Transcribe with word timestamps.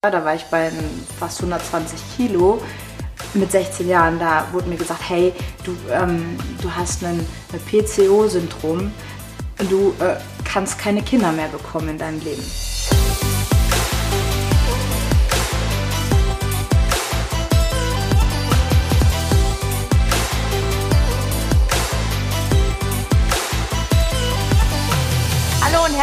Da 0.00 0.24
war 0.24 0.36
ich 0.36 0.44
bei 0.44 0.70
fast 1.18 1.40
120 1.40 1.98
Kilo. 2.16 2.62
Mit 3.34 3.50
16 3.50 3.88
Jahren, 3.88 4.20
da 4.20 4.46
wurde 4.52 4.68
mir 4.68 4.76
gesagt, 4.76 5.00
hey, 5.08 5.32
du, 5.64 5.76
ähm, 5.90 6.38
du 6.62 6.72
hast 6.72 7.02
ein, 7.02 7.26
PCO-Syndrom. 7.68 8.92
Du 9.68 9.92
äh, 9.98 10.14
kannst 10.44 10.78
keine 10.78 11.02
Kinder 11.02 11.32
mehr 11.32 11.48
bekommen 11.48 11.88
in 11.88 11.98
deinem 11.98 12.20
Leben. 12.20 12.44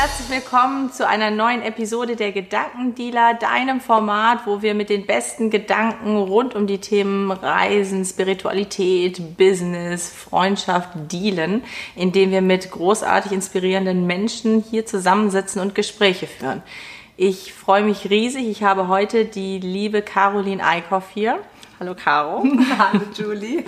Herzlich 0.05 0.29
willkommen 0.29 0.91
zu 0.91 1.07
einer 1.07 1.31
neuen 1.31 1.63
Episode 1.63 2.15
der 2.15 2.31
Gedankendealer, 2.31 3.33
deinem 3.33 3.81
Format, 3.81 4.45
wo 4.45 4.61
wir 4.61 4.75
mit 4.75 4.91
den 4.91 5.07
besten 5.07 5.49
Gedanken 5.49 6.15
rund 6.17 6.53
um 6.53 6.67
die 6.67 6.77
Themen 6.77 7.31
Reisen, 7.31 8.05
Spiritualität, 8.05 9.35
Business, 9.35 10.07
Freundschaft 10.07 10.89
dealen, 11.11 11.63
indem 11.95 12.29
wir 12.29 12.43
mit 12.43 12.69
großartig 12.69 13.31
inspirierenden 13.31 14.05
Menschen 14.05 14.63
hier 14.69 14.85
zusammensitzen 14.85 15.59
und 15.59 15.73
Gespräche 15.73 16.27
führen. 16.27 16.61
Ich 17.17 17.51
freue 17.53 17.81
mich 17.81 18.07
riesig. 18.11 18.47
Ich 18.47 18.61
habe 18.61 18.87
heute 18.87 19.25
die 19.25 19.57
liebe 19.57 20.03
Caroline 20.03 20.63
Eickhoff 20.63 21.05
hier. 21.15 21.39
Hallo 21.77 21.93
Caro. 21.93 22.41
Hallo 22.79 23.01
Julie. 23.13 23.65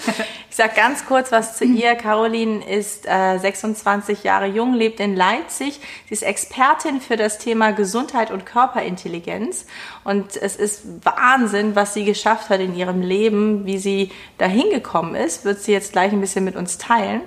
Ich 0.50 0.56
sage 0.56 0.72
ganz 0.78 1.06
kurz 1.06 1.30
was 1.34 1.58
zu 1.58 1.66
ihr. 1.66 1.96
Caroline 1.96 2.66
ist 2.66 3.06
äh, 3.06 3.38
26 3.38 4.24
Jahre 4.24 4.46
jung, 4.46 4.74
lebt 4.74 5.02
in 5.02 5.14
Leipzig. 5.14 5.82
Sie 6.08 6.14
ist 6.14 6.24
Expertin 6.24 7.02
für 7.02 7.18
das 7.18 7.38
Thema 7.38 7.72
Gesundheit 7.72 8.32
und 8.32 8.46
Körperintelligenz. 8.46 9.66
Und 10.06 10.38
es 10.38 10.56
ist 10.56 10.86
Wahnsinn, 11.04 11.76
was 11.76 11.94
sie 11.94 12.06
geschafft 12.06 12.50
hat 12.50 12.62
in 12.62 12.78
ihrem 12.78 13.02
Leben, 13.02 13.66
wie 13.66 13.78
sie 13.78 14.12
dahin 14.38 14.70
gekommen 14.70 15.14
ist. 15.16 15.44
Wird 15.44 15.60
sie 15.60 15.74
jetzt 15.74 15.92
gleich 15.92 16.14
ein 16.14 16.22
bisschen 16.22 16.46
mit 16.46 16.56
uns 16.56 16.78
teilen. 16.78 17.24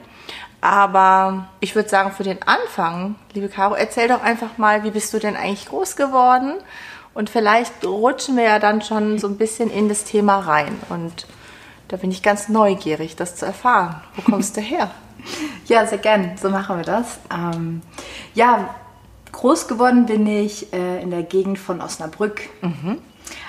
Aber 0.62 1.48
ich 1.60 1.74
würde 1.74 1.90
sagen, 1.90 2.12
für 2.12 2.22
den 2.22 2.42
Anfang, 2.42 3.16
liebe 3.34 3.48
Caro, 3.48 3.74
erzähl 3.74 4.08
doch 4.08 4.22
einfach 4.22 4.56
mal, 4.56 4.82
wie 4.82 4.90
bist 4.90 5.12
du 5.12 5.18
denn 5.18 5.36
eigentlich 5.36 5.66
groß 5.66 5.96
geworden? 5.96 6.54
Und 7.14 7.30
vielleicht 7.30 7.84
rutschen 7.84 8.36
wir 8.36 8.44
ja 8.44 8.58
dann 8.58 8.82
schon 8.82 9.18
so 9.18 9.26
ein 9.26 9.36
bisschen 9.36 9.70
in 9.70 9.88
das 9.88 10.04
Thema 10.04 10.38
rein. 10.38 10.78
Und 10.88 11.26
da 11.88 11.96
bin 11.96 12.10
ich 12.10 12.22
ganz 12.22 12.48
neugierig, 12.48 13.16
das 13.16 13.36
zu 13.36 13.46
erfahren. 13.46 14.00
Wo 14.16 14.22
kommst 14.22 14.56
du 14.56 14.60
her? 14.60 14.90
Ja, 15.66 15.86
sehr 15.86 15.98
gern. 15.98 16.32
So 16.40 16.48
machen 16.48 16.78
wir 16.78 16.84
das. 16.84 17.20
Ähm, 17.30 17.82
ja, 18.34 18.74
groß 19.32 19.68
geworden 19.68 20.06
bin 20.06 20.26
ich 20.26 20.72
äh, 20.72 21.02
in 21.02 21.10
der 21.10 21.22
Gegend 21.22 21.58
von 21.58 21.82
Osnabrück. 21.82 22.40
Mhm. 22.62 22.98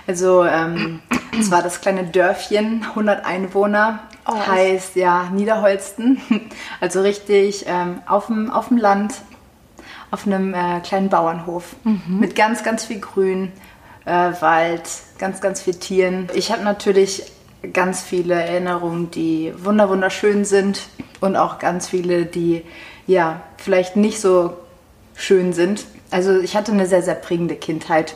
Also, 0.05 0.43
ähm, 0.43 0.99
es 1.39 1.49
war 1.49 1.63
das 1.63 1.81
kleine 1.81 2.03
Dörfchen, 2.03 2.83
100 2.89 3.25
Einwohner, 3.25 3.99
oh, 4.27 4.35
heißt 4.35 4.95
ja 4.97 5.29
Niederholsten. 5.31 6.21
Also 6.81 7.01
richtig 7.01 7.65
ähm, 7.67 8.01
auf 8.05 8.27
dem 8.27 8.77
Land 8.77 9.15
auf 10.11 10.27
einem 10.27 10.53
äh, 10.53 10.81
kleinen 10.81 11.09
Bauernhof 11.09 11.75
mhm. 11.83 12.19
mit 12.19 12.35
ganz, 12.35 12.63
ganz 12.63 12.85
viel 12.85 12.99
Grün, 12.99 13.51
äh, 14.05 14.11
Wald, 14.11 14.83
ganz, 15.17 15.41
ganz 15.41 15.61
viel 15.61 15.75
Tieren. 15.75 16.27
Ich 16.33 16.51
habe 16.51 16.63
natürlich 16.63 17.23
ganz 17.73 18.01
viele 18.01 18.33
Erinnerungen, 18.33 19.09
die 19.11 19.53
wunder 19.57 19.89
wunderschön 19.89 20.45
sind 20.45 20.83
und 21.21 21.35
auch 21.35 21.59
ganz 21.59 21.87
viele, 21.87 22.25
die 22.25 22.63
ja 23.07 23.41
vielleicht 23.57 23.95
nicht 23.95 24.19
so 24.19 24.57
schön 25.15 25.53
sind. 25.53 25.85
Also 26.09 26.39
ich 26.39 26.55
hatte 26.55 26.71
eine 26.71 26.87
sehr, 26.87 27.03
sehr 27.03 27.15
prägende 27.15 27.55
Kindheit 27.55 28.15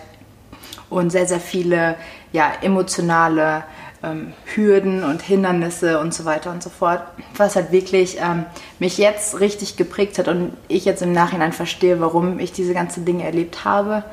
und 0.90 1.12
sehr, 1.12 1.26
sehr 1.26 1.40
viele 1.40 1.96
ja, 2.34 2.52
emotionale 2.62 3.64
ähm, 4.06 4.34
Hürden 4.46 5.04
und 5.04 5.22
Hindernisse 5.22 6.00
und 6.00 6.14
so 6.14 6.26
weiter 6.26 6.52
und 6.52 6.62
so 6.62 6.70
fort, 6.70 7.02
was 7.36 7.56
halt 7.56 7.72
wirklich 7.72 8.18
ähm, 8.20 8.46
mich 8.80 8.98
jetzt 8.98 9.40
richtig 9.40 9.78
geprägt 9.78 10.20
hat 10.20 10.28
und 10.28 10.54
ich 10.68 10.86
jetzt 10.86 11.02
im 11.02 11.12
Nachhinein 11.12 11.54
verstehe, 11.54 12.00
warum 12.00 12.40
ich 12.40 12.52
diese 12.52 12.74
ganzen 12.74 13.06
Dinge 13.06 13.24
erlebt 13.24 13.66
habe 13.66 14.04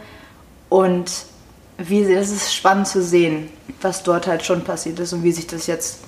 und 0.68 1.10
wie 1.78 2.02
es 2.02 2.30
ist 2.30 2.54
spannend 2.54 2.86
zu 2.86 3.02
sehen, 3.02 3.50
was 3.80 4.02
dort 4.02 4.26
halt 4.26 4.44
schon 4.44 4.62
passiert 4.62 4.98
ist 4.98 5.12
und 5.12 5.22
wie 5.22 5.32
sich 5.32 5.46
das 5.46 5.66
jetzt 5.66 6.00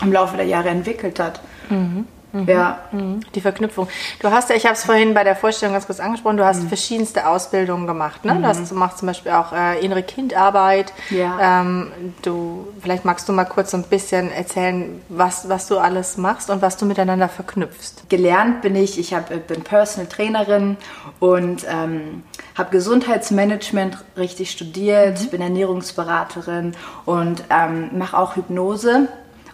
im 0.00 0.12
Laufe 0.12 0.36
der 0.36 0.46
Jahre 0.46 0.68
entwickelt 0.68 1.18
hat. 1.18 1.40
Mhm. 1.68 2.06
Mhm. 2.32 2.48
Ja. 2.48 2.78
Mhm. 2.92 3.20
Die 3.34 3.40
Verknüpfung. 3.40 3.88
Du 4.20 4.30
hast 4.30 4.50
ja, 4.50 4.56
ich 4.56 4.64
habe 4.64 4.74
es 4.74 4.84
vorhin 4.84 5.14
bei 5.14 5.24
der 5.24 5.36
Vorstellung 5.36 5.74
ganz 5.74 5.86
kurz 5.86 6.00
angesprochen, 6.00 6.36
du 6.36 6.44
hast 6.44 6.62
mhm. 6.62 6.68
verschiedenste 6.68 7.26
Ausbildungen 7.26 7.86
gemacht. 7.86 8.24
Ne? 8.24 8.36
Du, 8.36 8.46
hast, 8.46 8.72
machst 8.72 8.98
zum 8.98 9.08
Beispiel 9.08 9.32
auch 9.32 9.52
äh, 9.52 9.84
innere 9.84 10.02
Kindarbeit. 10.02 10.92
Ja. 11.10 11.60
Ähm, 11.60 11.92
du, 12.22 12.68
vielleicht 12.80 13.04
magst 13.04 13.28
du 13.28 13.32
mal 13.32 13.44
kurz 13.44 13.72
so 13.72 13.76
ein 13.76 13.84
bisschen 13.84 14.30
erzählen, 14.32 15.00
was, 15.08 15.48
was 15.48 15.66
du 15.66 15.78
alles 15.78 16.16
machst 16.16 16.50
und 16.50 16.62
was 16.62 16.76
du 16.76 16.86
miteinander 16.86 17.28
verknüpfst. 17.28 18.08
Gelernt 18.08 18.62
bin 18.62 18.76
ich, 18.76 18.98
ich 18.98 19.14
hab, 19.14 19.28
bin 19.46 19.62
Personal 19.62 20.08
Trainerin 20.08 20.76
und 21.18 21.66
ähm, 21.68 22.22
habe 22.56 22.70
Gesundheitsmanagement 22.70 23.98
richtig 24.16 24.50
studiert, 24.50 25.20
mhm. 25.20 25.30
bin 25.30 25.40
Ernährungsberaterin 25.40 26.74
und 27.04 27.42
ähm, 27.50 27.90
mache 27.98 28.16
auch 28.16 28.36
Hypnose 28.36 29.08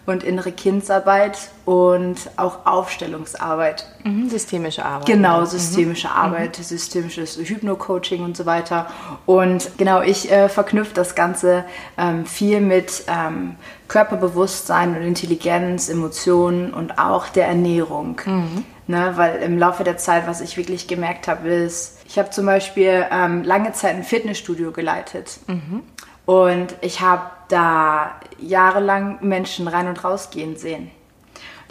und 0.07 0.23
innere 0.23 0.53
Kindsarbeit 0.53 1.37
und 1.65 2.15
auch 2.37 2.65
Aufstellungsarbeit. 2.65 3.85
Mhm, 4.05 4.29
systemische 4.29 4.85
Arbeit. 4.85 5.05
Genau, 5.05 5.43
systemische 5.43 6.07
mhm. 6.07 6.13
Arbeit, 6.13 6.55
systemisches 6.55 7.37
Hypno-Coaching 7.37 8.23
und 8.23 8.37
so 8.37 8.45
weiter. 8.45 8.87
Und 9.25 9.77
genau, 9.77 10.01
ich 10.01 10.31
äh, 10.31 10.47
verknüpfe 10.47 10.93
das 10.93 11.13
Ganze 11.13 11.65
ähm, 11.97 12.25
viel 12.25 12.61
mit 12.61 13.03
ähm, 13.07 13.55
Körperbewusstsein 13.89 14.95
und 14.95 15.01
Intelligenz, 15.01 15.89
Emotionen 15.89 16.73
und 16.73 16.97
auch 16.97 17.27
der 17.27 17.47
Ernährung. 17.47 18.21
Mhm. 18.25 18.63
Ne, 18.89 19.11
weil 19.17 19.41
im 19.41 19.57
Laufe 19.57 19.83
der 19.83 19.97
Zeit, 19.97 20.27
was 20.27 20.39
ich 20.39 20.55
wirklich 20.55 20.87
gemerkt 20.87 21.27
habe, 21.27 21.49
ist, 21.49 21.99
ich 22.07 22.17
habe 22.17 22.29
zum 22.29 22.45
Beispiel 22.45 23.05
ähm, 23.11 23.43
lange 23.43 23.73
Zeit 23.73 23.95
ein 23.95 24.03
Fitnessstudio 24.05 24.71
geleitet. 24.71 25.41
Mhm. 25.47 25.83
Und 26.25 26.75
ich 26.79 27.01
habe 27.01 27.23
da 27.49 28.19
jahrelang 28.39 29.19
Menschen 29.21 29.67
rein 29.67 29.87
und 29.87 30.03
rausgehen 30.03 30.57
sehen. 30.57 30.91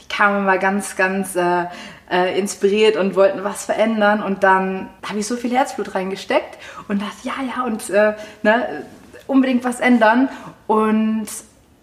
Die 0.01 0.09
kamen 0.09 0.45
mal 0.45 0.59
ganz, 0.59 0.97
ganz 0.97 1.37
äh, 1.37 1.65
äh, 2.11 2.39
inspiriert 2.39 2.97
und 2.97 3.17
wollten 3.17 3.45
was 3.45 3.65
verändern. 3.65 4.23
Und 4.23 4.45
dann 4.45 4.89
habe 5.07 5.19
ich 5.19 5.27
so 5.27 5.37
viel 5.37 5.53
Herzblut 5.53 5.95
reingesteckt 5.95 6.59
und 6.89 7.03
dachte, 7.03 7.17
ja, 7.23 7.35
ja, 7.57 7.65
und 7.65 7.91
äh, 7.91 8.15
ne, 8.43 8.85
unbedingt 9.27 9.65
was 9.65 9.81
ändern. 9.81 10.29
Und 10.67 11.27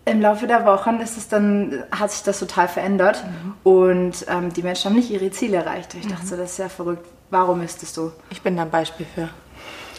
im 0.06 0.22
Laufe 0.22 0.48
der 0.48 0.66
Wochen 0.66 1.00
ist 1.00 1.18
es 1.18 1.28
dann, 1.28 1.84
hat 1.92 2.12
sich 2.12 2.24
das 2.24 2.40
total 2.40 2.68
verändert 2.68 3.24
mhm. 3.24 3.54
und 3.64 4.26
ähm, 4.28 4.52
die 4.52 4.62
Menschen 4.62 4.90
haben 4.90 4.98
nicht 4.98 5.10
ihre 5.10 5.32
Ziele 5.32 5.58
erreicht. 5.58 5.94
Ich 5.94 6.08
dachte, 6.08 6.36
mhm. 6.36 6.40
das 6.40 6.52
ist 6.52 6.58
ja 6.58 6.70
verrückt. 6.70 7.08
Warum 7.30 7.62
ist 7.62 7.82
das 7.82 7.94
so? 7.94 8.12
Ich 8.30 8.42
bin 8.42 8.58
da 8.58 8.64
ein 8.64 8.70
Beispiel 8.70 9.06
für. 9.16 9.30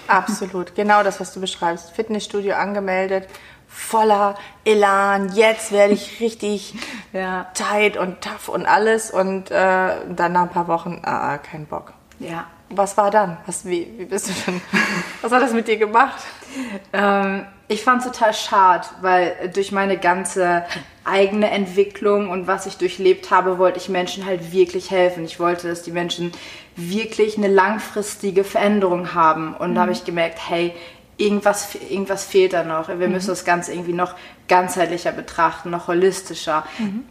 Absolut, 0.06 0.74
genau 0.74 1.02
das, 1.02 1.20
was 1.20 1.32
du 1.32 1.40
beschreibst. 1.40 1.90
Fitnessstudio 1.92 2.54
angemeldet, 2.54 3.26
voller 3.74 4.36
Elan, 4.64 5.34
jetzt 5.34 5.72
werde 5.72 5.94
ich 5.94 6.20
richtig 6.20 6.74
ja. 7.12 7.46
tight 7.54 7.96
und 7.96 8.20
tough 8.20 8.48
und 8.48 8.66
alles 8.66 9.10
und 9.10 9.50
äh, 9.50 9.90
dann 10.08 10.32
nach 10.32 10.42
ein 10.42 10.50
paar 10.50 10.68
Wochen, 10.68 11.00
ah, 11.02 11.32
ah, 11.32 11.38
kein 11.38 11.66
Bock. 11.66 11.92
Ja. 12.20 12.46
Was 12.70 12.96
war 12.96 13.10
dann? 13.10 13.36
Was, 13.46 13.66
wie, 13.66 13.92
wie 13.98 14.04
bist 14.04 14.28
du 14.28 14.32
denn? 14.46 14.60
Was 15.22 15.30
hat 15.30 15.42
das 15.42 15.52
mit 15.52 15.68
dir 15.68 15.76
gemacht? 15.76 16.22
Ähm, 16.92 17.46
ich 17.68 17.82
fand 17.82 18.04
es 18.04 18.10
total 18.10 18.34
schade, 18.34 18.86
weil 19.00 19.50
durch 19.54 19.70
meine 19.70 19.96
ganze 19.96 20.64
eigene 21.04 21.50
Entwicklung 21.50 22.30
und 22.30 22.46
was 22.46 22.66
ich 22.66 22.78
durchlebt 22.78 23.30
habe, 23.30 23.58
wollte 23.58 23.78
ich 23.78 23.88
Menschen 23.88 24.26
halt 24.26 24.52
wirklich 24.52 24.90
helfen. 24.90 25.24
Ich 25.24 25.38
wollte, 25.38 25.68
dass 25.68 25.82
die 25.82 25.92
Menschen 25.92 26.32
wirklich 26.76 27.36
eine 27.36 27.48
langfristige 27.48 28.44
Veränderung 28.44 29.14
haben. 29.14 29.54
Und 29.54 29.70
mhm. 29.70 29.74
da 29.74 29.80
habe 29.82 29.92
ich 29.92 30.04
gemerkt, 30.04 30.38
hey, 30.48 30.74
irgendwas, 31.16 31.74
irgendwas 31.74 32.24
fehlt 32.24 32.52
da 32.52 32.64
noch. 32.64 32.88
Wir 32.88 32.94
mhm. 32.94 33.12
müssen 33.12 33.28
das 33.28 33.44
Ganze 33.44 33.72
irgendwie 33.72 33.92
noch 33.92 34.14
ganzheitlicher 34.48 35.12
betrachten, 35.12 35.70
noch 35.70 35.88
holistischer. 35.88 36.64
Mhm. 36.78 37.04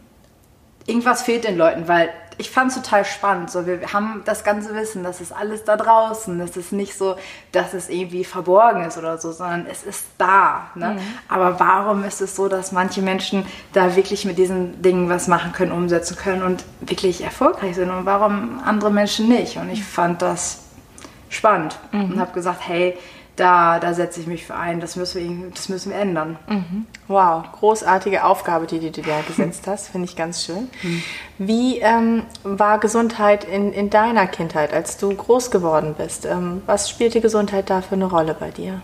Irgendwas 0.86 1.22
fehlt 1.22 1.44
den 1.44 1.56
Leuten, 1.56 1.88
weil 1.88 2.10
ich 2.36 2.50
fand 2.50 2.70
es 2.70 2.76
total 2.76 3.04
spannend. 3.04 3.50
So, 3.50 3.66
wir 3.66 3.92
haben 3.92 4.22
das 4.24 4.44
ganze 4.44 4.74
Wissen, 4.74 5.04
das 5.04 5.20
ist 5.20 5.32
alles 5.32 5.64
da 5.64 5.76
draußen. 5.76 6.40
Es 6.40 6.56
ist 6.56 6.72
nicht 6.72 6.96
so, 6.96 7.16
dass 7.52 7.74
es 7.74 7.88
irgendwie 7.88 8.24
verborgen 8.24 8.84
ist 8.84 8.98
oder 8.98 9.18
so, 9.18 9.32
sondern 9.32 9.66
es 9.70 9.84
ist 9.84 10.04
da. 10.18 10.68
Ne? 10.74 10.94
Mhm. 10.94 10.98
Aber 11.28 11.60
warum 11.60 12.04
ist 12.04 12.20
es 12.20 12.34
so, 12.34 12.48
dass 12.48 12.72
manche 12.72 13.02
Menschen 13.02 13.46
da 13.72 13.96
wirklich 13.96 14.24
mit 14.24 14.38
diesen 14.38 14.82
Dingen 14.82 15.08
was 15.08 15.28
machen 15.28 15.52
können, 15.52 15.72
umsetzen 15.72 16.16
können 16.16 16.42
und 16.42 16.64
wirklich 16.80 17.22
erfolgreich 17.22 17.76
sind 17.76 17.90
und 17.90 18.04
warum 18.04 18.60
andere 18.64 18.90
Menschen 18.90 19.28
nicht? 19.28 19.56
Und 19.56 19.70
ich 19.70 19.84
fand 19.84 20.22
das 20.22 20.64
spannend 21.28 21.78
mhm. 21.92 22.12
und 22.12 22.20
habe 22.20 22.32
gesagt, 22.32 22.60
hey, 22.66 22.96
da, 23.36 23.80
da 23.80 23.94
setze 23.94 24.20
ich 24.20 24.26
mich 24.26 24.46
für 24.46 24.54
ein, 24.54 24.80
das 24.80 24.96
müssen 24.96 25.42
wir, 25.42 25.50
das 25.50 25.68
müssen 25.68 25.90
wir 25.90 25.98
ändern. 25.98 26.38
Mhm. 26.46 26.86
Wow, 27.08 27.44
großartige 27.58 28.24
Aufgabe, 28.24 28.66
die, 28.66 28.78
du 28.78 29.02
da 29.02 29.20
gesetzt 29.26 29.66
hast, 29.66 29.88
finde 29.88 30.06
ich 30.08 30.16
ganz 30.16 30.44
schön. 30.44 30.68
Mhm. 30.82 31.02
Wie 31.38 31.78
ähm, 31.78 32.22
war 32.44 32.78
Gesundheit 32.78 33.44
in, 33.44 33.72
in 33.72 33.90
deiner 33.90 34.26
Kindheit, 34.26 34.72
als 34.72 34.96
du 34.96 35.14
groß 35.14 35.50
geworden 35.50 35.94
bist? 35.98 36.26
Ähm, 36.26 36.62
was 36.66 36.88
spielte 36.88 37.20
Gesundheit 37.20 37.70
da 37.70 37.82
für 37.82 37.94
eine 37.94 38.06
Rolle 38.06 38.36
bei 38.38 38.50
dir? 38.50 38.82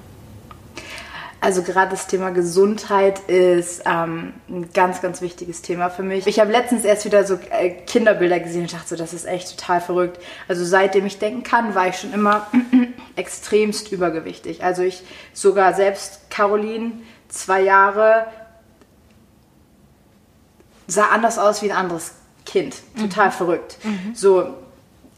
Also 1.42 1.62
gerade 1.62 1.90
das 1.92 2.06
Thema 2.06 2.30
Gesundheit 2.30 3.20
ist 3.20 3.82
ähm, 3.86 4.34
ein 4.48 4.72
ganz, 4.74 5.00
ganz 5.00 5.22
wichtiges 5.22 5.62
Thema 5.62 5.88
für 5.88 6.02
mich. 6.02 6.26
Ich 6.26 6.38
habe 6.38 6.52
letztens 6.52 6.84
erst 6.84 7.06
wieder 7.06 7.24
so 7.24 7.38
äh, 7.50 7.70
Kinderbilder 7.70 8.40
gesehen 8.40 8.62
und 8.62 8.72
dachte 8.72 8.88
so, 8.88 8.96
das 8.96 9.14
ist 9.14 9.26
echt 9.26 9.58
total 9.58 9.80
verrückt. 9.80 10.20
Also 10.48 10.64
seitdem 10.66 11.06
ich 11.06 11.18
denken 11.18 11.42
kann, 11.42 11.74
war 11.74 11.88
ich 11.88 11.96
schon 11.96 12.12
immer 12.12 12.46
extremst 13.16 13.90
übergewichtig. 13.90 14.62
Also 14.62 14.82
ich 14.82 15.02
sogar 15.32 15.72
selbst 15.72 16.30
Caroline, 16.30 16.92
zwei 17.28 17.62
Jahre, 17.62 18.26
sah 20.86 21.06
anders 21.06 21.38
aus 21.38 21.62
wie 21.62 21.70
ein 21.70 21.76
anderes 21.76 22.12
Kind. 22.44 22.76
Total 22.98 23.28
mhm. 23.28 23.32
verrückt. 23.32 23.78
Mhm. 23.82 24.14
So 24.14 24.54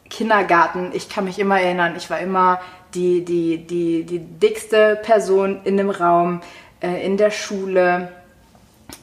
Kindergarten, 0.08 0.90
ich 0.92 1.08
kann 1.08 1.24
mich 1.24 1.38
immer 1.40 1.60
erinnern, 1.60 1.94
ich 1.96 2.10
war 2.10 2.20
immer 2.20 2.60
die, 2.94 3.24
die, 3.24 3.66
die, 3.66 4.04
die 4.04 4.18
dickste 4.18 4.96
Person 5.02 5.60
in 5.64 5.76
dem 5.76 5.90
Raum, 5.90 6.40
äh, 6.80 7.04
in 7.04 7.16
der 7.16 7.30
Schule. 7.30 8.08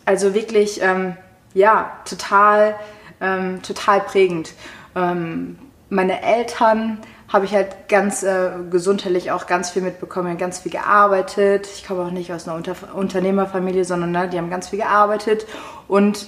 Also 0.05 0.33
wirklich, 0.33 0.81
ähm, 0.81 1.15
ja, 1.53 1.91
total, 2.05 2.75
ähm, 3.21 3.61
total 3.63 4.01
prägend. 4.01 4.53
Ähm, 4.95 5.57
meine 5.89 6.21
Eltern 6.21 6.99
habe 7.31 7.45
ich 7.45 7.53
halt 7.53 7.87
ganz 7.89 8.23
äh, 8.23 8.49
gesundheitlich 8.69 9.31
auch 9.31 9.45
ganz 9.45 9.69
viel 9.69 9.81
mitbekommen, 9.81 10.37
ganz 10.37 10.59
viel 10.59 10.71
gearbeitet. 10.71 11.67
Ich 11.67 11.85
komme 11.87 12.03
auch 12.03 12.11
nicht 12.11 12.33
aus 12.33 12.47
einer 12.47 12.57
Unter 12.57 12.75
Unternehmerfamilie, 12.93 13.85
sondern 13.85 14.11
ne, 14.11 14.27
die 14.27 14.37
haben 14.37 14.49
ganz 14.49 14.69
viel 14.69 14.79
gearbeitet. 14.79 15.45
Und 15.87 16.27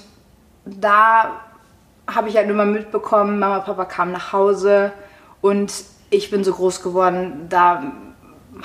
da 0.65 1.41
habe 2.07 2.29
ich 2.29 2.37
halt 2.37 2.49
immer 2.49 2.65
mitbekommen, 2.65 3.39
Mama, 3.39 3.59
Papa 3.59 3.85
kamen 3.85 4.11
nach 4.11 4.31
Hause 4.31 4.91
und 5.41 5.71
ich 6.11 6.29
bin 6.29 6.43
so 6.43 6.53
groß 6.53 6.83
geworden, 6.83 7.47
da 7.49 7.93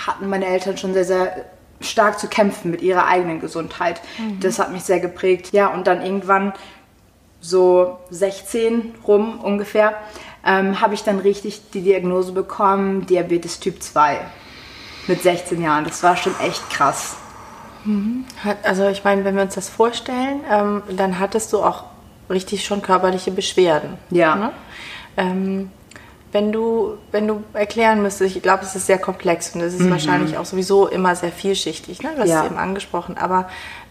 hatten 0.06 0.28
meine 0.28 0.46
Eltern 0.46 0.76
schon 0.76 0.93
sehr, 0.93 1.04
sehr 1.06 1.46
stark 1.81 2.19
zu 2.19 2.28
kämpfen 2.28 2.70
mit 2.70 2.82
ihrer 2.82 3.06
eigenen 3.06 3.40
Gesundheit. 3.40 4.02
Mhm. 4.19 4.40
Das 4.40 4.58
hat 4.58 4.72
mich 4.72 4.82
sehr 4.82 5.00
geprägt. 5.00 5.52
Ja, 5.52 5.69
und 5.69 5.87
dann 5.87 6.02
irgendwann 6.02 6.52
so 7.40 7.98
16 8.10 8.94
rum 9.06 9.40
ungefähr, 9.40 9.94
ähm, 10.44 10.81
habe 10.81 10.94
ich 10.94 11.04
dann 11.04 11.19
richtig 11.20 11.70
die 11.72 11.82
Diagnose 11.82 12.32
bekommen, 12.32 13.06
Diabetes 13.06 13.60
Typ 13.60 13.82
2 13.82 14.19
mit 15.06 15.22
16 15.22 15.62
Jahren. 15.62 15.84
Das 15.84 16.02
war 16.02 16.16
schon 16.16 16.34
echt 16.40 16.69
krass. 16.70 17.16
Mhm. 17.84 18.25
Also 18.64 18.88
ich 18.88 19.04
meine, 19.04 19.25
wenn 19.25 19.37
wir 19.37 19.43
uns 19.43 19.54
das 19.54 19.69
vorstellen, 19.69 20.40
ähm, 20.50 20.82
dann 20.96 21.20
hattest 21.20 21.52
du 21.52 21.62
auch 21.62 21.84
richtig 22.28 22.64
schon 22.64 22.82
körperliche 22.82 23.31
Beschwerden. 23.31 23.98
Ja. 24.10 24.34
Ne? 24.34 24.52
Ähm, 25.16 25.70
wenn 26.32 26.52
du, 26.52 26.99
wenn 27.12 27.26
du 27.26 27.44
erklären 27.52 28.02
müsstest, 28.02 28.37
ich 28.37 28.43
glaube, 28.43 28.64
es 28.64 28.75
ist 28.75 28.87
sehr 28.87 28.99
komplex 28.99 29.55
und 29.55 29.61
es 29.61 29.75
ist 29.75 29.81
mhm. 29.81 29.90
wahrscheinlich 29.90 30.37
auch 30.37 30.44
sowieso 30.44 30.87
immer 30.88 31.14
sehr 31.14 31.32
vielschichtig, 31.32 32.02
ne? 32.02 32.11
du 32.14 32.23
hast 32.23 32.28
ja. 32.28 32.40
es 32.40 32.46
eben 32.46 32.58
angesprochen, 32.58 33.17
aber 33.17 33.49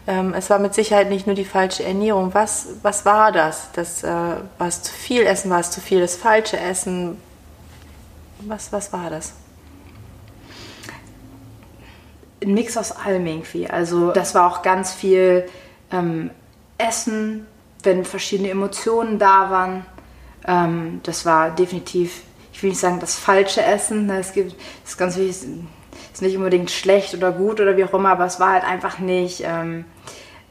ähm, 0.08 0.34
es 0.36 0.50
war 0.50 0.60
mit 0.60 0.74
Sicherheit 0.74 1.10
nicht 1.10 1.26
nur 1.26 1.36
die 1.36 1.46
falsche 1.46 1.84
Ernährung. 1.84 2.34
Was, 2.34 2.68
was 2.84 3.06
war 3.06 3.32
das? 3.32 3.70
das 3.74 4.04
äh, 4.04 4.08
war 4.08 4.68
es 4.68 4.84
zu 4.84 4.94
viel 4.94 5.24
Essen, 5.24 5.50
war 5.50 5.60
es 5.60 5.72
zu 5.72 5.82
viel 5.82 6.00
das 6.00 6.16
falsche 6.16 6.60
Essen? 6.60 7.18
Was, 8.42 8.72
was 8.72 8.94
war 8.94 9.10
das? 9.10 9.34
Ein 12.44 12.54
Mix 12.54 12.78
aus 12.78 12.92
allem 12.92 13.26
irgendwie. 13.26 13.68
Also 13.68 14.12
das 14.12 14.36
war 14.36 14.52
auch 14.52 14.62
ganz 14.62 14.94
viel 14.94 15.48
ähm, 15.92 16.30
Essen, 16.78 17.48
wenn 17.82 18.06
verschiedene 18.06 18.50
Emotionen 18.50 19.18
da 19.18 19.50
waren. 19.50 19.86
Ähm, 20.48 21.02
das 21.04 21.26
war 21.26 21.52
definitiv 21.52 22.22
ich 22.56 22.64
will 22.64 22.70
nicht 22.70 22.80
sagen, 22.80 23.02
das 23.02 23.16
falsche 23.16 23.62
Essen. 23.62 24.06
Ne? 24.06 24.20
Es 24.20 24.32
gibt, 24.32 24.56
es 24.84 24.92
ist 24.92 24.98
ganz 24.98 25.18
wichtig, 25.18 25.50
ist 26.14 26.22
nicht 26.22 26.38
unbedingt 26.38 26.72
schlecht 26.72 27.14
oder 27.14 27.34
gut 27.34 27.60
oder 27.60 27.76
wie 27.76 27.84
auch 27.84 27.94
immer, 27.94 28.12
aber 28.12 28.26
es 28.26 28.40
war 28.40 28.54
halt 28.54 28.64
einfach 28.64 29.00
nicht. 29.00 29.44
Ähm, 29.46 29.84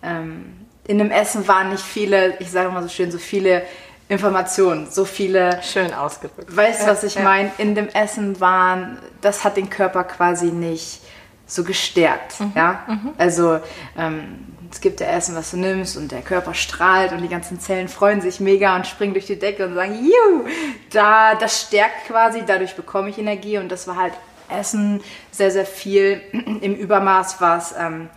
ähm, 0.02 0.66
in 0.86 0.98
dem 0.98 1.10
Essen 1.10 1.48
waren 1.48 1.70
nicht 1.70 1.82
viele, 1.82 2.38
ich 2.40 2.50
sage 2.50 2.68
mal 2.68 2.82
so 2.82 2.90
schön, 2.90 3.10
so 3.10 3.16
viele 3.16 3.62
Informationen, 4.10 4.90
so 4.90 5.06
viele. 5.06 5.62
Schön 5.62 5.94
ausgedrückt. 5.94 6.54
Weißt 6.54 6.82
du, 6.82 6.88
was 6.88 7.04
ich 7.04 7.14
ja. 7.14 7.22
meine? 7.22 7.50
In 7.56 7.74
dem 7.74 7.88
Essen 7.88 8.38
waren, 8.38 8.98
das 9.22 9.42
hat 9.44 9.56
den 9.56 9.70
Körper 9.70 10.04
quasi 10.04 10.46
nicht 10.48 11.00
so 11.46 11.64
gestärkt. 11.64 12.38
Mhm. 12.38 12.52
Ja? 12.54 12.84
Mhm. 12.86 13.14
Also 13.16 13.60
ähm, 13.96 14.53
es 14.74 14.80
gibt 14.80 14.98
ja 14.98 15.06
Essen, 15.06 15.36
was 15.36 15.52
du 15.52 15.56
nimmst 15.56 15.96
und 15.96 16.10
der 16.10 16.20
Körper 16.20 16.52
strahlt 16.52 17.12
und 17.12 17.22
die 17.22 17.28
ganzen 17.28 17.60
Zellen 17.60 17.86
freuen 17.86 18.20
sich 18.20 18.40
mega 18.40 18.74
und 18.74 18.88
springen 18.88 19.12
durch 19.12 19.26
die 19.26 19.38
Decke 19.38 19.66
und 19.66 19.74
sagen, 19.74 19.94
juhu, 19.94 20.48
da, 20.90 21.36
das 21.36 21.62
stärkt 21.62 22.08
quasi, 22.08 22.42
dadurch 22.44 22.74
bekomme 22.74 23.08
ich 23.08 23.16
Energie 23.16 23.58
und 23.58 23.70
das 23.70 23.86
war 23.86 23.94
halt 23.94 24.14
Essen 24.48 25.00
sehr, 25.30 25.52
sehr 25.52 25.64
viel 25.64 26.20
im 26.32 26.74
Übermaß, 26.74 27.40
was, 27.40 27.72
ähm, 27.78 28.08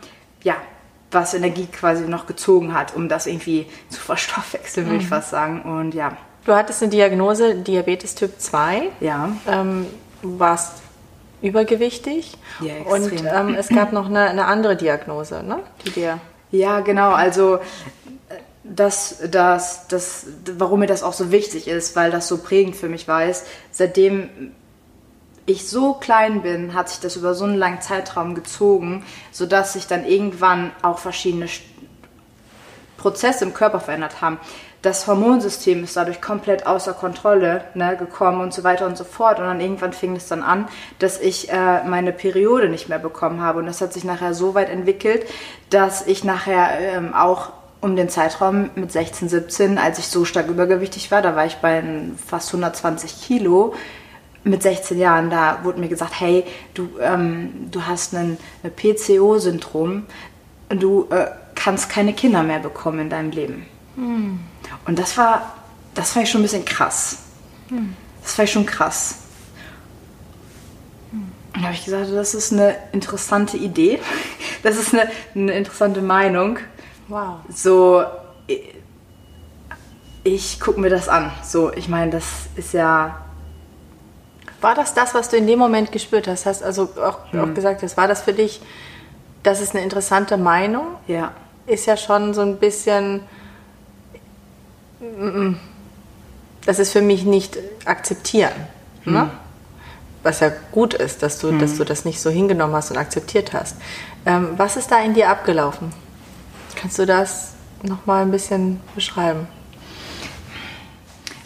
ja, 0.42 0.56
was 1.12 1.36
Energie 1.36 1.68
quasi 1.68 2.06
noch 2.08 2.26
gezogen 2.26 2.74
hat, 2.74 2.96
um 2.96 3.08
das 3.08 3.28
irgendwie 3.28 3.68
zu 3.90 4.00
verstoffwechseln, 4.02 4.88
würde 4.88 4.96
mhm. 4.96 5.02
ich 5.02 5.08
fast 5.08 5.30
sagen. 5.30 5.62
Und 5.62 5.94
ja. 5.94 6.18
Du 6.46 6.56
hattest 6.56 6.82
eine 6.82 6.90
Diagnose 6.90 7.54
Diabetes 7.54 8.16
Typ 8.16 8.32
2. 8.40 8.90
Ja. 9.00 9.32
Ähm, 9.48 9.86
warst 10.24 10.82
übergewichtig. 11.44 12.34
Ja, 12.62 12.78
extrem. 12.78 13.04
Und 13.04 13.24
ähm, 13.32 13.56
es 13.56 13.70
gab 13.70 13.94
noch 13.94 14.08
eine, 14.08 14.22
eine 14.22 14.46
andere 14.46 14.76
Diagnose, 14.76 15.44
ne? 15.44 15.60
die 15.86 15.92
dir 15.92 16.20
ja, 16.52 16.80
genau. 16.82 17.12
Also 17.12 17.60
das, 18.64 19.20
das, 19.32 19.88
das, 19.88 20.28
warum 20.58 20.82
mir 20.82 20.88
das 20.88 21.04
auch 21.04 21.14
so 21.14 21.32
wichtig 21.32 21.68
ist, 21.68 21.96
weil 21.96 22.12
das 22.12 22.28
so 22.28 22.38
prägend 22.38 22.76
für 22.76 22.90
mich 22.90 23.08
war, 23.08 23.26
ist, 23.26 23.46
seitdem 23.72 24.52
ich 25.46 25.70
so 25.70 25.94
klein 25.94 26.42
bin, 26.42 26.74
hat 26.74 26.90
sich 26.90 27.00
das 27.00 27.16
über 27.16 27.34
so 27.34 27.46
einen 27.46 27.56
langen 27.56 27.82
Zeitraum 27.82 28.36
gezogen, 28.36 29.06
sodass 29.32 29.74
sich 29.74 29.88
dann 29.88 30.06
irgendwann 30.06 30.72
auch 30.82 31.00
verschiedene 31.00 31.48
Prozesse 32.98 33.46
im 33.46 33.54
Körper 33.54 33.80
verändert 33.80 34.22
haben 34.22 34.40
das 34.82 35.08
Hormonsystem 35.08 35.84
ist 35.84 35.98
dadurch 35.98 36.22
komplett 36.22 36.68
außer 36.68 36.94
Kontrolle 36.94 37.64
ne, 37.74 37.98
gekommen 37.98 38.42
und 38.42 38.54
so 38.54 38.64
weiter 38.64 38.86
und 38.86 38.98
so 38.98 39.04
fort. 39.04 39.40
Und 39.40 39.46
dann 39.46 39.60
irgendwann 39.60 39.94
fing 39.94 40.16
es 40.16 40.28
dann 40.28 40.44
an, 40.44 40.68
dass 41.00 41.20
ich 41.20 41.50
äh, 41.50 41.84
meine 41.84 42.12
Periode 42.12 42.70
nicht 42.70 42.88
mehr 42.88 43.00
bekommen 43.00 43.42
habe. 43.42 43.60
Und 43.60 43.66
das 43.66 43.82
hat 43.82 43.94
sich 43.94 44.04
nachher 44.04 44.34
so 44.34 44.54
weit 44.56 44.70
entwickelt, 44.70 45.26
dass 45.70 46.06
ich 46.06 46.24
nachher 46.24 46.80
ähm, 46.80 47.14
auch 47.14 47.52
um 47.82 47.96
den 47.96 48.10
Zeitraum 48.10 48.70
mit 48.76 48.92
16, 48.92 49.30
17, 49.30 49.78
als 49.78 50.00
ich 50.00 50.08
so 50.08 50.26
stark 50.26 50.48
übergewichtig 50.48 51.12
war, 51.12 51.22
da 51.22 51.36
war 51.36 51.46
ich 51.46 51.58
bei 51.58 51.84
fast 52.26 52.50
120 52.50 53.22
Kilo, 53.22 53.76
mit 54.44 54.64
16 54.64 54.98
Jahren, 54.98 55.30
da 55.30 55.60
wurde 55.64 55.80
mir 55.80 55.90
gesagt, 55.90 56.20
hey, 56.20 56.44
du, 56.74 56.90
ähm, 57.02 57.70
du 57.70 57.86
hast 57.86 58.16
ein, 58.16 58.38
PCO-Syndrom, 58.76 60.06
du 60.70 61.08
äh, 61.10 61.28
kannst 61.56 61.90
keine 61.90 62.14
Kinder 62.14 62.44
mehr 62.44 62.60
bekommen 62.60 63.00
in 63.00 63.10
deinem 63.10 63.32
Leben. 63.32 63.66
Hm. 63.96 64.40
Und 64.88 64.98
das 64.98 65.18
war, 65.18 65.54
das 65.94 66.12
fand 66.12 66.26
ich 66.26 66.32
schon 66.32 66.40
ein 66.40 66.44
bisschen 66.44 66.66
krass. 66.66 67.18
Hm. 67.68 67.96
Das 68.24 68.34
fand 68.34 68.48
ich 68.48 68.54
schon 68.54 68.66
krass. 68.66 69.18
Hm. 71.12 71.32
Und 71.54 71.62
da 71.62 71.68
habe 71.68 71.74
ich 71.74 71.86
gesagt, 71.86 72.10
das 72.12 72.34
ist 72.34 72.54
eine 72.54 72.76
interessante 72.92 73.58
Idee. 73.58 74.00
Das 74.64 74.76
ist 74.76 74.92
eine, 74.92 75.08
eine 75.36 75.54
interessante 75.54 76.02
Meinung. 76.02 76.58
Wow. 77.08 77.36
So, 77.48 78.04
ich, 78.48 78.74
ich 80.24 80.60
gucke 80.60 80.82
mir 80.82 80.90
das 80.90 81.08
an. 81.08 81.32
So, 81.44 81.72
ich 81.72 81.88
meine, 81.88 82.12
das 82.12 82.26
ist 82.56 82.74
ja. 82.74 83.22
War 84.60 84.74
das 84.74 84.96
das, 84.96 85.14
was 85.14 85.30
du 85.30 85.38
in 85.38 85.46
dem 85.46 85.60
Moment 85.60 85.92
gespürt 85.92 86.28
hast? 86.28 86.48
Hast 86.48 86.64
also 86.64 86.90
auch, 87.02 87.32
hm. 87.32 87.40
auch 87.40 87.54
gesagt 87.54 87.84
hast, 87.84 87.98
war 87.98 88.08
das 88.08 88.24
für 88.24 88.34
dich, 88.34 88.62
das 89.44 89.62
ist 89.62 89.76
eine 89.76 89.84
interessante 89.84 90.38
Meinung? 90.38 90.88
Ja. 91.06 91.34
Ist 91.68 91.86
ja 91.86 91.96
schon 91.96 92.34
so 92.34 92.42
ein 92.42 92.58
bisschen 92.58 93.22
das 96.66 96.80
ist 96.80 96.92
für 96.92 97.02
mich 97.02 97.24
nicht 97.24 97.58
akzeptieren. 97.86 98.54
Hm. 99.04 99.14
Ne? 99.14 99.30
Was 100.24 100.40
ja 100.40 100.52
gut 100.72 100.94
ist, 100.94 101.24
dass 101.24 101.40
du, 101.40 101.50
hm. 101.50 101.60
dass 101.60 101.78
du 101.78 101.84
das 101.84 102.06
nicht 102.06 102.20
so 102.20 102.30
hingenommen 102.30 102.76
hast 102.76 102.92
und 102.92 102.98
akzeptiert 102.98 103.54
hast. 103.54 103.78
Ähm, 104.26 104.50
was 104.58 104.76
ist 104.76 104.92
da 104.92 105.02
in 105.02 105.14
dir 105.14 105.30
abgelaufen? 105.30 105.92
Kannst 106.76 107.00
du 107.00 107.06
das 107.06 107.54
nochmal 107.84 108.24
ein 108.24 108.32
bisschen 108.32 108.82
beschreiben? 108.96 109.48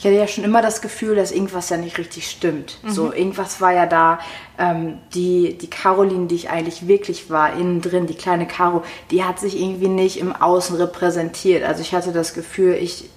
ich 0.02 0.08
hatte 0.08 0.18
ja 0.18 0.28
schon 0.28 0.44
immer 0.44 0.64
das 0.64 0.82
Gefühl, 0.82 1.16
dass 1.16 1.32
irgendwas 1.32 1.70
ja 1.70 1.78
nicht 1.78 2.00
richtig 2.00 2.28
stimmt. 2.28 2.80
Mhm. 2.82 2.90
So, 2.90 3.14
irgendwas 3.14 3.62
war 3.62 3.72
ja 3.72 3.86
da. 3.86 4.18
Ähm, 4.58 4.98
die, 5.14 5.56
die 5.60 5.70
Caroline, 5.70 6.26
die 6.26 6.34
ich 6.34 6.50
eigentlich 6.50 6.88
wirklich 6.88 7.30
war, 7.30 7.54
innen 7.54 7.82
drin, 7.82 8.08
die 8.08 8.16
kleine 8.16 8.48
Caro, 8.48 8.82
die 9.12 9.24
hat 9.24 9.40
sich 9.40 9.62
irgendwie 9.62 9.90
nicht 9.90 10.20
im 10.20 10.36
Außen 10.36 10.76
repräsentiert. 10.76 11.64
Also 11.64 11.82
ich 11.84 11.94
hatte 11.94 12.14
das 12.14 12.34
Gefühl, 12.34 12.74
ich, 12.82 13.12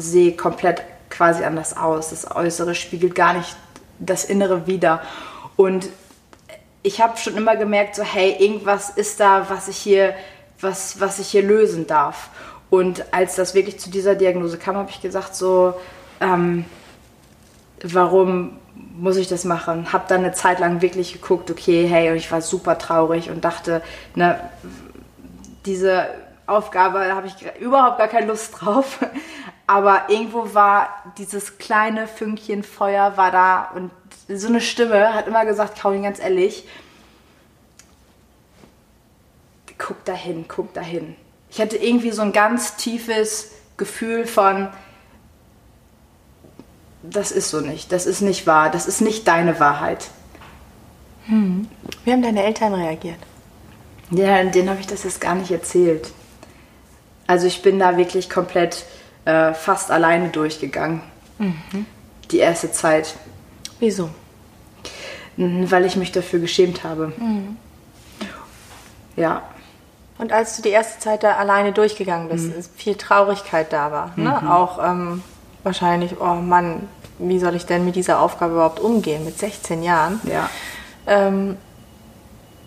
sehe 0.00 0.36
komplett 0.36 0.82
quasi 1.10 1.44
anders 1.44 1.76
aus. 1.76 2.10
Das 2.10 2.34
Äußere 2.34 2.74
spiegelt 2.74 3.14
gar 3.14 3.34
nicht 3.34 3.56
das 3.98 4.24
Innere 4.24 4.66
wider. 4.66 5.02
Und 5.56 5.88
ich 6.82 7.00
habe 7.00 7.16
schon 7.16 7.36
immer 7.36 7.56
gemerkt, 7.56 7.96
so 7.96 8.02
hey, 8.02 8.36
irgendwas 8.38 8.90
ist 8.90 9.20
da, 9.20 9.50
was 9.50 9.68
ich 9.68 9.76
hier, 9.76 10.14
was, 10.60 11.00
was 11.00 11.18
ich 11.18 11.28
hier 11.28 11.42
lösen 11.42 11.86
darf. 11.86 12.30
Und 12.70 13.04
als 13.12 13.36
das 13.36 13.54
wirklich 13.54 13.80
zu 13.80 13.90
dieser 13.90 14.14
Diagnose 14.14 14.58
kam, 14.58 14.76
habe 14.76 14.90
ich 14.90 15.00
gesagt, 15.00 15.34
so, 15.34 15.74
ähm, 16.20 16.64
warum 17.82 18.58
muss 18.96 19.16
ich 19.16 19.28
das 19.28 19.44
machen? 19.44 19.92
Hab 19.92 20.08
dann 20.08 20.20
eine 20.20 20.32
Zeit 20.32 20.60
lang 20.60 20.82
wirklich 20.82 21.12
geguckt, 21.14 21.50
okay, 21.50 21.86
hey, 21.86 22.10
und 22.10 22.16
ich 22.16 22.30
war 22.30 22.42
super 22.42 22.78
traurig 22.78 23.30
und 23.30 23.44
dachte, 23.44 23.82
ne, 24.14 24.38
diese 25.66 26.08
Aufgabe, 26.46 27.14
habe 27.14 27.26
ich 27.26 27.34
überhaupt 27.60 27.98
gar 27.98 28.08
keine 28.08 28.26
Lust 28.26 28.54
drauf. 28.60 28.98
Aber 29.68 30.08
irgendwo 30.08 30.54
war 30.54 30.88
dieses 31.18 31.58
kleine 31.58 32.08
Fünkchen 32.08 32.62
Feuer 32.62 33.18
war 33.18 33.30
da 33.30 33.70
und 33.74 33.90
so 34.26 34.48
eine 34.48 34.62
Stimme 34.62 35.12
hat 35.12 35.28
immer 35.28 35.44
gesagt, 35.44 35.78
Caroline, 35.78 36.04
ganz 36.04 36.20
ehrlich, 36.20 36.66
guck 39.76 40.02
dahin, 40.06 40.46
guck 40.48 40.72
dahin. 40.72 41.16
Ich 41.50 41.60
hatte 41.60 41.76
irgendwie 41.76 42.12
so 42.12 42.22
ein 42.22 42.32
ganz 42.32 42.76
tiefes 42.76 43.50
Gefühl 43.76 44.26
von, 44.26 44.68
das 47.02 47.30
ist 47.30 47.50
so 47.50 47.60
nicht, 47.60 47.92
das 47.92 48.06
ist 48.06 48.22
nicht 48.22 48.46
wahr, 48.46 48.70
das 48.70 48.86
ist 48.86 49.02
nicht 49.02 49.28
deine 49.28 49.60
Wahrheit. 49.60 50.08
Hm. 51.26 51.68
Wie 52.06 52.12
haben 52.12 52.22
deine 52.22 52.42
Eltern 52.42 52.72
reagiert? 52.72 53.18
Ja, 54.10 54.42
denen 54.44 54.70
habe 54.70 54.80
ich 54.80 54.86
das 54.86 55.04
jetzt 55.04 55.20
gar 55.20 55.34
nicht 55.34 55.50
erzählt. 55.50 56.10
Also 57.26 57.46
ich 57.46 57.60
bin 57.60 57.78
da 57.78 57.98
wirklich 57.98 58.30
komplett 58.30 58.86
äh, 59.28 59.52
fast 59.52 59.90
alleine 59.90 60.30
durchgegangen. 60.30 61.02
Mhm. 61.38 61.84
Die 62.30 62.38
erste 62.38 62.72
Zeit. 62.72 63.14
Wieso? 63.78 64.08
Weil 65.36 65.84
ich 65.84 65.96
mich 65.96 66.12
dafür 66.12 66.40
geschämt 66.40 66.82
habe. 66.82 67.12
Mhm. 67.18 67.58
Ja. 69.16 69.42
Und 70.16 70.32
als 70.32 70.56
du 70.56 70.62
die 70.62 70.70
erste 70.70 70.98
Zeit 70.98 71.22
da 71.24 71.36
alleine 71.36 71.72
durchgegangen 71.72 72.30
bist, 72.30 72.46
mhm. 72.46 72.64
viel 72.76 72.94
Traurigkeit 72.94 73.70
da 73.70 73.92
war. 73.92 74.12
Ne? 74.16 74.38
Mhm. 74.40 74.48
Auch 74.48 74.82
ähm, 74.82 75.22
wahrscheinlich, 75.62 76.18
oh 76.18 76.34
Mann, 76.34 76.88
wie 77.18 77.38
soll 77.38 77.54
ich 77.54 77.66
denn 77.66 77.84
mit 77.84 77.96
dieser 77.96 78.20
Aufgabe 78.20 78.54
überhaupt 78.54 78.80
umgehen 78.80 79.26
mit 79.26 79.38
16 79.38 79.82
Jahren? 79.82 80.20
Ja. 80.24 80.48
Ähm, 81.06 81.58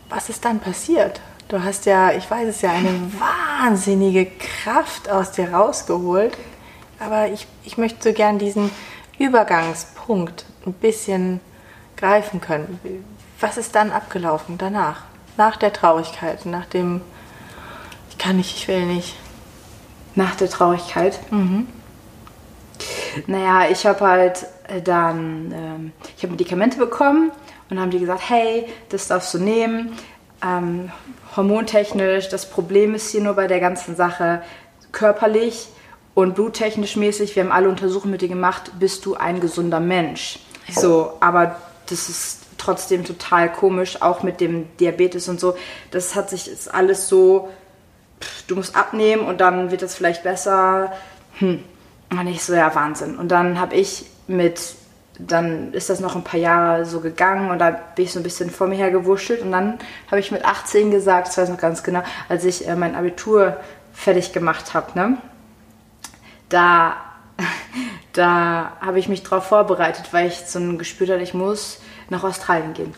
was 0.09 0.29
ist 0.29 0.45
dann 0.45 0.59
passiert? 0.59 1.21
Du 1.47 1.61
hast 1.63 1.87
ja, 1.87 2.11
ich 2.11 2.29
weiß 2.29 2.47
es 2.47 2.61
ja, 2.61 2.71
eine 2.71 3.11
wahnsinnige 3.19 4.27
Kraft 4.27 5.09
aus 5.09 5.31
dir 5.31 5.51
rausgeholt. 5.51 6.37
Aber 7.01 7.27
ich, 7.29 7.47
ich 7.63 7.77
möchte 7.79 8.09
so 8.09 8.13
gern 8.13 8.37
diesen 8.37 8.69
Übergangspunkt 9.17 10.45
ein 10.65 10.73
bisschen 10.73 11.39
greifen 11.97 12.41
können. 12.41 12.79
Was 13.39 13.57
ist 13.57 13.73
dann 13.73 13.91
abgelaufen 13.91 14.59
danach? 14.59 15.03
Nach 15.35 15.57
der 15.57 15.73
Traurigkeit, 15.73 16.45
nach 16.45 16.65
dem 16.67 17.01
Ich 18.11 18.19
kann 18.19 18.37
nicht, 18.37 18.55
ich 18.55 18.67
will 18.67 18.85
nicht. 18.85 19.15
Nach 20.13 20.35
der 20.35 20.49
Traurigkeit? 20.49 21.19
Mhm. 21.31 21.67
Naja, 23.25 23.69
ich 23.71 23.85
habe 23.85 24.01
halt 24.01 24.45
äh, 24.67 24.81
dann, 24.81 25.51
ähm, 25.55 25.91
ich 26.15 26.23
habe 26.23 26.31
Medikamente 26.33 26.77
bekommen 26.77 27.31
und 27.69 27.79
haben 27.79 27.89
die 27.89 27.99
gesagt, 27.99 28.29
hey, 28.29 28.67
das 28.89 29.07
darfst 29.07 29.33
du 29.33 29.39
nehmen. 29.39 29.97
Ähm, 30.43 30.91
hormontechnisch, 31.35 32.29
das 32.29 32.47
Problem 32.47 32.93
ist 32.93 33.09
hier 33.09 33.21
nur 33.21 33.33
bei 33.33 33.47
der 33.47 33.59
ganzen 33.59 33.95
Sache 33.95 34.43
körperlich 34.91 35.69
und 36.13 36.35
bluttechnisch 36.35 36.95
mäßig, 36.95 37.35
wir 37.35 37.43
haben 37.43 37.51
alle 37.51 37.69
Untersuchungen 37.69 38.11
mit 38.11 38.21
dir 38.21 38.27
gemacht, 38.27 38.71
bist 38.79 39.05
du 39.05 39.15
ein 39.15 39.39
gesunder 39.39 39.79
Mensch. 39.79 40.39
So, 40.69 41.13
aber 41.19 41.55
das 41.89 42.09
ist 42.09 42.39
trotzdem 42.57 43.03
total 43.03 43.51
komisch, 43.51 44.01
auch 44.01 44.23
mit 44.23 44.39
dem 44.39 44.67
Diabetes 44.77 45.27
und 45.27 45.39
so. 45.39 45.55
Das 45.89 46.15
hat 46.15 46.29
sich 46.29 46.49
ist 46.49 46.73
alles 46.73 47.07
so, 47.07 47.49
du 48.47 48.55
musst 48.55 48.75
abnehmen 48.75 49.25
und 49.25 49.41
dann 49.41 49.71
wird 49.71 49.81
es 49.81 49.95
vielleicht 49.95 50.23
besser. 50.23 50.91
Hm. 51.39 51.63
Und 52.11 52.27
ich 52.27 52.43
so, 52.43 52.53
ja, 52.53 52.73
Wahnsinn. 52.75 53.17
Und 53.17 53.29
dann 53.29 53.59
habe 53.59 53.75
ich 53.75 54.05
mit, 54.27 54.75
dann 55.17 55.73
ist 55.73 55.89
das 55.89 56.01
noch 56.01 56.15
ein 56.15 56.23
paar 56.23 56.39
Jahre 56.39 56.85
so 56.85 56.99
gegangen 56.99 57.49
und 57.49 57.59
da 57.59 57.71
bin 57.71 58.05
ich 58.05 58.11
so 58.11 58.19
ein 58.19 58.23
bisschen 58.23 58.49
vor 58.49 58.67
mir 58.67 58.75
her 58.75 58.91
gewurschtelt. 58.91 59.41
Und 59.41 59.51
dann 59.51 59.79
habe 60.07 60.19
ich 60.19 60.31
mit 60.31 60.45
18 60.45 60.91
gesagt, 60.91 61.29
das 61.29 61.37
weiß 61.37 61.49
ich 61.49 61.55
noch 61.55 61.61
ganz 61.61 61.83
genau, 61.83 62.03
als 62.29 62.43
ich 62.43 62.67
äh, 62.67 62.75
mein 62.75 62.95
Abitur 62.95 63.57
fertig 63.93 64.33
gemacht 64.33 64.73
habe, 64.73 64.97
ne? 64.99 65.17
Da, 66.51 66.97
da 68.13 68.77
habe 68.79 68.99
ich 68.99 69.07
mich 69.07 69.23
darauf 69.23 69.47
vorbereitet, 69.47 70.09
weil 70.11 70.27
ich 70.27 70.35
so 70.35 70.59
ein 70.59 70.77
Gespür 70.77 71.07
hatte, 71.07 71.23
ich 71.23 71.33
muss 71.33 71.81
nach 72.09 72.23
Australien 72.23 72.73
gehen. 72.73 72.93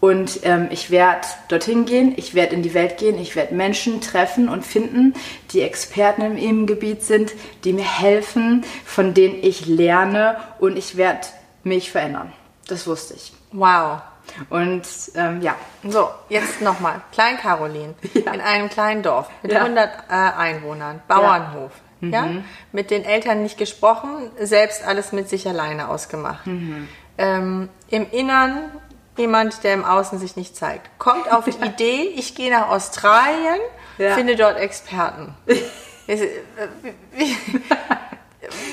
Und 0.00 0.40
ähm, 0.44 0.68
ich 0.70 0.90
werde 0.90 1.26
dorthin 1.48 1.84
gehen, 1.84 2.14
ich 2.16 2.34
werde 2.34 2.54
in 2.54 2.62
die 2.62 2.72
Welt 2.72 2.96
gehen, 2.96 3.18
ich 3.18 3.36
werde 3.36 3.54
Menschen 3.54 4.00
treffen 4.00 4.48
und 4.48 4.64
finden, 4.64 5.12
die 5.52 5.60
Experten 5.60 6.22
in 6.22 6.38
ihrem 6.38 6.66
Gebiet 6.66 7.02
sind, 7.02 7.32
die 7.64 7.74
mir 7.74 7.84
helfen, 7.84 8.64
von 8.86 9.12
denen 9.12 9.42
ich 9.42 9.66
lerne 9.66 10.38
und 10.58 10.78
ich 10.78 10.96
werde 10.96 11.26
mich 11.64 11.90
verändern. 11.90 12.32
Das 12.66 12.86
wusste 12.86 13.14
ich. 13.14 13.34
Wow. 13.52 14.00
Und 14.48 14.84
ähm, 15.16 15.42
ja. 15.42 15.54
So, 15.86 16.08
jetzt 16.30 16.62
nochmal. 16.62 17.02
Klein 17.12 17.36
Caroline 17.36 17.94
ja. 18.14 18.32
in 18.32 18.40
einem 18.40 18.70
kleinen 18.70 19.02
Dorf 19.02 19.28
mit 19.42 19.52
ja. 19.52 19.64
100 19.64 19.90
äh, 20.08 20.12
Einwohnern, 20.12 21.02
Bauernhof. 21.08 21.72
Ja. 21.74 21.89
Ja. 22.00 22.22
Mhm. 22.22 22.44
Mit 22.72 22.90
den 22.90 23.04
Eltern 23.04 23.42
nicht 23.42 23.58
gesprochen, 23.58 24.30
selbst 24.38 24.86
alles 24.86 25.12
mit 25.12 25.28
sich 25.28 25.48
alleine 25.48 25.88
ausgemacht. 25.88 26.46
Mhm. 26.46 26.88
Ähm, 27.18 27.68
Im 27.90 28.10
Innern 28.10 28.70
jemand, 29.16 29.64
der 29.64 29.74
im 29.74 29.84
Außen 29.84 30.18
sich 30.18 30.36
nicht 30.36 30.56
zeigt. 30.56 30.88
Kommt 30.98 31.30
auf 31.30 31.44
die 31.44 31.50
Idee, 31.64 32.12
ich 32.16 32.34
gehe 32.34 32.50
nach 32.50 32.68
Australien, 32.68 33.60
ja. 33.98 34.14
finde 34.14 34.36
dort 34.36 34.58
Experten. 34.58 35.34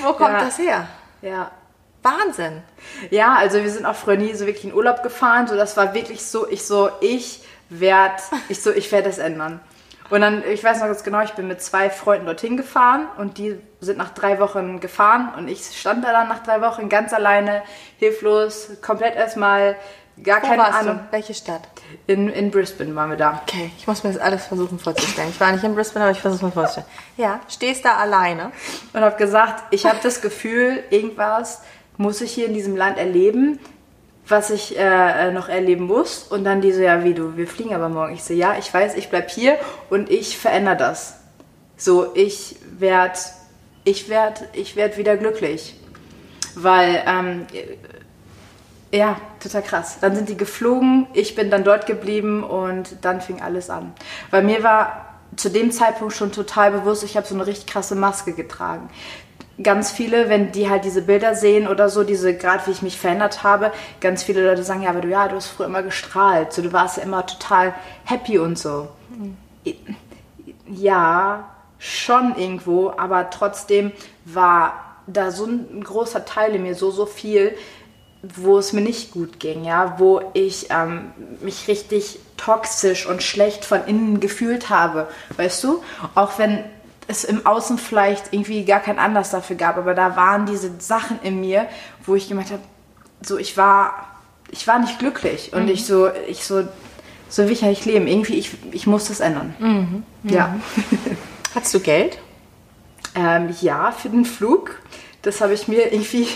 Wo 0.02 0.12
kommt 0.12 0.32
ja. 0.32 0.44
das 0.44 0.58
her? 0.58 0.88
Ja. 1.22 1.50
Wahnsinn. 2.02 2.62
Ja, 3.10 3.34
also 3.34 3.62
wir 3.62 3.70
sind 3.70 3.84
auch 3.84 3.94
früher 3.94 4.16
nie 4.16 4.34
so 4.34 4.46
wirklich 4.46 4.64
in 4.64 4.74
Urlaub 4.74 5.02
gefahren. 5.02 5.46
So, 5.46 5.56
das 5.56 5.76
war 5.76 5.94
wirklich 5.94 6.24
so, 6.24 6.48
ich 6.48 6.64
so, 6.64 6.90
ich 7.00 7.42
werde, 7.68 8.22
ich 8.48 8.62
so, 8.62 8.72
ich 8.72 8.90
werde 8.92 9.08
das 9.08 9.18
ändern. 9.18 9.60
Und 10.10 10.22
dann, 10.22 10.42
ich 10.44 10.64
weiß 10.64 10.80
noch 10.80 10.86
ganz 10.86 11.04
genau, 11.04 11.20
ich 11.22 11.32
bin 11.32 11.48
mit 11.48 11.60
zwei 11.60 11.90
Freunden 11.90 12.26
dorthin 12.26 12.56
gefahren 12.56 13.08
und 13.18 13.38
die 13.38 13.58
sind 13.80 13.98
nach 13.98 14.14
drei 14.14 14.40
Wochen 14.40 14.80
gefahren 14.80 15.32
und 15.36 15.48
ich 15.48 15.64
stand 15.78 16.04
da 16.04 16.12
dann 16.12 16.28
nach 16.28 16.42
drei 16.42 16.60
Wochen 16.62 16.88
ganz 16.88 17.12
alleine, 17.12 17.62
hilflos, 17.98 18.70
komplett 18.80 19.16
erstmal 19.16 19.76
Gar 20.22 20.42
Wo 20.42 20.46
keine 20.46 20.64
Ahnung. 20.64 20.96
Du? 20.96 21.12
Welche 21.12 21.34
Stadt? 21.34 21.62
In, 22.06 22.28
in 22.28 22.50
Brisbane 22.50 22.94
waren 22.94 23.10
wir 23.10 23.16
da. 23.16 23.40
Okay, 23.46 23.70
ich 23.78 23.86
muss 23.86 24.02
mir 24.02 24.12
das 24.12 24.20
alles 24.20 24.46
versuchen 24.46 24.78
vorzustellen. 24.78 25.30
Ich 25.30 25.40
war 25.40 25.52
nicht 25.52 25.64
in 25.64 25.74
Brisbane, 25.74 26.04
aber 26.04 26.12
ich 26.12 26.20
versuche 26.20 26.38
es 26.38 26.42
mir 26.42 26.52
vorzustellen. 26.52 26.88
Ja, 27.16 27.40
stehst 27.48 27.84
da 27.84 27.96
alleine. 27.96 28.50
Und 28.92 29.00
habe 29.00 29.16
gesagt, 29.16 29.62
ich 29.70 29.86
habe 29.86 29.98
das 30.02 30.20
Gefühl, 30.20 30.82
irgendwas 30.90 31.62
muss 31.96 32.20
ich 32.20 32.32
hier 32.32 32.46
in 32.46 32.54
diesem 32.54 32.76
Land 32.76 32.98
erleben, 32.98 33.58
was 34.28 34.50
ich 34.50 34.78
äh, 34.78 35.30
noch 35.32 35.48
erleben 35.48 35.84
muss. 35.84 36.24
Und 36.24 36.44
dann 36.44 36.60
die 36.60 36.72
so, 36.72 36.82
ja, 36.82 37.04
wie 37.04 37.14
du, 37.14 37.36
wir 37.36 37.46
fliegen 37.46 37.74
aber 37.74 37.88
morgen. 37.88 38.14
Ich 38.14 38.24
so, 38.24 38.34
ja, 38.34 38.56
ich 38.58 38.72
weiß, 38.72 38.94
ich 38.96 39.08
bleib 39.08 39.30
hier 39.30 39.58
und 39.90 40.10
ich 40.10 40.38
verändere 40.38 40.76
das. 40.76 41.14
So, 41.76 42.14
ich 42.14 42.56
werde 42.78 43.18
ich 43.88 44.08
werd, 44.08 44.44
ich 44.52 44.76
werd 44.76 44.98
wieder 44.98 45.16
glücklich. 45.16 45.74
Weil 46.54 47.02
ähm, 47.06 47.46
ja, 48.92 49.16
total 49.40 49.62
krass. 49.62 49.98
Dann 50.00 50.14
sind 50.14 50.28
die 50.28 50.36
geflogen, 50.36 51.06
ich 51.12 51.34
bin 51.34 51.50
dann 51.50 51.64
dort 51.64 51.86
geblieben 51.86 52.42
und 52.42 52.96
dann 53.02 53.20
fing 53.20 53.40
alles 53.40 53.70
an. 53.70 53.92
Weil 54.30 54.42
mir 54.42 54.62
war 54.62 55.20
zu 55.36 55.50
dem 55.50 55.72
Zeitpunkt 55.72 56.14
schon 56.14 56.32
total 56.32 56.70
bewusst, 56.70 57.04
ich 57.04 57.16
habe 57.16 57.26
so 57.26 57.34
eine 57.34 57.46
richtig 57.46 57.66
krasse 57.66 57.94
Maske 57.94 58.32
getragen. 58.32 58.88
Ganz 59.62 59.90
viele, 59.90 60.28
wenn 60.28 60.52
die 60.52 60.70
halt 60.70 60.84
diese 60.84 61.02
Bilder 61.02 61.34
sehen 61.34 61.66
oder 61.66 61.88
so, 61.88 62.04
diese, 62.04 62.36
gerade 62.36 62.66
wie 62.66 62.70
ich 62.70 62.82
mich 62.82 62.98
verändert 62.98 63.42
habe, 63.42 63.72
ganz 64.00 64.22
viele 64.22 64.46
Leute 64.46 64.62
sagen, 64.62 64.82
ja, 64.82 64.90
aber 64.90 65.00
du, 65.00 65.08
ja, 65.08 65.26
du 65.26 65.36
hast 65.36 65.48
früher 65.48 65.66
immer 65.66 65.82
gestrahlt, 65.82 66.52
so, 66.52 66.62
du 66.62 66.72
warst 66.72 66.96
ja 66.96 67.02
immer 67.02 67.26
total 67.26 67.74
happy 68.04 68.38
und 68.38 68.58
so. 68.58 68.88
Mhm. 69.10 69.36
Ja, 70.66 71.48
schon 71.78 72.36
irgendwo, 72.36 72.92
aber 72.96 73.30
trotzdem 73.30 73.92
war 74.24 74.74
da 75.06 75.30
so 75.30 75.46
ein 75.46 75.82
großer 75.82 76.24
Teil 76.24 76.54
in 76.54 76.62
mir, 76.62 76.74
so, 76.74 76.90
so 76.90 77.06
viel, 77.06 77.54
wo 78.22 78.58
es 78.58 78.72
mir 78.72 78.80
nicht 78.80 79.12
gut 79.12 79.38
ging, 79.40 79.64
ja, 79.64 79.94
wo 79.98 80.20
ich 80.34 80.68
ähm, 80.70 81.12
mich 81.40 81.68
richtig 81.68 82.18
toxisch 82.36 83.06
und 83.06 83.22
schlecht 83.22 83.64
von 83.64 83.84
innen 83.86 84.20
gefühlt 84.20 84.70
habe, 84.70 85.08
weißt 85.36 85.62
du? 85.64 85.82
Auch 86.14 86.38
wenn 86.38 86.64
es 87.08 87.24
im 87.24 87.46
Außen 87.46 87.78
vielleicht 87.78 88.32
irgendwie 88.32 88.64
gar 88.64 88.80
keinen 88.80 88.98
Anlass 88.98 89.30
dafür 89.30 89.56
gab, 89.56 89.78
aber 89.78 89.94
da 89.94 90.14
waren 90.14 90.46
diese 90.46 90.70
Sachen 90.78 91.18
in 91.22 91.40
mir, 91.40 91.66
wo 92.04 92.14
ich 92.14 92.28
gemerkt 92.28 92.50
habe, 92.50 92.62
so 93.22 93.38
ich 93.38 93.56
war, 93.56 94.06
ich 94.50 94.66
war 94.68 94.78
nicht 94.78 94.98
glücklich 94.98 95.52
und 95.52 95.64
mhm. 95.64 95.70
ich 95.70 95.86
so, 95.86 96.10
ich 96.28 96.44
so, 96.44 96.68
so 97.28 97.44
will 97.44 97.52
ich 97.52 97.62
ja 97.62 97.68
nicht 97.68 97.86
leben. 97.86 98.06
Irgendwie, 98.06 98.34
ich, 98.34 98.50
ich 98.72 98.86
muss 98.86 99.08
das 99.08 99.20
ändern. 99.20 99.54
Mhm. 99.58 100.04
Mhm. 100.22 100.32
Ja. 100.32 100.54
Hattest 101.54 101.74
du 101.74 101.80
Geld? 101.80 102.18
Ähm, 103.14 103.54
ja, 103.60 103.90
für 103.90 104.10
den 104.10 104.26
Flug. 104.26 104.76
Das 105.22 105.40
habe 105.40 105.54
ich 105.54 105.66
mir 105.66 105.92
irgendwie 105.92 106.28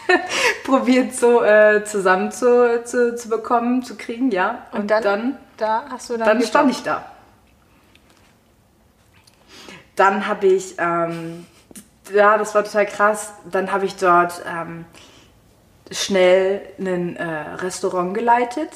probiert 0.64 1.14
so 1.14 1.42
äh, 1.42 1.84
zusammen 1.84 2.32
zu, 2.32 2.82
zu, 2.84 3.14
zu, 3.16 3.28
bekommen, 3.28 3.82
zu 3.82 3.96
kriegen, 3.96 4.30
ja. 4.30 4.66
Und, 4.72 4.80
Und 4.80 4.90
dann, 4.90 5.02
dann, 5.02 5.36
da 5.58 5.84
hast 5.90 6.08
du 6.08 6.16
dann, 6.16 6.26
dann 6.26 6.42
stand 6.42 6.70
ich 6.70 6.82
da. 6.82 7.04
Dann 9.96 10.26
habe 10.26 10.46
ich, 10.46 10.76
ähm, 10.78 11.46
ja, 12.12 12.38
das 12.38 12.54
war 12.54 12.64
total 12.64 12.86
krass. 12.86 13.32
Dann 13.50 13.72
habe 13.72 13.86
ich 13.86 13.96
dort 13.96 14.42
ähm, 14.46 14.84
schnell 15.90 16.62
ein 16.78 17.16
äh, 17.16 17.24
Restaurant 17.56 18.14
geleitet, 18.14 18.70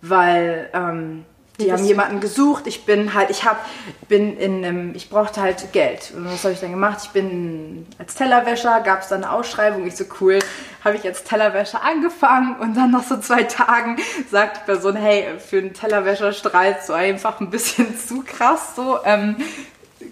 weil 0.00 0.68
ähm, 0.72 1.24
die 1.60 1.72
haben 1.72 1.84
jemanden 1.84 2.18
gesucht. 2.18 2.66
Ich 2.66 2.84
bin 2.84 3.14
halt, 3.14 3.30
ich 3.30 3.44
habe, 3.44 3.60
bin 4.08 4.36
in 4.38 4.64
einem, 4.64 4.94
ich 4.96 5.08
brauchte 5.08 5.40
halt 5.40 5.72
Geld. 5.72 6.12
Und 6.16 6.24
was 6.26 6.42
habe 6.42 6.52
ich 6.52 6.60
dann 6.60 6.72
gemacht? 6.72 6.98
Ich 7.04 7.10
bin 7.10 7.86
als 7.98 8.16
Tellerwäscher, 8.16 8.80
gab 8.80 9.02
es 9.02 9.08
dann 9.08 9.22
eine 9.22 9.32
Ausschreibung. 9.32 9.86
Ich 9.86 9.94
so 9.94 10.04
cool, 10.20 10.40
habe 10.84 10.96
ich 10.96 11.04
als 11.04 11.22
Tellerwäscher 11.22 11.80
angefangen 11.84 12.56
und 12.58 12.76
dann 12.76 12.90
nach 12.90 13.04
so 13.04 13.18
zwei 13.18 13.44
Tagen 13.44 13.98
sagt 14.30 14.56
die 14.56 14.64
Person, 14.64 14.96
hey, 14.96 15.38
für 15.38 15.58
einen 15.58 15.74
Tellerwäscher 15.74 16.32
strahlst 16.32 16.88
du 16.88 16.92
einfach 16.92 17.40
ein 17.40 17.50
bisschen 17.50 17.96
zu 18.04 18.22
krass. 18.22 18.74
So, 18.74 18.98
ähm, 19.04 19.36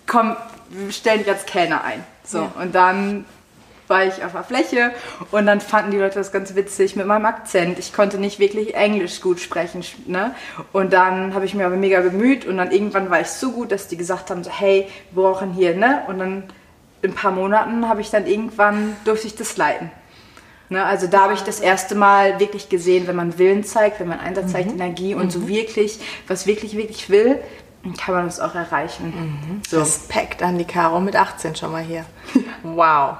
komm, 0.07 0.37
wir 0.71 0.93
stellen 0.93 1.21
dich 1.21 1.29
als 1.29 1.47
Kellner 1.47 1.85
ein. 1.85 2.05
So 2.25 2.39
ja. 2.39 2.53
und 2.61 2.75
dann 2.75 3.25
war 3.89 4.07
ich 4.07 4.25
auf 4.25 4.33
der 4.33 4.45
Fläche 4.45 4.91
und 5.33 5.45
dann 5.47 5.61
fanden 5.61 5.91
die 5.91 5.99
Leute 5.99 6.15
das 6.15 6.33
ganz 6.33 6.55
witzig 6.55 6.97
mit 6.97 7.07
meinem 7.07 7.27
Akzent. 7.27 7.79
Ich 7.79 7.93
konnte 7.93 8.17
nicht 8.17 8.39
wirklich 8.39 8.75
Englisch 8.75 9.21
gut 9.21 9.39
sprechen. 9.39 9.85
Ne? 10.07 10.35
Und 10.73 10.93
dann 10.93 11.35
habe 11.35 11.45
ich 11.45 11.55
mir 11.55 11.67
aber 11.67 11.77
mega 11.77 12.01
bemüht 12.01 12.47
und 12.47 12.57
dann 12.57 12.71
irgendwann 12.71 13.11
war 13.11 13.21
ich 13.21 13.29
so 13.29 13.53
gut, 13.53 13.71
dass 13.71 13.89
die 13.89 13.97
gesagt 13.97 14.31
haben, 14.31 14.45
so, 14.45 14.51
hey, 14.51 14.89
wir 15.11 15.23
brauchen 15.23 15.53
hier, 15.53 15.75
ne? 15.77 16.03
Und 16.07 16.21
dann 16.21 16.45
in 17.03 17.11
ein 17.11 17.15
paar 17.15 17.33
Monaten 17.33 17.89
habe 17.89 18.01
ich 18.01 18.11
dann 18.11 18.27
irgendwann, 18.27 18.97
durfte 19.05 19.27
ich 19.27 19.35
das 19.35 19.57
leiten. 19.57 19.91
Ne? 20.69 20.83
Also 20.85 21.07
da 21.07 21.23
habe 21.25 21.35
ich 21.35 21.43
das 21.43 21.61
erste 21.61 21.95
Mal 21.95 22.41
wirklich 22.41 22.69
gesehen, 22.69 23.07
wenn 23.07 23.17
man 23.17 23.39
Willen 23.39 23.65
zeigt, 23.65 24.01
wenn 24.01 24.09
man 24.09 24.21
Einsatz 24.21 24.53
zeigt, 24.53 24.69
mhm. 24.69 24.81
Energie 24.81 25.15
und 25.15 25.27
mhm. 25.27 25.31
so 25.31 25.49
wirklich, 25.49 25.99
was 26.29 26.47
wirklich, 26.47 26.77
wirklich 26.77 27.11
will, 27.11 27.41
kann 27.99 28.15
man 28.15 28.27
das 28.27 28.41
auch 28.41 28.55
erreichen. 28.55 29.07
Mhm. 29.07 29.63
So. 29.69 29.81
Respekt 29.81 30.43
an 30.43 30.59
die 30.59 30.65
Caro 30.65 31.01
mit 31.01 31.17
18 31.17 31.57
schon 31.57 31.73
mal 31.73 31.83
hier. 31.83 32.05
wow. 32.63 33.17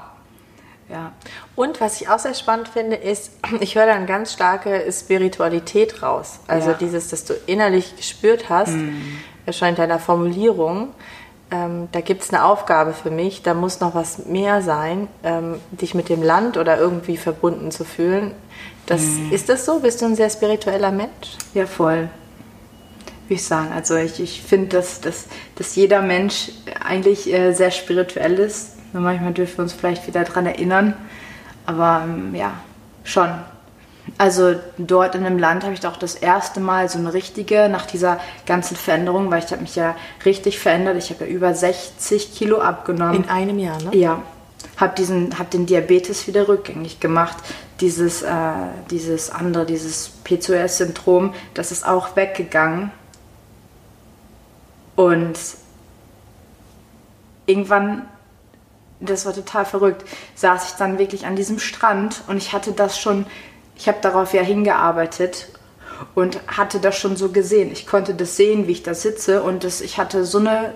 Ja. 0.89 1.11
Und 1.55 1.81
was 1.81 2.01
ich 2.01 2.09
auch 2.09 2.19
sehr 2.19 2.33
spannend 2.33 2.67
finde, 2.67 2.95
ist, 2.95 3.31
ich 3.59 3.75
höre 3.75 3.85
da 3.85 3.93
eine 3.93 4.05
ganz 4.05 4.33
starke 4.33 4.91
Spiritualität 4.91 6.03
raus. 6.03 6.39
Also 6.47 6.71
ja. 6.71 6.77
dieses, 6.77 7.09
dass 7.09 7.25
du 7.25 7.33
innerlich 7.45 7.95
gespürt 7.97 8.49
hast, 8.49 8.73
mhm. 8.73 9.19
erscheint 9.45 9.79
deiner 9.79 9.99
Formulierung, 9.99 10.89
ähm, 11.51 11.87
da 11.91 12.01
gibt 12.01 12.23
es 12.23 12.33
eine 12.33 12.43
Aufgabe 12.45 12.93
für 12.93 13.11
mich, 13.11 13.43
da 13.43 13.53
muss 13.53 13.79
noch 13.79 13.93
was 13.93 14.25
mehr 14.25 14.61
sein, 14.61 15.07
ähm, 15.23 15.59
dich 15.71 15.93
mit 15.93 16.09
dem 16.09 16.23
Land 16.23 16.57
oder 16.57 16.77
irgendwie 16.77 17.17
verbunden 17.17 17.69
zu 17.71 17.85
fühlen. 17.85 18.31
Das, 18.85 19.01
mhm. 19.01 19.31
Ist 19.31 19.49
das 19.49 19.65
so? 19.65 19.79
Bist 19.79 20.01
du 20.01 20.05
ein 20.05 20.15
sehr 20.15 20.29
spiritueller 20.29 20.91
Mensch? 20.91 21.37
Ja, 21.53 21.65
voll. 21.65 22.09
Wie 23.33 23.37
ich 23.37 23.45
sagen. 23.45 23.71
Also 23.73 23.95
ich, 23.95 24.19
ich 24.19 24.41
finde, 24.41 24.77
dass, 24.77 25.01
dass, 25.01 25.25
dass 25.55 25.75
jeder 25.75 26.01
Mensch 26.01 26.51
eigentlich 26.83 27.31
äh, 27.33 27.53
sehr 27.53 27.71
spirituell 27.71 28.35
ist 28.35 28.73
nur 28.93 29.01
manchmal 29.01 29.33
dürfen 29.33 29.57
wir 29.57 29.63
uns 29.63 29.73
vielleicht 29.73 30.07
wieder 30.07 30.23
daran 30.23 30.45
erinnern. 30.45 30.93
Aber 31.65 32.03
ähm, 32.05 32.33
ja, 32.35 32.53
schon. 33.03 33.29
Also 34.17 34.55
dort 34.77 35.15
in 35.15 35.23
dem 35.23 35.39
Land 35.39 35.63
habe 35.63 35.73
ich 35.73 35.79
doch 35.79 35.97
das 35.97 36.15
erste 36.15 36.59
Mal 36.59 36.89
so 36.89 36.99
eine 36.99 37.13
richtige, 37.13 37.69
nach 37.69 37.85
dieser 37.85 38.19
ganzen 38.45 38.75
Veränderung, 38.75 39.31
weil 39.31 39.43
ich 39.43 39.51
habe 39.51 39.61
mich 39.61 39.75
ja 39.75 39.95
richtig 40.25 40.59
verändert. 40.59 40.97
Ich 40.97 41.09
habe 41.09 41.25
ja 41.25 41.31
über 41.31 41.53
60 41.53 42.33
Kilo 42.35 42.59
abgenommen. 42.59 43.23
In 43.23 43.29
einem 43.29 43.59
Jahr, 43.59 43.81
ne? 43.81 43.95
Ja. 43.95 44.21
Habe 44.77 45.03
hab 45.37 45.51
den 45.51 45.65
Diabetes 45.65 46.27
wieder 46.27 46.47
rückgängig 46.47 46.99
gemacht. 46.99 47.37
Dieses, 47.79 48.21
äh, 48.21 48.29
dieses 48.91 49.29
andere, 49.29 49.65
dieses 49.65 50.11
PCOS-Syndrom, 50.23 51.33
das 51.53 51.71
ist 51.71 51.85
auch 51.85 52.15
weggegangen. 52.15 52.91
Und 54.95 55.37
irgendwann 57.45 58.07
das 59.05 59.25
war 59.25 59.33
total 59.33 59.65
verrückt, 59.65 60.05
saß 60.35 60.69
ich 60.69 60.71
dann 60.75 60.97
wirklich 60.97 61.25
an 61.25 61.35
diesem 61.35 61.59
Strand 61.59 62.21
und 62.27 62.37
ich 62.37 62.53
hatte 62.53 62.71
das 62.71 62.99
schon, 62.99 63.25
ich 63.75 63.87
habe 63.87 63.97
darauf 64.01 64.33
ja 64.33 64.41
hingearbeitet 64.41 65.49
und 66.15 66.39
hatte 66.47 66.79
das 66.79 66.97
schon 66.97 67.15
so 67.15 67.29
gesehen. 67.29 67.71
Ich 67.71 67.85
konnte 67.87 68.13
das 68.13 68.35
sehen, 68.35 68.67
wie 68.67 68.71
ich 68.71 68.83
da 68.83 68.93
sitze 68.93 69.43
und 69.43 69.63
das, 69.63 69.81
ich 69.81 69.97
hatte 69.97 70.25
so 70.25 70.39
eine 70.39 70.73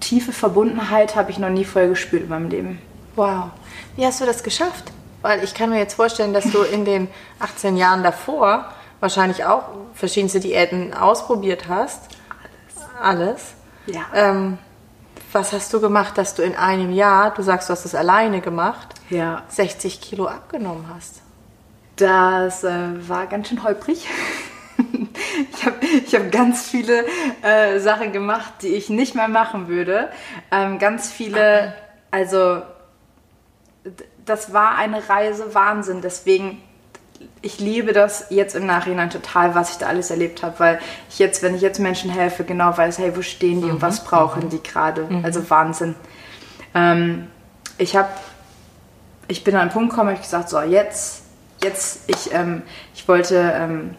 tiefe 0.00 0.32
Verbundenheit, 0.32 1.16
habe 1.16 1.30
ich 1.30 1.38
noch 1.38 1.50
nie 1.50 1.64
vorher 1.64 1.90
gespürt 1.90 2.24
in 2.24 2.28
meinem 2.28 2.48
Leben. 2.48 2.78
Wow. 3.16 3.50
Wie 3.96 4.06
hast 4.06 4.20
du 4.20 4.26
das 4.26 4.42
geschafft? 4.42 4.92
Weil 5.22 5.44
ich 5.44 5.52
kann 5.52 5.70
mir 5.70 5.78
jetzt 5.78 5.94
vorstellen, 5.94 6.32
dass 6.32 6.50
du 6.50 6.62
in 6.62 6.84
den 6.84 7.08
18 7.40 7.76
Jahren 7.76 8.02
davor 8.02 8.72
wahrscheinlich 9.00 9.44
auch 9.44 9.64
verschiedenste 9.94 10.40
Diäten 10.40 10.94
ausprobiert 10.94 11.68
hast. 11.68 12.00
Alles. 13.02 13.30
Alles. 13.30 13.59
Ja. 13.86 14.06
Ähm, 14.14 14.58
was 15.32 15.52
hast 15.52 15.72
du 15.72 15.80
gemacht, 15.80 16.18
dass 16.18 16.34
du 16.34 16.42
in 16.42 16.56
einem 16.56 16.92
Jahr, 16.92 17.32
du 17.32 17.42
sagst, 17.42 17.68
du 17.68 17.72
hast 17.72 17.84
es 17.84 17.94
alleine 17.94 18.40
gemacht, 18.40 18.94
ja. 19.10 19.42
60 19.48 20.00
Kilo 20.00 20.26
abgenommen 20.26 20.86
hast? 20.92 21.22
Das 21.96 22.64
äh, 22.64 23.08
war 23.08 23.26
ganz 23.26 23.48
schön 23.48 23.62
holprig. 23.62 24.08
ich 25.52 25.66
habe 25.66 25.76
ich 26.06 26.14
hab 26.14 26.32
ganz 26.32 26.68
viele 26.68 27.04
äh, 27.42 27.78
Sachen 27.78 28.12
gemacht, 28.12 28.54
die 28.62 28.68
ich 28.68 28.88
nicht 28.88 29.14
mehr 29.14 29.28
machen 29.28 29.68
würde. 29.68 30.10
Ähm, 30.50 30.78
ganz 30.78 31.10
viele, 31.10 31.74
also 32.10 32.62
das 34.24 34.52
war 34.52 34.76
eine 34.76 35.08
Reise 35.08 35.54
Wahnsinn. 35.54 36.00
Deswegen 36.00 36.62
ich 37.42 37.58
liebe 37.58 37.92
das 37.92 38.26
jetzt 38.30 38.54
im 38.54 38.66
Nachhinein 38.66 39.10
total, 39.10 39.54
was 39.54 39.72
ich 39.72 39.78
da 39.78 39.86
alles 39.86 40.10
erlebt 40.10 40.42
habe, 40.42 40.58
weil 40.58 40.78
ich 41.08 41.18
jetzt, 41.18 41.42
wenn 41.42 41.54
ich 41.54 41.62
jetzt 41.62 41.78
Menschen 41.78 42.10
helfe, 42.10 42.44
genau 42.44 42.76
weiß, 42.76 42.98
hey, 42.98 43.16
wo 43.16 43.22
stehen 43.22 43.60
die 43.60 43.66
mhm. 43.66 43.74
und 43.74 43.82
was 43.82 44.04
brauchen 44.04 44.44
mhm. 44.44 44.50
die 44.50 44.62
gerade? 44.62 45.04
Mhm. 45.04 45.24
Also 45.24 45.48
Wahnsinn. 45.48 45.94
Ähm, 46.74 47.28
ich 47.78 47.96
habe, 47.96 48.08
ich 49.28 49.44
bin 49.44 49.54
an 49.54 49.62
einen 49.62 49.70
Punkt 49.70 49.90
gekommen, 49.90 50.14
ich 50.14 50.22
gesagt, 50.22 50.50
so 50.50 50.60
jetzt, 50.60 51.22
jetzt, 51.62 52.02
ich, 52.08 52.32
ähm, 52.32 52.62
ich 52.94 53.06
wollte 53.08 53.36
ähm, 53.56 53.94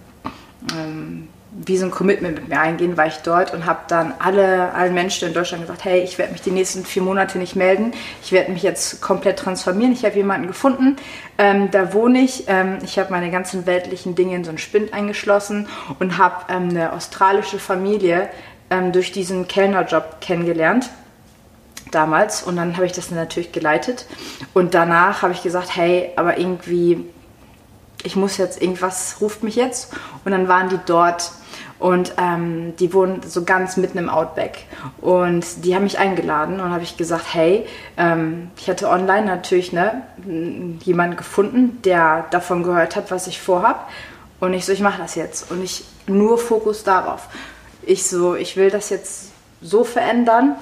ähm 0.76 1.28
wie 1.52 1.78
so 1.78 1.86
ein 1.86 1.92
Commitment 1.92 2.36
mit 2.36 2.48
mir 2.48 2.62
eingehen, 2.62 2.96
war 2.96 3.08
ich 3.08 3.18
dort 3.18 3.54
und 3.54 3.66
habe 3.66 3.82
dann 3.90 4.14
alle, 4.20 4.74
allen 4.74 4.94
Menschen 4.94 5.28
in 5.28 5.34
Deutschland 5.34 5.64
gesagt, 5.64 5.84
hey, 5.84 6.02
ich 6.02 6.18
werde 6.18 6.32
mich 6.32 6.42
die 6.42 6.52
nächsten 6.52 6.86
vier 6.86 7.02
Monate 7.02 7.38
nicht 7.38 7.58
melden, 7.58 7.92
ich 8.24 8.32
werde 8.32 8.54
mich 8.54 8.64
jetzt 8.64 9.02
komplett 9.02 9.40
transformieren, 9.40 9.92
ich 9.92 10.06
habe 10.06 10.16
jemanden 10.16 10.48
gefunden, 10.48 10.96
ähm, 11.38 11.70
da 11.70 11.94
wohne 11.94 12.20
ich, 12.20 12.46
ähm, 12.48 12.78
ich 12.84 12.98
habe 12.98 13.12
meine 13.12 13.32
ganzen 13.32 13.66
weltlichen 13.66 14.16
Dinge 14.16 14.36
in 14.36 14.46
so 14.46 14.50
einen 14.50 14.60
Spind 14.60 14.94
eingeschlossen 14.94 15.68
und 16.00 16.18
habe 16.18 16.46
ähm, 16.50 16.70
eine 16.70 16.94
australische 16.94 17.60
Familie 17.60 18.30
ähm, 18.70 18.94
durch 18.94 19.12
diesen 19.12 19.48
Kellnerjob 19.50 20.22
kennengelernt 20.22 20.90
damals. 21.92 22.44
Und 22.44 22.56
dann 22.56 22.78
habe 22.78 22.86
ich 22.86 22.94
das 22.94 23.12
natürlich 23.12 23.52
geleitet. 23.52 24.06
Und 24.54 24.74
danach 24.74 25.22
habe 25.24 25.34
ich 25.34 25.44
gesagt, 25.44 25.76
hey, 25.76 26.12
aber 26.16 26.38
irgendwie 26.38 27.06
ich 28.04 28.16
muss 28.16 28.38
jetzt, 28.38 28.62
irgendwas 28.62 29.18
ruft 29.22 29.44
mich 29.44 29.56
jetzt. 29.56 29.94
Und 30.26 30.32
dann 30.32 30.48
waren 30.48 30.70
die 30.70 30.80
dort 30.86 31.32
und 31.82 32.14
ähm, 32.20 32.76
die 32.78 32.94
wohnen 32.94 33.22
so 33.28 33.44
ganz 33.44 33.76
mitten 33.76 33.98
im 33.98 34.08
Outback. 34.08 34.66
Und 35.02 35.66
die 35.66 35.74
haben 35.74 35.84
mich 35.84 35.98
eingeladen 35.98 36.60
und 36.60 36.70
habe 36.70 36.84
ich 36.84 36.96
gesagt, 36.96 37.26
hey, 37.34 37.66
ähm, 37.98 38.52
ich 38.56 38.70
hatte 38.70 38.88
online 38.88 39.26
natürlich 39.26 39.74
ne, 39.74 40.04
jemanden 40.84 41.18
gefunden, 41.18 41.82
der 41.84 42.28
davon 42.30 42.62
gehört 42.62 42.96
hat, 42.96 43.10
was 43.10 43.26
ich 43.26 43.42
vorhab. 43.42 43.90
Und 44.40 44.54
ich 44.54 44.64
so, 44.64 44.74
ich 44.74 44.82
mache 44.82 45.02
das 45.02 45.16
jetzt. 45.16 45.50
Und 45.50 45.64
ich 45.64 45.84
nur 46.06 46.38
Fokus 46.38 46.84
darauf. 46.84 47.30
Ich 47.82 48.08
so, 48.08 48.36
ich 48.36 48.58
will 48.58 48.70
das 48.70 48.92
jetzt 48.92 49.32
so 49.60 49.84
verändern. 49.84 50.58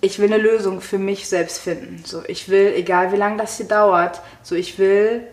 Ich 0.00 0.18
will 0.18 0.32
eine 0.32 0.42
Lösung 0.42 0.80
für 0.80 0.98
mich 0.98 1.28
selbst 1.28 1.58
finden. 1.58 2.02
So, 2.06 2.22
ich 2.26 2.48
will, 2.48 2.72
egal 2.74 3.12
wie 3.12 3.16
lange 3.16 3.36
das 3.36 3.58
hier 3.58 3.68
dauert, 3.68 4.22
so 4.42 4.54
ich 4.54 4.78
will, 4.78 5.26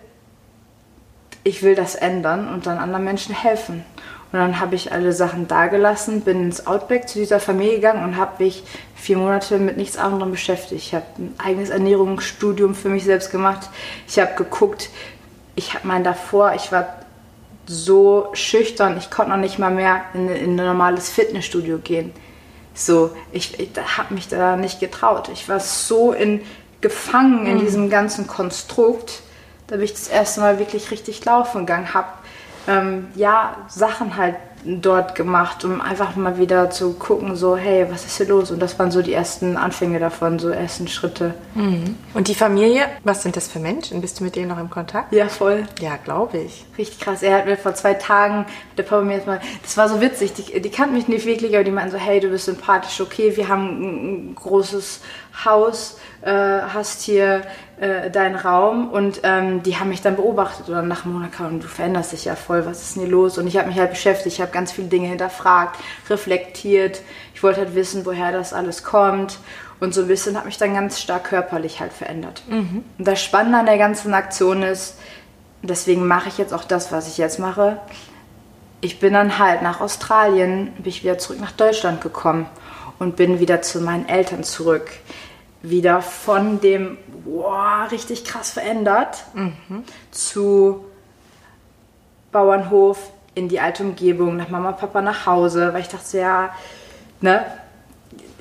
ich 1.43 1.63
will 1.63 1.75
das 1.75 1.95
ändern 1.95 2.47
und 2.53 2.65
dann 2.65 2.77
anderen 2.77 3.03
Menschen 3.03 3.33
helfen. 3.33 3.83
Und 4.31 4.37
dann 4.37 4.59
habe 4.59 4.75
ich 4.75 4.91
alle 4.91 5.11
Sachen 5.11 5.47
dagelassen, 5.47 6.21
bin 6.21 6.43
ins 6.43 6.67
Outback 6.67 7.09
zu 7.09 7.17
dieser 7.17 7.39
Familie 7.39 7.75
gegangen 7.75 8.03
und 8.03 8.17
habe 8.17 8.43
mich 8.43 8.63
vier 8.95 9.17
Monate 9.17 9.57
mit 9.57 9.77
nichts 9.77 9.97
anderem 9.97 10.31
beschäftigt. 10.31 10.83
Ich 10.83 10.93
habe 10.93 11.05
ein 11.17 11.33
eigenes 11.43 11.71
Ernährungsstudium 11.71 12.75
für 12.75 12.89
mich 12.89 13.05
selbst 13.05 13.31
gemacht. 13.31 13.69
Ich 14.07 14.19
habe 14.19 14.35
geguckt, 14.35 14.89
ich 15.55 15.73
habe 15.73 15.87
mein 15.87 16.03
davor, 16.03 16.53
ich 16.55 16.71
war 16.71 16.99
so 17.65 18.29
schüchtern, 18.33 18.97
ich 18.97 19.09
konnte 19.09 19.31
noch 19.31 19.37
nicht 19.37 19.57
mal 19.57 19.71
mehr 19.71 20.01
in, 20.13 20.29
in 20.29 20.59
ein 20.59 20.65
normales 20.65 21.09
Fitnessstudio 21.09 21.79
gehen. 21.79 22.11
So, 22.75 23.11
ich, 23.31 23.59
ich 23.59 23.69
habe 23.97 24.13
mich 24.13 24.27
da 24.27 24.57
nicht 24.57 24.79
getraut. 24.79 25.29
Ich 25.33 25.49
war 25.49 25.59
so 25.59 26.13
in, 26.13 26.41
gefangen 26.81 27.47
in 27.47 27.55
mhm. 27.55 27.59
diesem 27.59 27.89
ganzen 27.89 28.27
Konstrukt, 28.27 29.21
da 29.69 29.75
bin 29.75 29.85
ich 29.85 29.93
das 29.93 30.07
erste 30.07 30.41
Mal 30.41 30.59
wirklich 30.59 30.91
richtig 30.91 31.23
laufen 31.25 31.59
gegangen, 31.65 31.93
habe 31.93 32.07
ähm, 32.67 33.07
ja, 33.15 33.55
Sachen 33.67 34.17
halt 34.17 34.35
dort 34.65 35.15
gemacht, 35.15 35.63
um 35.63 35.79
einfach 35.79 36.15
mal 36.15 36.37
wieder 36.37 36.69
zu 36.69 36.93
gucken, 36.93 37.35
so, 37.35 37.55
hey, 37.55 37.87
was 37.89 38.05
ist 38.05 38.17
hier 38.17 38.27
los? 38.27 38.51
Und 38.51 38.59
das 38.59 38.77
waren 38.77 38.91
so 38.91 39.01
die 39.01 39.13
ersten 39.13 39.55
Anfänge 39.55 39.99
davon, 39.99 40.37
so 40.37 40.49
ersten 40.49 40.87
Schritte. 40.87 41.33
Mhm. 41.55 41.95
Und 42.13 42.27
die 42.27 42.35
Familie, 42.35 42.85
was 43.03 43.23
sind 43.23 43.37
das 43.37 43.47
für 43.47 43.59
Menschen? 43.59 44.01
Bist 44.01 44.19
du 44.19 44.23
mit 44.23 44.35
denen 44.35 44.49
noch 44.49 44.59
im 44.59 44.69
Kontakt? 44.69 45.13
Ja, 45.13 45.29
voll. 45.29 45.63
Ja, 45.79 45.95
glaube 45.95 46.39
ich. 46.39 46.65
Richtig 46.77 46.99
krass. 46.99 47.23
Er 47.23 47.37
hat 47.37 47.45
mir 47.45 47.55
vor 47.55 47.73
zwei 47.73 47.93
Tagen, 47.93 48.45
der 48.77 48.83
Papa 48.83 49.01
mir 49.01 49.15
jetzt 49.15 49.27
mal, 49.27 49.39
das 49.63 49.77
war 49.77 49.87
so 49.87 50.01
witzig, 50.01 50.33
die, 50.33 50.61
die 50.61 50.69
kannten 50.69 50.95
mich 50.95 51.07
nicht 51.07 51.25
wirklich, 51.25 51.53
aber 51.55 51.63
die 51.63 51.71
meinten 51.71 51.91
so, 51.91 51.97
hey, 51.97 52.19
du 52.19 52.27
bist 52.27 52.45
sympathisch, 52.45 52.99
okay, 52.99 53.37
wir 53.37 53.47
haben 53.47 54.31
ein 54.31 54.35
großes 54.35 55.01
Haus, 55.45 55.97
äh, 56.21 56.31
hast 56.31 57.01
hier 57.01 57.41
äh, 57.79 58.09
deinen 58.11 58.35
Raum 58.35 58.89
und 58.89 59.21
ähm, 59.23 59.63
die 59.63 59.77
haben 59.77 59.89
mich 59.89 60.01
dann 60.01 60.15
beobachtet 60.15 60.67
oder 60.67 60.81
nach 60.81 61.05
Monika 61.05 61.47
und 61.47 61.63
du 61.63 61.67
veränderst 61.67 62.11
dich 62.11 62.25
ja 62.25 62.35
voll, 62.35 62.65
was 62.65 62.81
ist 62.81 62.95
denn 62.95 63.03
hier 63.03 63.11
los? 63.11 63.37
Und 63.37 63.47
ich 63.47 63.57
habe 63.57 63.67
mich 63.67 63.79
halt 63.79 63.91
beschäftigt, 63.91 64.35
ich 64.35 64.41
habe 64.41 64.51
ganz 64.51 64.71
viele 64.71 64.87
Dinge 64.87 65.07
hinterfragt, 65.07 65.79
reflektiert, 66.09 67.01
ich 67.33 67.41
wollte 67.41 67.61
halt 67.61 67.75
wissen, 67.75 68.05
woher 68.05 68.31
das 68.31 68.53
alles 68.53 68.83
kommt 68.83 69.39
und 69.79 69.93
so 69.93 70.01
ein 70.01 70.07
bisschen 70.07 70.37
hat 70.37 70.45
mich 70.45 70.57
dann 70.57 70.73
ganz 70.73 70.99
stark 70.99 71.25
körperlich 71.25 71.79
halt 71.79 71.93
verändert. 71.93 72.43
Mhm. 72.47 72.83
Und 72.97 73.07
das 73.07 73.23
Spannende 73.23 73.59
an 73.59 73.65
der 73.65 73.77
ganzen 73.77 74.13
Aktion 74.13 74.61
ist, 74.61 74.97
deswegen 75.61 76.05
mache 76.05 76.27
ich 76.27 76.37
jetzt 76.37 76.53
auch 76.53 76.65
das, 76.65 76.91
was 76.91 77.07
ich 77.07 77.17
jetzt 77.17 77.39
mache, 77.39 77.79
ich 78.81 78.99
bin 78.99 79.13
dann 79.13 79.39
halt 79.39 79.61
nach 79.61 79.81
Australien, 79.81 80.73
bin 80.77 80.87
ich 80.87 81.03
wieder 81.03 81.17
zurück 81.17 81.39
nach 81.41 81.51
Deutschland 81.51 82.01
gekommen 82.01 82.45
und 82.97 83.15
bin 83.15 83.39
wieder 83.39 83.61
zu 83.61 83.81
meinen 83.81 84.07
Eltern 84.07 84.43
zurück 84.43 84.89
wieder 85.61 86.01
von 86.01 86.61
dem, 86.61 86.97
wow, 87.25 87.91
richtig 87.91 88.23
krass 88.23 88.51
verändert, 88.51 89.23
mhm. 89.33 89.83
zu 90.11 90.85
Bauernhof 92.31 93.11
in 93.35 93.49
die 93.49 93.59
alte 93.59 93.83
Umgebung, 93.83 94.37
nach 94.37 94.49
Mama, 94.49 94.71
Papa 94.71 95.01
nach 95.01 95.25
Hause, 95.25 95.73
weil 95.73 95.81
ich 95.81 95.87
dachte, 95.87 96.19
ja, 96.19 96.53
ne, 97.21 97.45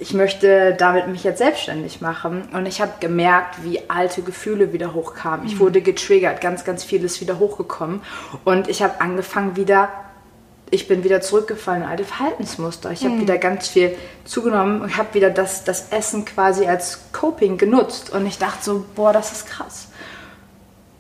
ich 0.00 0.14
möchte 0.14 0.74
damit 0.74 1.08
mich 1.08 1.24
jetzt 1.24 1.38
selbstständig 1.38 2.00
machen. 2.00 2.48
Und 2.52 2.66
ich 2.66 2.80
habe 2.80 2.92
gemerkt, 3.00 3.64
wie 3.64 3.80
alte 3.88 4.22
Gefühle 4.22 4.72
wieder 4.72 4.94
hochkamen. 4.94 5.46
Ich 5.46 5.56
mhm. 5.56 5.60
wurde 5.60 5.80
getriggert, 5.82 6.40
ganz, 6.40 6.64
ganz 6.64 6.84
vieles 6.84 7.20
wieder 7.20 7.38
hochgekommen. 7.38 8.02
Und 8.44 8.68
ich 8.68 8.82
habe 8.82 9.00
angefangen, 9.00 9.56
wieder 9.56 9.88
ich 10.70 10.88
bin 10.88 11.04
wieder 11.04 11.20
zurückgefallen 11.20 11.82
in 11.82 11.88
alte 11.88 12.04
Verhaltensmuster. 12.04 12.90
Ich 12.90 13.04
habe 13.04 13.14
mhm. 13.14 13.20
wieder 13.20 13.38
ganz 13.38 13.68
viel 13.68 13.96
zugenommen 14.24 14.80
und 14.82 14.96
habe 14.96 15.14
wieder 15.14 15.30
das, 15.30 15.64
das 15.64 15.90
Essen 15.90 16.24
quasi 16.24 16.66
als 16.66 17.00
Coping 17.12 17.58
genutzt. 17.58 18.10
Und 18.10 18.26
ich 18.26 18.38
dachte 18.38 18.64
so, 18.64 18.84
boah, 18.94 19.12
das 19.12 19.32
ist 19.32 19.46
krass. 19.46 19.88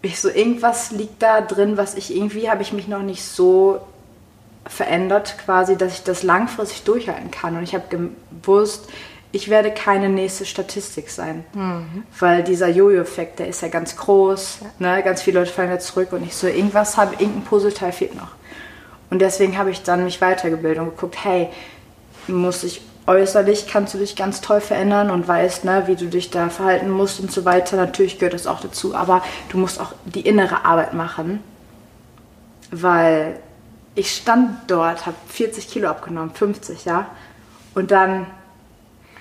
Ich 0.02 0.20
so, 0.20 0.28
irgendwas 0.28 0.90
liegt 0.90 1.22
da 1.22 1.40
drin, 1.40 1.76
was 1.76 1.94
ich 1.94 2.14
irgendwie, 2.14 2.50
habe 2.50 2.62
ich 2.62 2.72
mich 2.72 2.88
noch 2.88 3.02
nicht 3.02 3.24
so 3.24 3.80
verändert 4.66 5.36
quasi, 5.44 5.76
dass 5.76 5.94
ich 5.94 6.02
das 6.04 6.22
langfristig 6.22 6.84
durchhalten 6.84 7.30
kann. 7.30 7.56
Und 7.56 7.62
ich 7.62 7.74
habe 7.74 7.84
gewusst, 7.88 8.88
ich 9.32 9.50
werde 9.50 9.70
keine 9.70 10.08
nächste 10.08 10.46
Statistik 10.46 11.10
sein. 11.10 11.44
Mhm. 11.52 12.04
Weil 12.18 12.42
dieser 12.42 12.68
Jojo-Effekt, 12.68 13.40
der 13.40 13.48
ist 13.48 13.60
ja 13.60 13.68
ganz 13.68 13.96
groß. 13.96 14.58
Ja. 14.78 14.96
Ne? 14.96 15.02
Ganz 15.02 15.22
viele 15.22 15.40
Leute 15.40 15.52
fallen 15.52 15.70
da 15.70 15.78
zurück 15.78 16.12
und 16.12 16.22
ich 16.22 16.34
so, 16.34 16.46
irgendwas 16.46 16.96
habe, 16.96 17.14
irgendein 17.14 17.42
Puzzleteil 17.42 17.92
fehlt 17.92 18.14
noch. 18.14 18.37
Und 19.10 19.20
deswegen 19.20 19.56
habe 19.56 19.70
ich 19.70 19.82
dann 19.82 20.04
mich 20.04 20.20
weitergebildet 20.20 20.80
und 20.80 20.90
geguckt, 20.90 21.16
hey, 21.22 21.48
muss 22.26 22.62
ich 22.62 22.82
äußerlich 23.06 23.66
kannst 23.66 23.94
du 23.94 23.98
dich 23.98 24.16
ganz 24.16 24.42
toll 24.42 24.60
verändern 24.60 25.10
und 25.10 25.26
weißt, 25.26 25.64
ne, 25.64 25.84
wie 25.86 25.96
du 25.96 26.06
dich 26.06 26.30
da 26.30 26.50
verhalten 26.50 26.90
musst 26.90 27.20
und 27.20 27.32
so 27.32 27.46
weiter. 27.46 27.76
Natürlich 27.76 28.18
gehört 28.18 28.34
das 28.34 28.46
auch 28.46 28.60
dazu, 28.60 28.94
aber 28.94 29.22
du 29.48 29.56
musst 29.56 29.80
auch 29.80 29.94
die 30.04 30.20
innere 30.20 30.66
Arbeit 30.66 30.92
machen, 30.92 31.42
weil 32.70 33.40
ich 33.94 34.14
stand 34.14 34.70
dort, 34.70 35.06
habe 35.06 35.16
40 35.28 35.68
Kilo 35.68 35.88
abgenommen, 35.88 36.32
50, 36.34 36.84
ja, 36.84 37.06
und 37.74 37.90
dann 37.90 38.26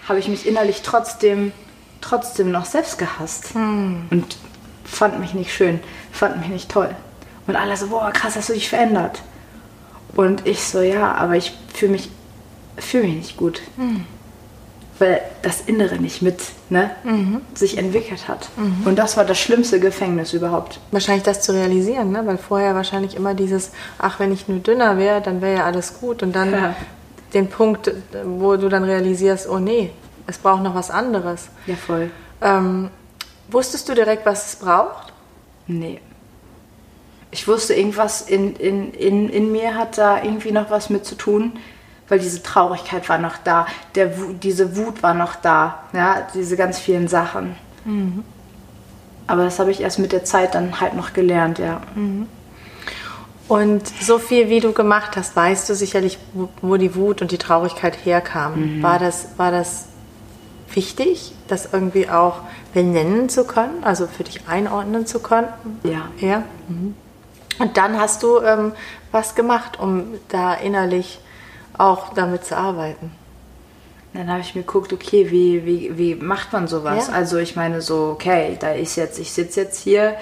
habe 0.07 0.19
ich 0.19 0.27
mich 0.27 0.45
innerlich 0.45 0.81
trotzdem, 0.81 1.51
trotzdem 2.01 2.51
noch 2.51 2.65
selbst 2.65 2.97
gehasst 2.97 3.53
hm. 3.53 4.07
und 4.09 4.37
fand 4.83 5.19
mich 5.19 5.33
nicht 5.33 5.53
schön, 5.53 5.79
fand 6.11 6.37
mich 6.39 6.49
nicht 6.49 6.69
toll. 6.69 6.93
Und 7.47 7.55
alle 7.55 7.77
so, 7.77 7.87
boah, 7.87 8.11
krass, 8.11 8.35
hast 8.35 8.49
du 8.49 8.53
dich 8.53 8.69
verändert. 8.69 9.21
Und 10.17 10.47
ich 10.47 10.63
so, 10.63 10.81
ja, 10.81 11.13
aber 11.13 11.35
ich 11.35 11.53
fühle 11.73 11.93
mich, 11.93 12.09
fühl 12.75 13.03
mich 13.03 13.15
nicht 13.15 13.37
gut. 13.37 13.61
Mhm. 13.77 14.03
Weil 14.97 15.21
das 15.43 15.61
Innere 15.61 15.97
nicht 15.97 16.23
mit 16.23 16.41
ne, 16.71 16.89
mhm. 17.03 17.41
sich 17.53 17.77
entwickelt 17.77 18.27
hat. 18.27 18.49
Mhm. 18.57 18.87
Und 18.87 18.95
das 18.97 19.15
war 19.15 19.25
das 19.25 19.37
schlimmste 19.37 19.79
Gefängnis 19.79 20.33
überhaupt. 20.33 20.79
Wahrscheinlich 20.89 21.23
das 21.23 21.43
zu 21.43 21.53
realisieren, 21.53 22.11
ne? 22.11 22.25
weil 22.25 22.39
vorher 22.39 22.73
wahrscheinlich 22.73 23.15
immer 23.15 23.35
dieses, 23.35 23.69
ach, 23.99 24.19
wenn 24.19 24.33
ich 24.33 24.47
nur 24.47 24.57
dünner 24.57 24.97
wäre, 24.97 25.21
dann 25.21 25.39
wäre 25.39 25.59
ja 25.59 25.65
alles 25.65 25.99
gut. 25.99 26.23
Und 26.23 26.35
dann 26.35 26.51
ja. 26.51 26.75
den 27.35 27.47
Punkt, 27.47 27.91
wo 28.25 28.57
du 28.57 28.69
dann 28.69 28.85
realisierst, 28.85 29.47
oh 29.47 29.59
nee, 29.59 29.91
es 30.25 30.39
braucht 30.39 30.63
noch 30.63 30.73
was 30.73 30.89
anderes. 30.89 31.49
Ja, 31.67 31.75
voll. 31.75 32.09
Ähm, 32.41 32.89
wusstest 33.49 33.87
du 33.87 33.93
direkt, 33.93 34.25
was 34.25 34.47
es 34.47 34.55
braucht? 34.55 35.13
Nee 35.67 35.99
ich 37.31 37.47
wusste, 37.47 37.73
irgendwas 37.73 38.21
in, 38.21 38.55
in, 38.55 38.93
in, 38.93 39.29
in 39.29 39.51
mir 39.51 39.75
hat 39.75 39.97
da 39.97 40.23
irgendwie 40.23 40.51
noch 40.51 40.69
was 40.69 40.89
mit 40.89 41.05
zu 41.05 41.15
tun, 41.15 41.59
weil 42.07 42.19
diese 42.19 42.41
Traurigkeit 42.41 43.07
war 43.09 43.17
noch 43.17 43.37
da, 43.43 43.67
der, 43.95 44.11
diese 44.41 44.77
Wut 44.77 45.03
war 45.03 45.13
noch 45.13 45.35
da, 45.35 45.83
ja, 45.93 46.27
diese 46.33 46.55
ganz 46.55 46.79
vielen 46.79 47.07
Sachen. 47.07 47.55
Mhm. 47.85 48.23
Aber 49.27 49.43
das 49.43 49.59
habe 49.59 49.71
ich 49.71 49.81
erst 49.81 49.99
mit 49.99 50.13
der 50.13 50.23
Zeit 50.23 50.55
dann 50.55 50.79
halt 50.79 50.93
noch 50.93 51.11
gelernt, 51.11 51.59
ja. 51.59 51.81
Mhm. 51.95 52.27
Und 53.49 53.87
so 53.87 54.19
viel, 54.19 54.49
wie 54.49 54.59
du 54.59 54.73
gemacht 54.73 55.15
hast, 55.15 55.35
weißt 55.35 55.69
du 55.69 55.75
sicherlich, 55.75 56.17
wo 56.61 56.75
die 56.75 56.95
Wut 56.95 57.21
und 57.21 57.31
die 57.31 57.37
Traurigkeit 57.37 57.97
herkamen. 58.05 58.77
Mhm. 58.77 58.83
War, 58.83 58.99
das, 58.99 59.29
war 59.37 59.51
das 59.51 59.85
wichtig, 60.73 61.33
das 61.47 61.69
irgendwie 61.71 62.09
auch 62.09 62.41
benennen 62.73 63.29
zu 63.29 63.45
können, 63.45 63.83
also 63.83 64.07
für 64.07 64.23
dich 64.23 64.47
einordnen 64.47 65.05
zu 65.05 65.19
können? 65.19 65.47
Ja. 65.83 66.09
Ja. 66.19 66.43
Mhm. 66.67 66.95
Und 67.59 67.77
dann 67.77 67.99
hast 67.99 68.23
du 68.23 68.39
ähm, 68.39 68.73
was 69.11 69.35
gemacht, 69.35 69.79
um 69.79 70.15
da 70.29 70.53
innerlich 70.53 71.19
auch 71.77 72.13
damit 72.13 72.45
zu 72.45 72.57
arbeiten. 72.57 73.11
Dann 74.13 74.29
habe 74.29 74.41
ich 74.41 74.55
mir 74.55 74.61
geguckt, 74.61 74.93
okay, 74.93 75.29
wie, 75.29 75.65
wie, 75.65 75.97
wie 75.97 76.15
macht 76.15 76.53
man 76.53 76.67
sowas? 76.67 77.07
Ja. 77.07 77.13
Also 77.13 77.37
ich 77.37 77.55
meine 77.55 77.81
so, 77.81 78.11
okay, 78.13 78.57
da 78.59 78.71
ist 78.71 78.95
jetzt, 78.95 79.19
ich 79.19 79.31
sitze 79.31 79.61
jetzt 79.61 79.79
hier. 79.79 80.15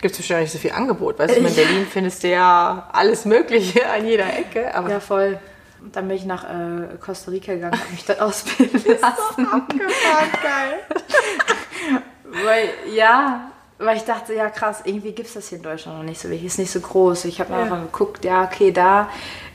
Gibt 0.00 0.14
es 0.14 0.20
wahrscheinlich 0.20 0.50
so 0.50 0.58
viel 0.58 0.72
Angebot, 0.72 1.18
weißt 1.18 1.36
du, 1.36 1.40
in 1.40 1.54
Berlin 1.54 1.86
findest 1.90 2.22
du 2.22 2.28
ja 2.30 2.88
alles 2.92 3.24
Mögliche 3.24 3.88
an 3.90 4.06
jeder 4.06 4.26
Ecke. 4.26 4.74
Aber 4.74 4.88
ja, 4.88 5.00
voll. 5.00 5.38
Und 5.82 5.94
dann 5.94 6.08
bin 6.08 6.16
ich 6.16 6.24
nach 6.24 6.44
äh, 6.44 6.96
Costa 6.98 7.30
Rica 7.30 7.52
gegangen, 7.52 7.78
habe 7.78 7.90
mich 7.90 8.04
dort 8.06 8.20
ausbilden 8.22 8.80
lassen. 9.00 9.16
So 9.36 9.42
abgefahren, 9.42 10.30
geil. 10.42 12.02
Weil, 12.44 12.68
ja, 12.94 13.50
weil 13.78 13.96
ich 13.96 14.04
dachte, 14.04 14.34
ja 14.34 14.48
krass, 14.50 14.82
irgendwie 14.84 15.12
gibt 15.12 15.28
es 15.28 15.34
das 15.34 15.48
hier 15.48 15.58
in 15.58 15.64
Deutschland 15.64 15.98
noch 15.98 16.04
nicht 16.04 16.20
so 16.20 16.28
wirklich, 16.28 16.46
ist 16.46 16.58
nicht 16.58 16.70
so 16.70 16.80
groß. 16.80 17.24
Ich 17.24 17.40
habe 17.40 17.52
ja. 17.52 17.62
einfach 17.62 17.82
geguckt, 17.82 18.24
ja, 18.24 18.44
okay, 18.44 18.70
da, 18.70 19.08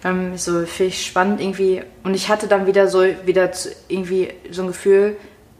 ähm, 0.03 0.37
so 0.37 0.65
finde 0.65 0.89
ich 0.89 1.05
spannend 1.05 1.41
irgendwie. 1.41 1.83
Und 2.03 2.13
ich 2.13 2.29
hatte 2.29 2.47
dann 2.47 2.67
wieder 2.67 2.87
so, 2.87 3.03
wieder 3.25 3.51
zu, 3.51 3.69
irgendwie 3.87 4.33
so 4.51 4.63
ein 4.63 4.67
Gefühl, 4.67 5.15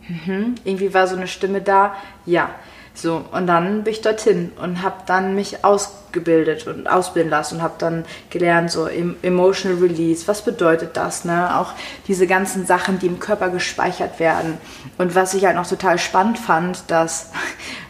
mhm, 0.08 0.56
irgendwie 0.64 0.94
war 0.94 1.08
so 1.08 1.16
eine 1.16 1.28
Stimme 1.28 1.62
da, 1.62 1.96
ja. 2.26 2.50
So, 2.94 3.24
und 3.32 3.48
dann 3.48 3.84
bin 3.86 3.94
ich 3.94 4.02
dorthin 4.02 4.52
und 4.62 4.82
habe 4.82 5.04
dann 5.06 5.34
mich 5.34 5.64
ausgebildet 5.64 6.68
und 6.68 6.88
ausbilden 6.88 7.30
lassen 7.30 7.56
und 7.56 7.62
habe 7.62 7.76
dann 7.78 8.04
gelernt, 8.30 8.72
so 8.72 8.88
Emotional 8.88 9.78
Release, 9.78 10.28
was 10.28 10.44
bedeutet 10.44 10.98
das, 10.98 11.24
ne? 11.24 11.58
Auch 11.58 11.72
diese 12.10 12.28
ganzen 12.28 12.66
Sachen, 12.66 13.00
die 13.00 13.08
im 13.08 13.20
Körper 13.20 13.52
gespeichert 13.52 14.20
werden. 14.20 14.58
Und 14.98 15.16
was 15.16 15.34
ich 15.34 15.46
halt 15.46 15.56
noch 15.56 15.68
total 15.68 15.98
spannend 15.98 16.40
fand, 16.40 16.92
dass 16.92 17.32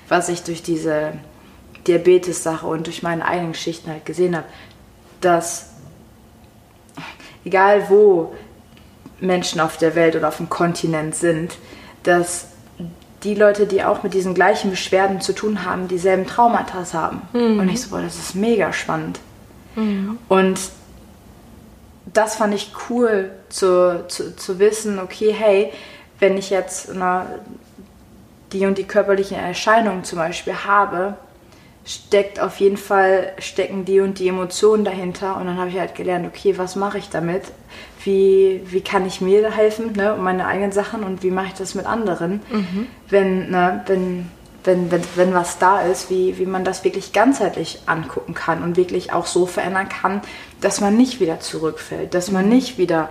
was 0.10 0.30
ich 0.30 0.44
durch 0.44 0.62
diese 0.62 1.14
Diabetes-Sache 1.88 2.68
und 2.68 2.88
durch 2.88 3.04
meine 3.04 3.26
eigenen 3.26 3.54
Geschichten 3.54 3.90
halt 3.90 4.06
gesehen 4.06 4.36
habe, 4.36 4.48
dass 5.22 5.70
egal 7.46 7.90
wo 7.90 8.34
Menschen 9.20 9.60
auf 9.62 9.78
der 9.78 9.96
Welt 9.96 10.16
oder 10.16 10.28
auf 10.28 10.38
dem 10.38 10.50
Kontinent 10.50 11.16
sind, 11.16 11.58
dass 12.04 12.48
die 13.24 13.36
Leute, 13.36 13.66
die 13.66 13.84
auch 13.84 14.04
mit 14.04 14.14
diesen 14.14 14.34
gleichen 14.34 14.72
Beschwerden 14.72 15.20
zu 15.20 15.34
tun 15.34 15.66
haben, 15.66 15.88
dieselben 15.88 16.26
Traumata 16.26 16.86
haben. 16.94 17.22
Mhm. 17.34 17.60
Und 17.60 17.70
ich 17.70 17.82
so, 17.82 17.90
boah, 17.90 18.02
das 18.02 18.18
ist 18.18 18.36
mega 18.36 18.72
spannend. 18.72 19.20
Mhm. 19.76 20.18
Und 20.30 20.60
das 22.06 22.36
fand 22.36 22.54
ich 22.54 22.72
cool 22.90 23.32
zu, 23.50 24.06
zu, 24.08 24.36
zu 24.36 24.60
wissen, 24.60 25.00
okay, 25.00 25.34
hey, 25.38 25.72
wenn 26.20 26.38
ich 26.38 26.50
jetzt 26.50 26.92
na, 26.94 27.28
die 28.52 28.66
und 28.66 28.78
die 28.78 28.84
körperlichen 28.84 29.38
Erscheinungen 29.38 30.04
zum 30.04 30.18
Beispiel 30.18 30.54
habe, 30.54 31.16
steckt 31.86 32.40
auf 32.40 32.60
jeden 32.60 32.78
Fall, 32.78 33.34
stecken 33.40 33.86
die 33.86 34.00
und 34.00 34.20
die 34.20 34.28
Emotionen 34.28 34.86
dahinter. 34.86 35.38
Und 35.38 35.48
dann 35.48 35.58
habe 35.58 35.70
ich 35.70 35.80
halt 35.80 35.96
gelernt, 35.96 36.28
okay, 36.28 36.58
was 36.58 36.76
mache 36.76 36.98
ich 36.98 37.10
damit? 37.10 37.44
Wie, 38.04 38.62
wie 38.66 38.82
kann 38.82 39.06
ich 39.06 39.22
mir 39.22 39.52
helfen 39.52 39.94
ne, 39.94 40.14
um 40.14 40.24
meine 40.24 40.46
eigenen 40.46 40.72
Sachen 40.72 41.04
und 41.04 41.24
wie 41.24 41.32
mache 41.32 41.48
ich 41.48 41.54
das 41.54 41.76
mit 41.76 41.86
anderen? 41.86 42.42
Mhm. 42.52 42.88
Wenn, 43.10 43.50
ne, 43.50 43.84
wenn, 43.88 44.30
wenn, 44.64 44.92
wenn, 44.92 45.02
wenn 45.16 45.34
was 45.34 45.58
da 45.58 45.82
ist, 45.82 46.10
wie, 46.10 46.38
wie 46.38 46.46
man 46.46 46.64
das 46.64 46.84
wirklich 46.84 47.12
ganzheitlich 47.12 47.80
angucken 47.88 48.34
kann 48.34 48.64
und 48.64 48.78
wirklich 48.78 49.12
auch 49.12 49.26
so 49.26 49.46
verändern 49.46 49.90
kann, 49.90 50.22
dass 50.62 50.82
man 50.82 50.96
nicht 50.96 51.20
wieder 51.20 51.40
zurückfällt, 51.40 52.14
dass 52.14 52.32
man 52.32 52.48
nicht 52.48 52.78
wieder 52.78 53.10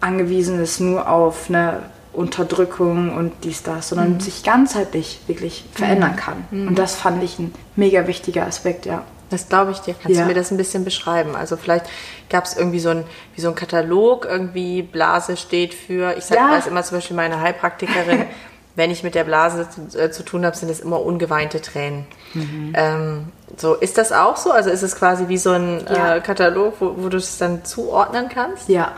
angewiesen 0.00 0.60
ist 0.60 0.78
nur 0.78 1.10
auf 1.10 1.48
eine 1.48 1.82
Unterdrückung 2.16 3.14
und 3.14 3.32
dies, 3.44 3.62
das, 3.62 3.90
sondern 3.90 4.14
mhm. 4.14 4.20
sich 4.20 4.42
ganzheitlich 4.42 5.20
wirklich 5.26 5.64
verändern 5.72 6.12
mhm. 6.12 6.16
kann. 6.16 6.44
Mhm. 6.50 6.68
Und 6.68 6.78
das 6.78 6.96
fand 6.96 7.22
ich 7.22 7.38
ein 7.38 7.54
mega 7.76 8.06
wichtiger 8.06 8.46
Aspekt, 8.46 8.86
ja. 8.86 9.04
Das 9.28 9.48
glaube 9.48 9.72
ich 9.72 9.78
dir. 9.78 9.94
Kannst 10.00 10.16
ja. 10.16 10.22
du 10.22 10.28
mir 10.28 10.34
das 10.34 10.52
ein 10.52 10.56
bisschen 10.56 10.84
beschreiben? 10.84 11.34
Also 11.34 11.56
vielleicht 11.56 11.86
gab 12.30 12.44
es 12.44 12.56
irgendwie 12.56 12.78
so 12.78 12.90
ein, 12.90 13.04
wie 13.34 13.40
so 13.40 13.48
ein 13.48 13.56
Katalog, 13.56 14.24
irgendwie 14.24 14.82
Blase 14.82 15.36
steht 15.36 15.74
für, 15.74 16.16
ich 16.16 16.24
sage 16.24 16.40
ja. 16.40 16.58
immer 16.68 16.82
zum 16.84 16.98
Beispiel 16.98 17.16
meine 17.16 17.40
Heilpraktikerin, 17.40 18.26
wenn 18.76 18.90
ich 18.90 19.02
mit 19.02 19.14
der 19.14 19.24
Blase 19.24 19.68
zu, 19.68 19.98
äh, 19.98 20.10
zu 20.10 20.22
tun 20.22 20.46
habe, 20.46 20.56
sind 20.56 20.70
es 20.70 20.80
immer 20.80 21.00
ungeweinte 21.00 21.60
Tränen. 21.60 22.06
Mhm. 22.34 22.72
Ähm, 22.74 23.32
so, 23.56 23.74
ist 23.74 23.98
das 23.98 24.12
auch 24.12 24.36
so? 24.36 24.52
Also 24.52 24.70
ist 24.70 24.82
es 24.82 24.94
quasi 24.94 25.28
wie 25.28 25.38
so 25.38 25.50
ein 25.50 25.84
ja. 25.88 26.16
äh, 26.16 26.20
Katalog, 26.20 26.74
wo, 26.78 26.94
wo 26.96 27.08
du 27.08 27.16
es 27.16 27.38
dann 27.38 27.64
zuordnen 27.64 28.28
kannst? 28.28 28.68
Ja, 28.68 28.92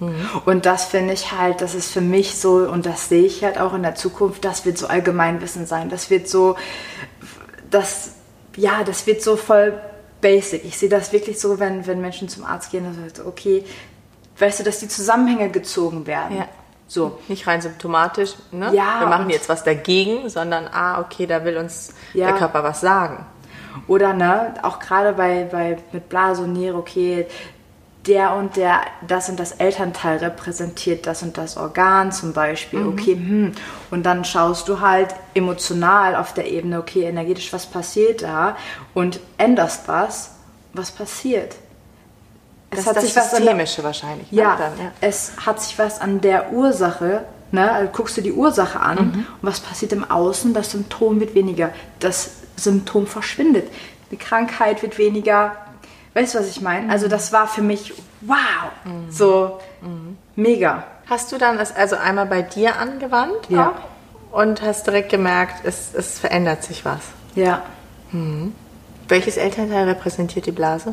Mhm. 0.00 0.28
Und 0.44 0.66
das 0.66 0.84
finde 0.84 1.14
ich 1.14 1.32
halt, 1.32 1.60
das 1.60 1.74
ist 1.74 1.92
für 1.92 2.00
mich 2.00 2.38
so, 2.38 2.56
und 2.56 2.86
das 2.86 3.08
sehe 3.08 3.24
ich 3.24 3.42
halt 3.42 3.58
auch 3.58 3.74
in 3.74 3.82
der 3.82 3.94
Zukunft, 3.94 4.44
das 4.44 4.64
wird 4.64 4.78
so 4.78 4.86
Allgemeinwissen 4.86 5.66
sein. 5.66 5.88
Das 5.88 6.10
wird 6.10 6.28
so, 6.28 6.56
das, 7.70 8.12
ja, 8.56 8.84
das 8.84 9.06
wird 9.06 9.22
so 9.22 9.36
voll 9.36 9.80
basic. 10.20 10.64
Ich 10.64 10.78
sehe 10.78 10.88
das 10.88 11.12
wirklich 11.12 11.40
so, 11.40 11.58
wenn, 11.58 11.86
wenn 11.86 12.00
Menschen 12.00 12.28
zum 12.28 12.44
Arzt 12.44 12.70
gehen, 12.70 12.86
also 12.86 13.28
okay, 13.28 13.64
weißt 14.38 14.60
du, 14.60 14.64
dass 14.64 14.80
die 14.80 14.88
Zusammenhänge 14.88 15.50
gezogen 15.50 16.06
werden. 16.06 16.38
Ja. 16.38 16.48
So. 16.86 17.18
Nicht 17.28 17.46
rein 17.46 17.60
symptomatisch, 17.60 18.34
ne? 18.50 18.70
Ja, 18.74 19.00
Wir 19.00 19.08
machen 19.08 19.28
jetzt 19.28 19.48
was 19.48 19.62
dagegen, 19.62 20.30
sondern, 20.30 20.68
ah, 20.72 21.00
okay, 21.00 21.26
da 21.26 21.44
will 21.44 21.58
uns 21.58 21.92
ja. 22.14 22.28
der 22.28 22.36
Körper 22.36 22.62
was 22.64 22.80
sagen. 22.80 23.26
Oder 23.86 24.12
ne, 24.14 24.54
auch 24.62 24.80
gerade 24.80 25.12
bei, 25.12 25.44
bei 25.44 25.78
mit 25.92 26.08
Blase 26.08 26.42
und 26.42 26.54
Niere, 26.54 26.76
okay, 26.76 27.26
der 28.08 28.34
und 28.34 28.56
der, 28.56 28.80
das 29.06 29.28
und 29.28 29.38
das 29.38 29.52
Elternteil 29.52 30.18
repräsentiert 30.18 31.06
das 31.06 31.22
und 31.22 31.38
das 31.38 31.56
Organ 31.56 32.10
zum 32.10 32.32
Beispiel. 32.32 32.80
Mhm. 32.80 32.88
Okay, 32.88 33.14
hm. 33.14 33.52
Und 33.90 34.04
dann 34.04 34.24
schaust 34.24 34.68
du 34.68 34.80
halt 34.80 35.14
emotional 35.34 36.16
auf 36.16 36.34
der 36.34 36.50
Ebene, 36.50 36.80
okay, 36.80 37.04
energetisch, 37.04 37.52
was 37.52 37.66
passiert 37.66 38.22
da? 38.22 38.56
Und 38.94 39.20
änderst 39.36 39.86
was, 39.86 40.32
was 40.72 40.90
passiert? 40.90 41.54
Es 42.70 42.84
das 42.84 42.86
hat 42.86 43.02
ist 43.02 43.16
das 43.16 43.30
sich 43.30 43.38
Systemische 43.38 43.78
was 43.78 43.84
wahrscheinlich. 43.84 44.30
Ne? 44.32 44.42
Ja, 44.42 44.56
dann, 44.56 44.78
ja, 44.78 44.92
es 45.00 45.32
hat 45.44 45.60
sich 45.60 45.78
was 45.78 46.00
an 46.00 46.20
der 46.20 46.52
Ursache, 46.52 47.24
ne? 47.50 47.70
Also 47.70 47.90
guckst 47.92 48.16
du 48.16 48.20
die 48.20 48.32
Ursache 48.32 48.80
an 48.80 48.96
mhm. 48.96 49.12
und 49.12 49.26
was 49.42 49.60
passiert 49.60 49.92
im 49.92 50.10
Außen? 50.10 50.52
Das 50.52 50.72
Symptom 50.72 51.20
wird 51.20 51.34
weniger, 51.34 51.70
das 52.00 52.30
Symptom 52.56 53.06
verschwindet. 53.06 53.70
Die 54.10 54.16
Krankheit 54.16 54.82
wird 54.82 54.98
weniger, 54.98 55.56
Weißt 56.18 56.34
du, 56.34 56.40
was 56.40 56.48
ich 56.48 56.60
meine? 56.60 56.90
Also 56.90 57.06
das 57.06 57.32
war 57.32 57.46
für 57.46 57.62
mich 57.62 57.94
wow, 58.22 58.38
mhm. 58.84 59.12
so 59.12 59.60
mhm. 59.80 60.16
mega. 60.34 60.82
Hast 61.08 61.30
du 61.30 61.38
dann 61.38 61.58
das 61.58 61.76
also 61.76 61.94
einmal 61.94 62.26
bei 62.26 62.42
dir 62.42 62.76
angewandt 62.76 63.48
ja. 63.48 63.74
und 64.32 64.60
hast 64.60 64.88
direkt 64.88 65.10
gemerkt, 65.10 65.64
es, 65.64 65.94
es 65.94 66.18
verändert 66.18 66.64
sich 66.64 66.84
was? 66.84 66.98
Ja. 67.36 67.62
Mhm. 68.10 68.52
Welches 69.06 69.36
Elternteil 69.36 69.84
repräsentiert 69.84 70.46
die 70.46 70.50
Blase? 70.50 70.92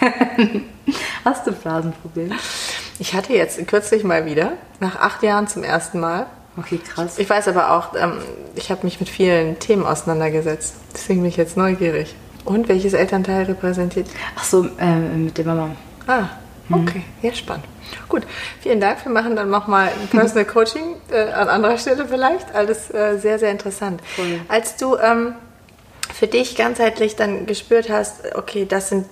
Hast 1.24 1.46
du 1.46 1.52
Blasenprobleme? 1.52 2.34
Ich 2.98 3.14
hatte 3.14 3.34
jetzt 3.34 3.64
kürzlich 3.68 4.02
mal 4.02 4.26
wieder, 4.26 4.54
nach 4.80 4.96
acht 4.96 5.22
Jahren 5.22 5.46
zum 5.46 5.62
ersten 5.62 6.00
Mal. 6.00 6.26
Okay, 6.56 6.78
krass. 6.78 7.18
Ich 7.18 7.30
weiß 7.30 7.46
aber 7.48 7.70
auch, 7.70 7.94
ähm, 7.96 8.18
ich 8.56 8.72
habe 8.72 8.82
mich 8.82 8.98
mit 8.98 9.08
vielen 9.08 9.60
Themen 9.60 9.86
auseinandergesetzt. 9.86 10.74
Deswegen 10.92 11.20
bin 11.20 11.28
ich 11.28 11.36
jetzt 11.36 11.56
neugierig. 11.56 12.16
Und 12.44 12.68
welches 12.68 12.92
Elternteil 12.92 13.44
repräsentiert? 13.44 14.06
Ach 14.36 14.44
so, 14.44 14.68
äh, 14.78 14.96
mit 15.16 15.38
der 15.38 15.46
Mama. 15.46 15.70
Ah, 16.06 16.28
mhm. 16.68 16.74
okay, 16.82 16.98
mhm. 16.98 17.28
ja 17.28 17.34
spannend. 17.34 17.64
Gut, 18.08 18.22
vielen 18.60 18.80
Dank. 18.80 19.04
Wir 19.04 19.12
machen 19.12 19.36
dann 19.36 19.50
nochmal 19.50 19.88
ein 19.88 20.08
Personal 20.08 20.44
Coaching 20.44 20.96
äh, 21.10 21.32
an 21.32 21.48
anderer 21.48 21.78
Stelle 21.78 22.06
vielleicht. 22.06 22.54
Alles 22.54 22.92
äh, 22.92 23.18
sehr, 23.18 23.38
sehr 23.38 23.50
interessant. 23.50 24.00
Cool. 24.18 24.40
Als 24.48 24.76
du 24.76 24.96
ähm, 24.96 25.34
für 26.12 26.26
dich 26.26 26.56
ganzheitlich 26.56 27.16
dann 27.16 27.46
gespürt 27.46 27.90
hast, 27.90 28.34
okay, 28.34 28.66
das 28.68 28.88
sind 28.88 29.06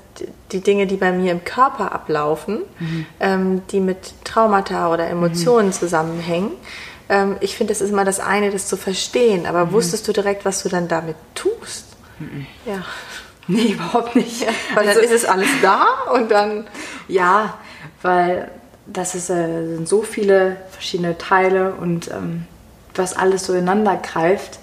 die 0.53 0.61
Dinge, 0.61 0.87
die 0.87 0.97
bei 0.97 1.12
mir 1.12 1.33
im 1.33 1.45
Körper 1.45 1.92
ablaufen, 1.92 2.61
mhm. 2.79 3.07
ähm, 3.21 3.62
die 3.71 3.81
mit 3.81 4.25
Traumata 4.25 4.92
oder 4.92 5.09
Emotionen 5.09 5.68
mhm. 5.68 5.73
zusammenhängen. 5.73 6.53
Ähm, 7.09 7.37
ich 7.40 7.57
finde, 7.57 7.73
es 7.73 7.81
ist 7.81 7.90
immer 7.90 8.05
das 8.05 8.21
eine, 8.21 8.51
das 8.51 8.68
zu 8.68 8.77
verstehen, 8.77 9.47
aber 9.47 9.66
mhm. 9.66 9.73
wusstest 9.73 10.07
du 10.07 10.12
direkt, 10.12 10.45
was 10.45 10.62
du 10.62 10.68
dann 10.68 10.88
damit 10.88 11.16
tust? 11.35 11.87
Mhm. 12.18 12.47
Ja. 12.66 12.85
Nee, 13.48 13.72
überhaupt 13.72 14.14
nicht. 14.16 14.46
weil 14.74 14.88
also, 14.88 15.00
dann 15.00 15.11
ist 15.11 15.14
es 15.14 15.24
alles 15.24 15.48
da 15.62 15.85
und 16.14 16.31
dann. 16.31 16.66
Ja, 17.09 17.55
weil 18.02 18.50
das 18.87 19.14
ist, 19.14 19.31
äh, 19.31 19.76
sind 19.76 19.88
so 19.88 20.02
viele 20.02 20.57
verschiedene 20.70 21.18
Teile 21.18 21.74
und 21.74 22.11
ähm, 22.11 22.46
was 22.94 23.16
alles 23.16 23.46
so 23.46 23.52
ineinander 23.52 23.96
greift. 23.96 24.59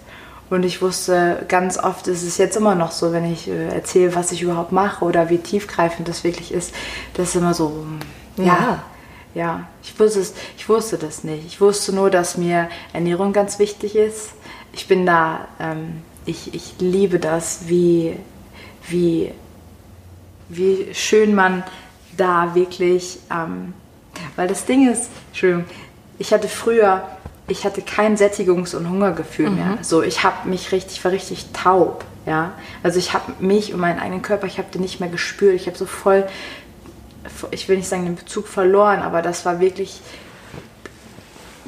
Und 0.50 0.63
ich 0.63 0.82
wusste, 0.82 1.46
ganz 1.48 1.78
oft 1.78 2.08
ist 2.08 2.24
es 2.24 2.38
jetzt 2.38 2.58
immer 2.58 2.74
noch 2.74 2.92
so, 2.92 3.13
wenn 3.13 3.32
ich 3.32 3.48
äh, 3.48 3.68
erzähle, 3.68 4.15
was 4.15 4.32
ich 4.32 4.42
überhaupt 4.42 4.72
mache 4.72 5.06
oder 5.06 5.30
wie 5.30 5.38
tiefgreifend 5.38 6.08
das 6.08 6.24
wirklich 6.24 6.52
ist, 6.52 6.74
das 7.13 7.30
ist 7.30 7.36
immer 7.36 7.54
so, 7.54 7.86
ja, 8.36 8.46
ja, 8.46 8.84
ja. 9.36 9.68
Ich, 9.84 10.00
wusste 10.00 10.22
es, 10.22 10.34
ich 10.58 10.68
wusste 10.68 10.98
das 10.98 11.24
nicht. 11.24 11.46
Ich 11.46 11.62
wusste 11.62 11.94
nur, 11.94 12.10
dass 12.10 12.38
mir 12.38 12.68
Ernährung 12.94 13.32
ganz 13.32 13.60
wichtig 13.60 13.96
ist. 13.96 14.30
Ich 14.74 14.88
bin 14.88 15.06
da, 15.06 15.48
ähm, 15.60 16.02
ich, 16.26 16.54
ich 16.56 16.76
liebe 16.80 17.20
das, 17.20 17.68
wie 17.68 18.15
wie, 18.89 19.32
wie 20.49 20.88
schön 20.93 21.36
man 21.36 21.63
da 22.17 22.54
wirklich, 22.56 23.19
ähm, 23.32 23.73
weil 24.36 24.47
das 24.47 24.65
Ding 24.65 24.91
ist, 24.91 25.10
Entschuldigung, 25.28 25.65
ich 26.17 26.34
hatte 26.34 26.47
früher, 26.47 27.04
ich 27.47 27.65
hatte 27.65 27.82
kein 27.82 28.17
Sättigungs- 28.17 28.75
und 28.75 28.89
Hungergefühl 28.89 29.49
mhm. 29.49 29.56
mehr. 29.56 29.78
So, 29.82 30.04
ich 30.04 30.23
habe 30.23 30.47
mich 30.49 30.71
richtig, 30.71 31.04
war 31.04 31.12
richtig 31.12 31.47
taub, 31.54 32.06
ja. 32.25 32.54
Also 32.84 32.99
ich 32.99 33.13
habe 33.13 33.34
mich 33.39 33.73
und 33.73 33.80
meinen 33.80 33.99
eigenen 33.99 34.21
Körper, 34.21 34.47
ich 34.47 34.58
habe 34.58 34.69
den 34.71 34.82
nicht 34.82 34.99
mehr 34.99 35.10
gespürt. 35.10 35.56
Ich 35.56 35.67
habe 35.67 35.78
so 35.78 35.86
voll, 35.86 36.28
ich 37.52 37.69
will 37.69 37.78
nicht 37.78 37.88
sagen 37.88 38.06
den 38.06 38.15
Bezug 38.15 38.47
verloren, 38.47 39.02
aber 39.02 39.21
das 39.21 39.45
war 39.45 39.60
wirklich 39.60 40.02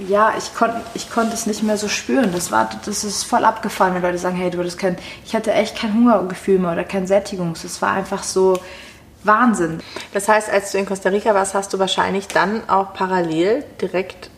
ja, 0.07 0.33
ich 0.37 0.53
konnte 0.55 0.81
ich 0.93 1.09
konnt 1.09 1.33
es 1.33 1.45
nicht 1.45 1.63
mehr 1.63 1.77
so 1.77 1.87
spüren. 1.87 2.31
Das, 2.33 2.51
war, 2.51 2.69
das 2.85 3.03
ist 3.03 3.23
voll 3.23 3.45
abgefahren, 3.45 3.93
wenn 3.93 4.01
Leute 4.01 4.17
sagen, 4.17 4.35
hey, 4.35 4.49
du 4.49 4.59
hattest 4.59 4.77
kein, 4.77 4.97
ich 5.25 5.35
hatte 5.35 5.53
echt 5.53 5.77
kein 5.77 5.93
Hungergefühl 5.93 6.59
mehr 6.59 6.71
oder 6.73 6.83
kein 6.83 7.07
Sättigungs. 7.07 7.63
Es 7.63 7.81
war 7.81 7.91
einfach 7.91 8.23
so 8.23 8.57
Wahnsinn. 9.23 9.79
Das 10.13 10.27
heißt, 10.27 10.49
als 10.49 10.71
du 10.71 10.77
in 10.77 10.85
Costa 10.85 11.09
Rica 11.09 11.33
warst, 11.33 11.53
hast 11.53 11.73
du 11.73 11.79
wahrscheinlich 11.79 12.27
dann 12.27 12.67
auch 12.69 12.93
parallel 12.93 13.63
direkt 13.81 14.29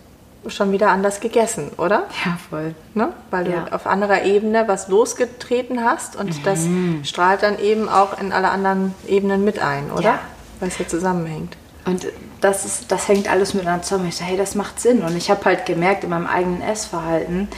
schon 0.48 0.74
wieder 0.74 0.90
anders 0.90 1.22
gegessen, 1.22 1.72
oder? 1.78 2.04
Ja, 2.26 2.38
voll. 2.50 2.76
Ne? 2.94 3.14
Weil 3.32 3.46
du 3.46 3.52
ja. 3.52 3.68
auf 3.72 3.88
anderer 3.88 4.24
Ebene 4.24 4.68
was 4.68 4.90
losgetreten 4.90 5.86
hast 5.86 6.18
und 6.18 6.38
mhm. 6.38 6.44
das 6.44 6.68
strahlt 7.08 7.44
dann 7.44 7.60
eben 7.60 7.88
auch 7.88 8.20
in 8.20 8.34
alle 8.34 8.50
anderen 8.50 8.94
Ebenen 9.08 9.46
mit 9.46 9.60
ein, 9.60 9.90
oder? 9.92 10.04
Ja. 10.04 10.20
Weil 10.60 10.68
es 10.68 10.78
ja 10.78 10.88
zusammenhängt. 10.88 11.56
Und 11.86 12.08
das, 12.42 12.66
ist, 12.66 12.92
das 12.92 13.08
hängt 13.08 13.30
alles 13.30 13.54
miteinander 13.54 13.84
zusammen. 13.84 14.08
Ich 14.08 14.16
so, 14.16 14.24
hey, 14.24 14.38
das 14.38 14.56
macht 14.56 14.80
Sinn. 14.80 15.02
Und 15.02 15.18
ich 15.18 15.30
habe 15.30 15.44
halt 15.46 15.66
gemerkt 15.66 16.04
in 16.04 16.10
meinem 16.10 16.28
eigenen 16.28 16.62
Essverhalten, 16.62 17.50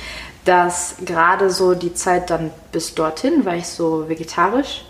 dass 0.46 0.96
gerade 1.04 1.50
so 1.50 1.74
die 1.74 1.94
Zeit 1.94 2.30
dann 2.30 2.52
bis 2.72 2.96
dorthin 2.96 3.46
war 3.46 3.56
ich 3.56 3.68
so 3.68 4.08
vegetarisch. 4.10 4.86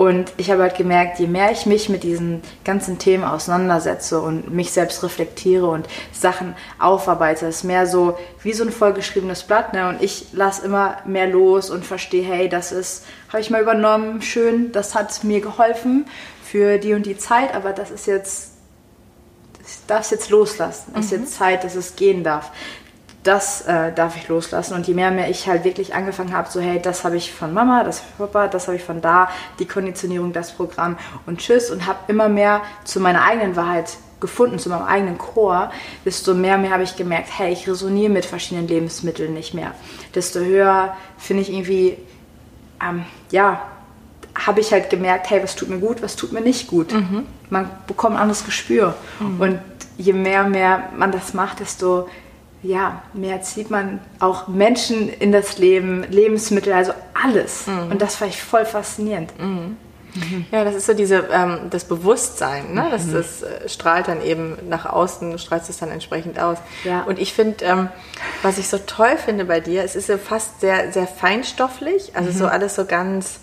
Und 0.00 0.32
ich 0.38 0.50
habe 0.50 0.62
halt 0.62 0.78
gemerkt, 0.78 1.18
je 1.18 1.26
mehr 1.26 1.52
ich 1.52 1.66
mich 1.66 1.90
mit 1.90 2.04
diesen 2.04 2.40
ganzen 2.64 2.98
Themen 2.98 3.22
auseinandersetze 3.22 4.18
und 4.18 4.50
mich 4.50 4.72
selbst 4.72 5.02
reflektiere 5.02 5.66
und 5.66 5.86
Sachen 6.10 6.54
aufarbeite, 6.78 7.44
ist 7.44 7.64
mehr 7.64 7.86
so 7.86 8.16
wie 8.42 8.54
so 8.54 8.64
ein 8.64 8.72
vollgeschriebenes 8.72 9.42
Blatt. 9.42 9.74
Ne? 9.74 9.90
Und 9.90 10.02
ich 10.02 10.28
lasse 10.32 10.64
immer 10.64 10.96
mehr 11.04 11.26
los 11.26 11.68
und 11.68 11.84
verstehe, 11.84 12.24
hey, 12.24 12.48
das 12.48 12.72
ist, 12.72 13.04
habe 13.28 13.42
ich 13.42 13.50
mal 13.50 13.60
übernommen, 13.60 14.22
schön, 14.22 14.72
das 14.72 14.94
hat 14.94 15.22
mir 15.22 15.42
geholfen 15.42 16.06
für 16.50 16.78
die 16.78 16.94
und 16.94 17.06
die 17.06 17.16
Zeit, 17.16 17.54
aber 17.54 17.72
das 17.72 17.92
ist 17.92 18.06
jetzt, 18.06 18.54
ich 19.64 19.86
darf 19.86 20.00
es 20.00 20.10
jetzt 20.10 20.30
loslassen. 20.30 20.90
Es 20.90 20.96
mhm. 20.96 21.02
ist 21.02 21.10
jetzt 21.12 21.34
Zeit, 21.34 21.62
dass 21.62 21.76
es 21.76 21.94
gehen 21.94 22.24
darf. 22.24 22.50
Das 23.22 23.62
äh, 23.66 23.92
darf 23.92 24.16
ich 24.16 24.26
loslassen. 24.26 24.74
Und 24.74 24.88
je 24.88 24.94
mehr, 24.94 25.12
mehr 25.12 25.30
ich 25.30 25.46
halt 25.46 25.62
wirklich 25.62 25.94
angefangen 25.94 26.32
habe, 26.32 26.50
so 26.50 26.60
hey, 26.60 26.80
das 26.82 27.04
habe 27.04 27.16
ich 27.16 27.32
von 27.32 27.54
Mama, 27.54 27.84
das 27.84 28.00
von 28.00 28.26
Papa, 28.26 28.48
das 28.48 28.66
habe 28.66 28.76
ich 28.76 28.82
von 28.82 29.00
da, 29.00 29.30
die 29.60 29.66
Konditionierung, 29.66 30.32
das 30.32 30.50
Programm 30.52 30.98
und 31.26 31.38
tschüss 31.38 31.70
und 31.70 31.86
habe 31.86 31.98
immer 32.08 32.28
mehr 32.28 32.62
zu 32.84 32.98
meiner 32.98 33.22
eigenen 33.22 33.54
Wahrheit 33.54 33.98
gefunden, 34.18 34.58
zu 34.58 34.70
meinem 34.70 34.86
eigenen 34.86 35.18
Chor, 35.18 35.70
desto 36.04 36.34
mehr 36.34 36.58
mehr 36.58 36.72
habe 36.72 36.82
ich 36.82 36.96
gemerkt, 36.96 37.28
hey, 37.38 37.52
ich 37.52 37.68
resoniere 37.68 38.10
mit 38.10 38.26
verschiedenen 38.26 38.66
Lebensmitteln 38.66 39.34
nicht 39.34 39.54
mehr. 39.54 39.72
Desto 40.14 40.40
höher 40.40 40.96
finde 41.16 41.42
ich 41.42 41.52
irgendwie, 41.52 41.96
ähm, 42.82 43.04
ja, 43.30 43.62
habe 44.46 44.60
ich 44.60 44.72
halt 44.72 44.90
gemerkt, 44.90 45.30
hey, 45.30 45.42
was 45.42 45.56
tut 45.56 45.68
mir 45.68 45.78
gut, 45.78 46.02
was 46.02 46.16
tut 46.16 46.32
mir 46.32 46.40
nicht 46.40 46.68
gut. 46.68 46.92
Mhm. 46.92 47.26
Man 47.50 47.70
bekommt 47.86 48.16
ein 48.16 48.22
anderes 48.22 48.44
Gespür. 48.44 48.94
Mhm. 49.18 49.40
Und 49.40 49.58
je 49.98 50.12
mehr, 50.12 50.44
mehr 50.44 50.90
man 50.96 51.12
das 51.12 51.34
macht, 51.34 51.60
desto 51.60 52.08
ja, 52.62 53.02
mehr 53.14 53.40
zieht 53.40 53.70
man 53.70 54.00
auch 54.18 54.46
Menschen 54.46 55.08
in 55.08 55.32
das 55.32 55.56
Leben, 55.56 56.04
Lebensmittel, 56.10 56.72
also 56.74 56.92
alles. 57.14 57.66
Mhm. 57.66 57.92
Und 57.92 58.02
das 58.02 58.20
war 58.20 58.28
ich 58.28 58.42
voll 58.42 58.66
faszinierend. 58.66 59.32
Mhm. 59.38 59.76
Ja, 60.50 60.64
das 60.64 60.74
ist 60.74 60.86
so 60.86 60.94
diese, 60.94 61.28
ähm, 61.32 61.68
das 61.70 61.84
Bewusstsein, 61.84 62.74
ne? 62.74 62.88
das, 62.90 63.12
das 63.12 63.42
äh, 63.42 63.68
strahlt 63.68 64.08
dann 64.08 64.22
eben 64.22 64.58
nach 64.68 64.86
außen, 64.86 65.38
strahlt 65.38 65.68
es 65.68 65.78
dann 65.78 65.90
entsprechend 65.90 66.38
aus. 66.40 66.58
Ja. 66.84 67.02
Und 67.02 67.18
ich 67.18 67.32
finde, 67.32 67.64
ähm, 67.64 67.88
was 68.42 68.58
ich 68.58 68.68
so 68.68 68.78
toll 68.78 69.16
finde 69.24 69.44
bei 69.44 69.60
dir, 69.60 69.84
es 69.84 69.94
ist 69.94 70.08
ja 70.08 70.18
fast 70.18 70.60
sehr, 70.60 70.92
sehr 70.92 71.06
feinstofflich, 71.06 72.16
also 72.16 72.32
so 72.32 72.46
alles 72.46 72.74
so 72.74 72.86
ganz, 72.86 73.38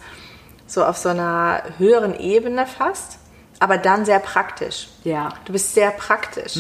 so 0.68 0.84
auf 0.86 0.98
so 0.98 1.10
einer 1.10 1.64
höheren 1.78 2.20
Ebene 2.20 2.68
fast 2.68 3.18
aber 3.60 3.78
dann 3.78 4.06
sehr 4.06 4.20
praktisch. 4.20 4.88
Ja. 5.04 5.30
Du 5.46 5.54
bist 5.54 5.74
sehr 5.74 5.90
praktisch. 5.90 6.58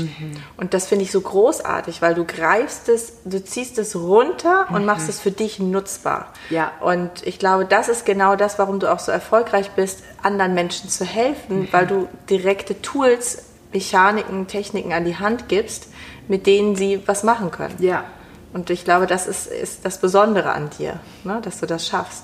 Und 0.57 0.73
das 0.73 0.87
finde 0.87 1.03
ich 1.03 1.11
so 1.11 1.21
großartig, 1.21 2.01
weil 2.01 2.15
du 2.15 2.25
greifst 2.25 2.89
es, 2.89 3.13
du 3.23 3.43
ziehst 3.43 3.77
es 3.77 3.95
runter 3.95 4.67
und 4.71 4.85
machst 4.85 5.07
es 5.07 5.19
für 5.19 5.31
dich 5.31 5.59
nutzbar. 5.59 6.27
Ja. 6.49 6.71
Und 6.79 7.25
ich 7.25 7.37
glaube, 7.37 7.65
das 7.65 7.87
ist 7.87 8.05
genau 8.05 8.35
das, 8.35 8.57
warum 8.57 8.79
du 8.79 8.91
auch 8.91 8.99
so 8.99 9.11
erfolgreich 9.11 9.71
bist, 9.71 10.03
anderen 10.23 10.53
Menschen 10.55 10.89
zu 10.89 11.05
helfen, 11.05 11.67
weil 11.71 11.85
du 11.85 12.07
direkte 12.29 12.81
Tools, 12.81 13.43
Mechaniken, 13.73 14.47
Techniken 14.47 14.93
an 14.93 15.05
die 15.05 15.17
Hand 15.17 15.49
gibst, 15.49 15.89
mit 16.27 16.47
denen 16.47 16.75
sie 16.75 17.03
was 17.05 17.23
machen 17.23 17.51
können. 17.51 17.75
Ja. 17.79 18.05
Und 18.53 18.71
ich 18.71 18.85
glaube, 18.85 19.05
das 19.05 19.27
ist, 19.27 19.47
ist 19.47 19.85
das 19.85 19.99
Besondere 19.99 20.51
an 20.51 20.71
dir, 20.79 20.99
ne? 21.23 21.41
dass 21.43 21.59
du 21.59 21.67
das 21.67 21.85
schaffst. 21.85 22.23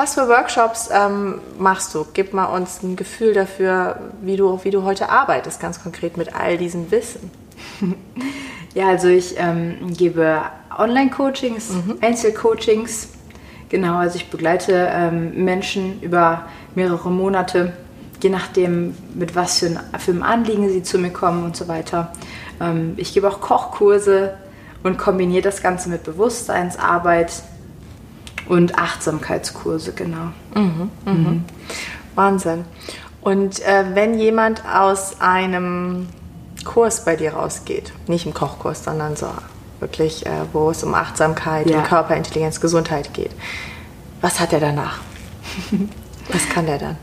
Was 0.00 0.14
für 0.14 0.28
Workshops 0.28 0.88
ähm, 0.90 1.42
machst 1.58 1.94
du? 1.94 2.06
Gib 2.14 2.32
mal 2.32 2.46
uns 2.46 2.82
ein 2.82 2.96
Gefühl 2.96 3.34
dafür, 3.34 4.00
wie 4.22 4.38
du, 4.38 4.58
wie 4.64 4.70
du 4.70 4.82
heute 4.82 5.10
arbeitest, 5.10 5.60
ganz 5.60 5.82
konkret 5.82 6.16
mit 6.16 6.34
all 6.34 6.56
diesem 6.56 6.90
Wissen. 6.90 7.30
Ja, 8.72 8.88
also 8.88 9.08
ich 9.08 9.34
ähm, 9.36 9.94
gebe 9.94 10.42
Online-Coachings, 10.78 11.70
Einzelcoachings. 12.00 13.08
Genau, 13.68 13.96
also 13.96 14.14
ich 14.14 14.30
begleite 14.30 14.88
ähm, 14.92 15.44
Menschen 15.44 16.00
über 16.00 16.44
mehrere 16.76 17.10
Monate, 17.10 17.72
je 18.22 18.30
nachdem, 18.30 18.94
mit 19.12 19.34
was 19.34 19.58
für 19.58 19.66
ein, 19.66 19.80
für 19.98 20.12
ein 20.12 20.22
Anliegen 20.22 20.68
sie 20.70 20.84
zu 20.84 20.98
mir 20.98 21.10
kommen 21.10 21.44
und 21.44 21.56
so 21.56 21.66
weiter. 21.66 22.12
Ähm, 22.60 22.94
ich 22.96 23.12
gebe 23.12 23.28
auch 23.28 23.40
Kochkurse 23.40 24.34
und 24.84 24.98
kombiniere 24.98 25.42
das 25.42 25.62
Ganze 25.62 25.88
mit 25.88 26.04
Bewusstseinsarbeit 26.04 27.42
und 28.50 28.76
Achtsamkeitskurse, 28.76 29.92
genau. 29.92 30.32
Wahnsinn. 32.16 32.64
Und 33.20 33.60
äh, 33.60 33.84
wenn 33.94 34.18
jemand 34.18 34.64
aus 34.66 35.20
einem 35.20 36.08
Kurs 36.64 37.04
bei 37.04 37.14
dir 37.14 37.34
rausgeht, 37.34 37.92
nicht 38.08 38.26
im 38.26 38.34
Kochkurs, 38.34 38.82
sondern 38.82 39.14
so 39.14 39.28
wirklich, 39.78 40.26
äh, 40.26 40.30
wo 40.52 40.70
es 40.70 40.82
um 40.82 40.94
Achtsamkeit, 40.94 41.70
Ja. 41.70 41.82
Körperintelligenz, 41.82 42.60
Gesundheit 42.60 43.14
geht, 43.14 43.30
was 44.20 44.40
hat 44.40 44.52
er 44.52 44.60
danach? 44.60 44.98
was 46.32 46.48
kann 46.48 46.66
der 46.66 46.78
dann? 46.78 46.96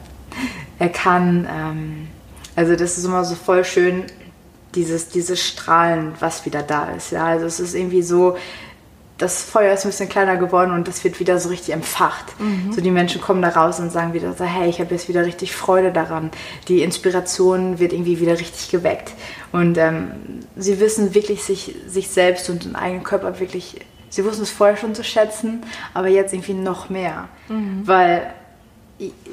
Er 0.80 0.90
kann, 0.90 1.48
ähm, 1.50 2.08
also 2.58 2.76
das 2.76 2.98
ist 2.98 3.06
immer 3.06 3.24
so 3.24 3.36
voll 3.36 3.64
schön, 3.64 4.04
dieses, 4.76 5.08
dieses 5.08 5.42
Strahlen, 5.42 6.12
was 6.20 6.46
wieder 6.46 6.62
da 6.62 6.90
ist. 6.90 7.12
Ja, 7.12 7.26
also 7.26 7.46
es 7.46 7.62
ist 7.62 7.74
irgendwie 7.74 8.02
so, 8.02 8.36
das 9.18 9.44
Feuer 9.44 9.74
ist 9.74 9.84
ein 9.84 9.90
bisschen 9.90 10.10
kleiner 10.10 10.38
geworden 10.38 10.72
und 10.72 10.88
das 10.88 11.04
wird 11.04 11.20
wieder 11.20 11.40
so 11.40 11.50
richtig 11.50 11.74
entfacht. 11.74 12.26
So 12.72 12.82
die 12.82 12.92
Menschen 12.92 13.20
kommen 13.20 13.42
da 13.42 13.50
raus 13.50 13.80
und 13.80 13.92
sagen 13.92 14.14
wieder 14.14 14.34
so, 14.34 14.44
hey, 14.44 14.70
ich 14.70 14.80
habe 14.80 14.94
jetzt 14.94 15.10
wieder 15.10 15.26
richtig 15.26 15.56
Freude 15.56 15.92
daran. 15.92 16.30
Die 16.68 16.84
Inspiration 16.84 17.80
wird 17.80 17.94
irgendwie 17.94 18.20
wieder 18.20 18.40
richtig 18.40 18.70
geweckt. 18.70 19.14
Und 19.52 19.78
ähm, 19.78 20.12
sie 20.56 20.80
wissen 20.80 21.16
wirklich 21.16 21.44
sich, 21.44 21.76
sich 21.88 22.10
selbst 22.10 22.50
und 22.50 22.66
den 22.66 22.76
eigenen 22.76 23.04
Körper 23.04 23.40
wirklich, 23.40 23.80
sie 24.10 24.24
wussten 24.24 24.44
es 24.44 24.52
vorher 24.52 24.78
schon 24.78 24.94
zu 24.94 25.04
schätzen, 25.04 25.62
aber 25.96 26.10
jetzt 26.10 26.34
irgendwie 26.34 26.54
noch 26.54 26.90
mehr. 26.90 27.28
Weil 27.88 28.34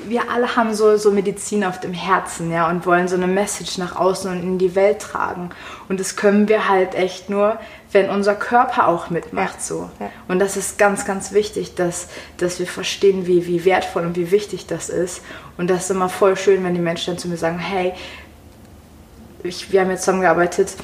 wir 0.06 0.30
alle 0.30 0.56
haben 0.56 0.74
so, 0.74 0.98
so 0.98 1.10
Medizin 1.10 1.64
auf 1.64 1.80
dem 1.80 1.94
Herzen, 1.94 2.52
ja, 2.52 2.68
und 2.68 2.84
wollen 2.84 3.08
so 3.08 3.16
eine 3.16 3.26
Message 3.26 3.78
nach 3.78 3.96
außen 3.96 4.30
und 4.30 4.42
in 4.42 4.58
die 4.58 4.74
Welt 4.74 5.00
tragen. 5.00 5.50
Und 5.88 6.00
das 6.00 6.16
können 6.16 6.48
wir 6.48 6.68
halt 6.68 6.94
echt 6.94 7.30
nur, 7.30 7.58
wenn 7.94 8.10
unser 8.10 8.34
Körper 8.34 8.88
auch 8.88 9.08
mitmacht, 9.08 9.54
Ja. 9.54 9.60
so. 9.60 9.90
Ja. 10.00 10.10
Und 10.28 10.40
das 10.40 10.56
ist 10.56 10.78
ganz, 10.78 11.04
ganz 11.04 11.32
wichtig, 11.32 11.76
dass, 11.76 12.08
dass 12.36 12.58
wir 12.58 12.66
verstehen, 12.66 13.26
wie, 13.26 13.46
wie 13.46 13.64
wertvoll 13.64 14.04
und 14.04 14.16
wie 14.16 14.30
wichtig 14.30 14.66
das 14.66 14.88
ist. 14.88 15.22
Und 15.56 15.70
das 15.70 15.84
ist 15.84 15.90
immer 15.90 16.08
voll 16.08 16.36
schön, 16.36 16.64
wenn 16.64 16.74
die 16.74 16.80
Menschen 16.80 17.14
dann 17.14 17.18
zu 17.18 17.28
mir 17.28 17.36
sagen, 17.36 17.58
hey, 17.58 17.92
ich, 19.44 19.70
wir 19.72 19.80
haben 19.80 19.90
jetzt 19.90 20.02
zusammengearbeitet, 20.02 20.74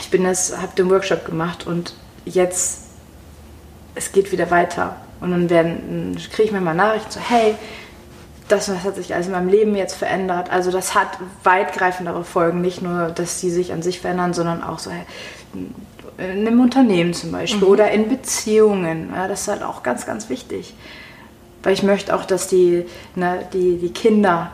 ich 0.00 0.10
bin 0.10 0.24
das, 0.24 0.56
habe 0.56 0.74
den 0.76 0.90
Workshop 0.90 1.26
gemacht 1.26 1.66
und 1.66 1.94
jetzt, 2.24 2.82
es 3.94 4.12
geht 4.12 4.32
wieder 4.32 4.50
weiter. 4.50 4.96
Und 5.20 5.30
dann 5.30 5.50
werden, 5.50 6.16
kriege 6.32 6.44
ich 6.44 6.52
mir 6.52 6.60
mal 6.60 6.74
Nachrichten 6.74 7.10
so, 7.12 7.20
hey, 7.20 7.54
das, 8.48 8.66
das 8.66 8.84
hat 8.84 8.96
sich 8.96 9.12
alles 9.14 9.26
in 9.26 9.32
meinem 9.32 9.48
Leben 9.48 9.74
jetzt 9.74 9.94
verändert. 9.94 10.50
Also 10.50 10.70
das 10.70 10.94
hat 10.94 11.18
weitgreifendere 11.42 12.24
Folgen, 12.24 12.60
nicht 12.60 12.80
nur, 12.80 13.08
dass 13.08 13.40
die 13.40 13.50
sich 13.50 13.72
an 13.72 13.82
sich 13.82 14.00
verändern, 14.00 14.34
sondern 14.34 14.62
auch 14.62 14.78
so 14.78 14.90
hey, 14.90 15.04
in 16.18 16.46
einem 16.46 16.60
Unternehmen 16.60 17.12
zum 17.14 17.32
Beispiel 17.32 17.64
oder 17.64 17.90
in 17.90 18.08
Beziehungen. 18.08 19.10
Ja, 19.14 19.28
das 19.28 19.42
ist 19.42 19.48
halt 19.48 19.62
auch 19.62 19.82
ganz, 19.82 20.06
ganz 20.06 20.28
wichtig. 20.28 20.74
Weil 21.62 21.72
ich 21.72 21.82
möchte 21.82 22.14
auch, 22.14 22.24
dass 22.24 22.48
die, 22.48 22.84
ne, 23.14 23.46
die, 23.52 23.76
die 23.78 23.90
Kinder, 23.92 24.52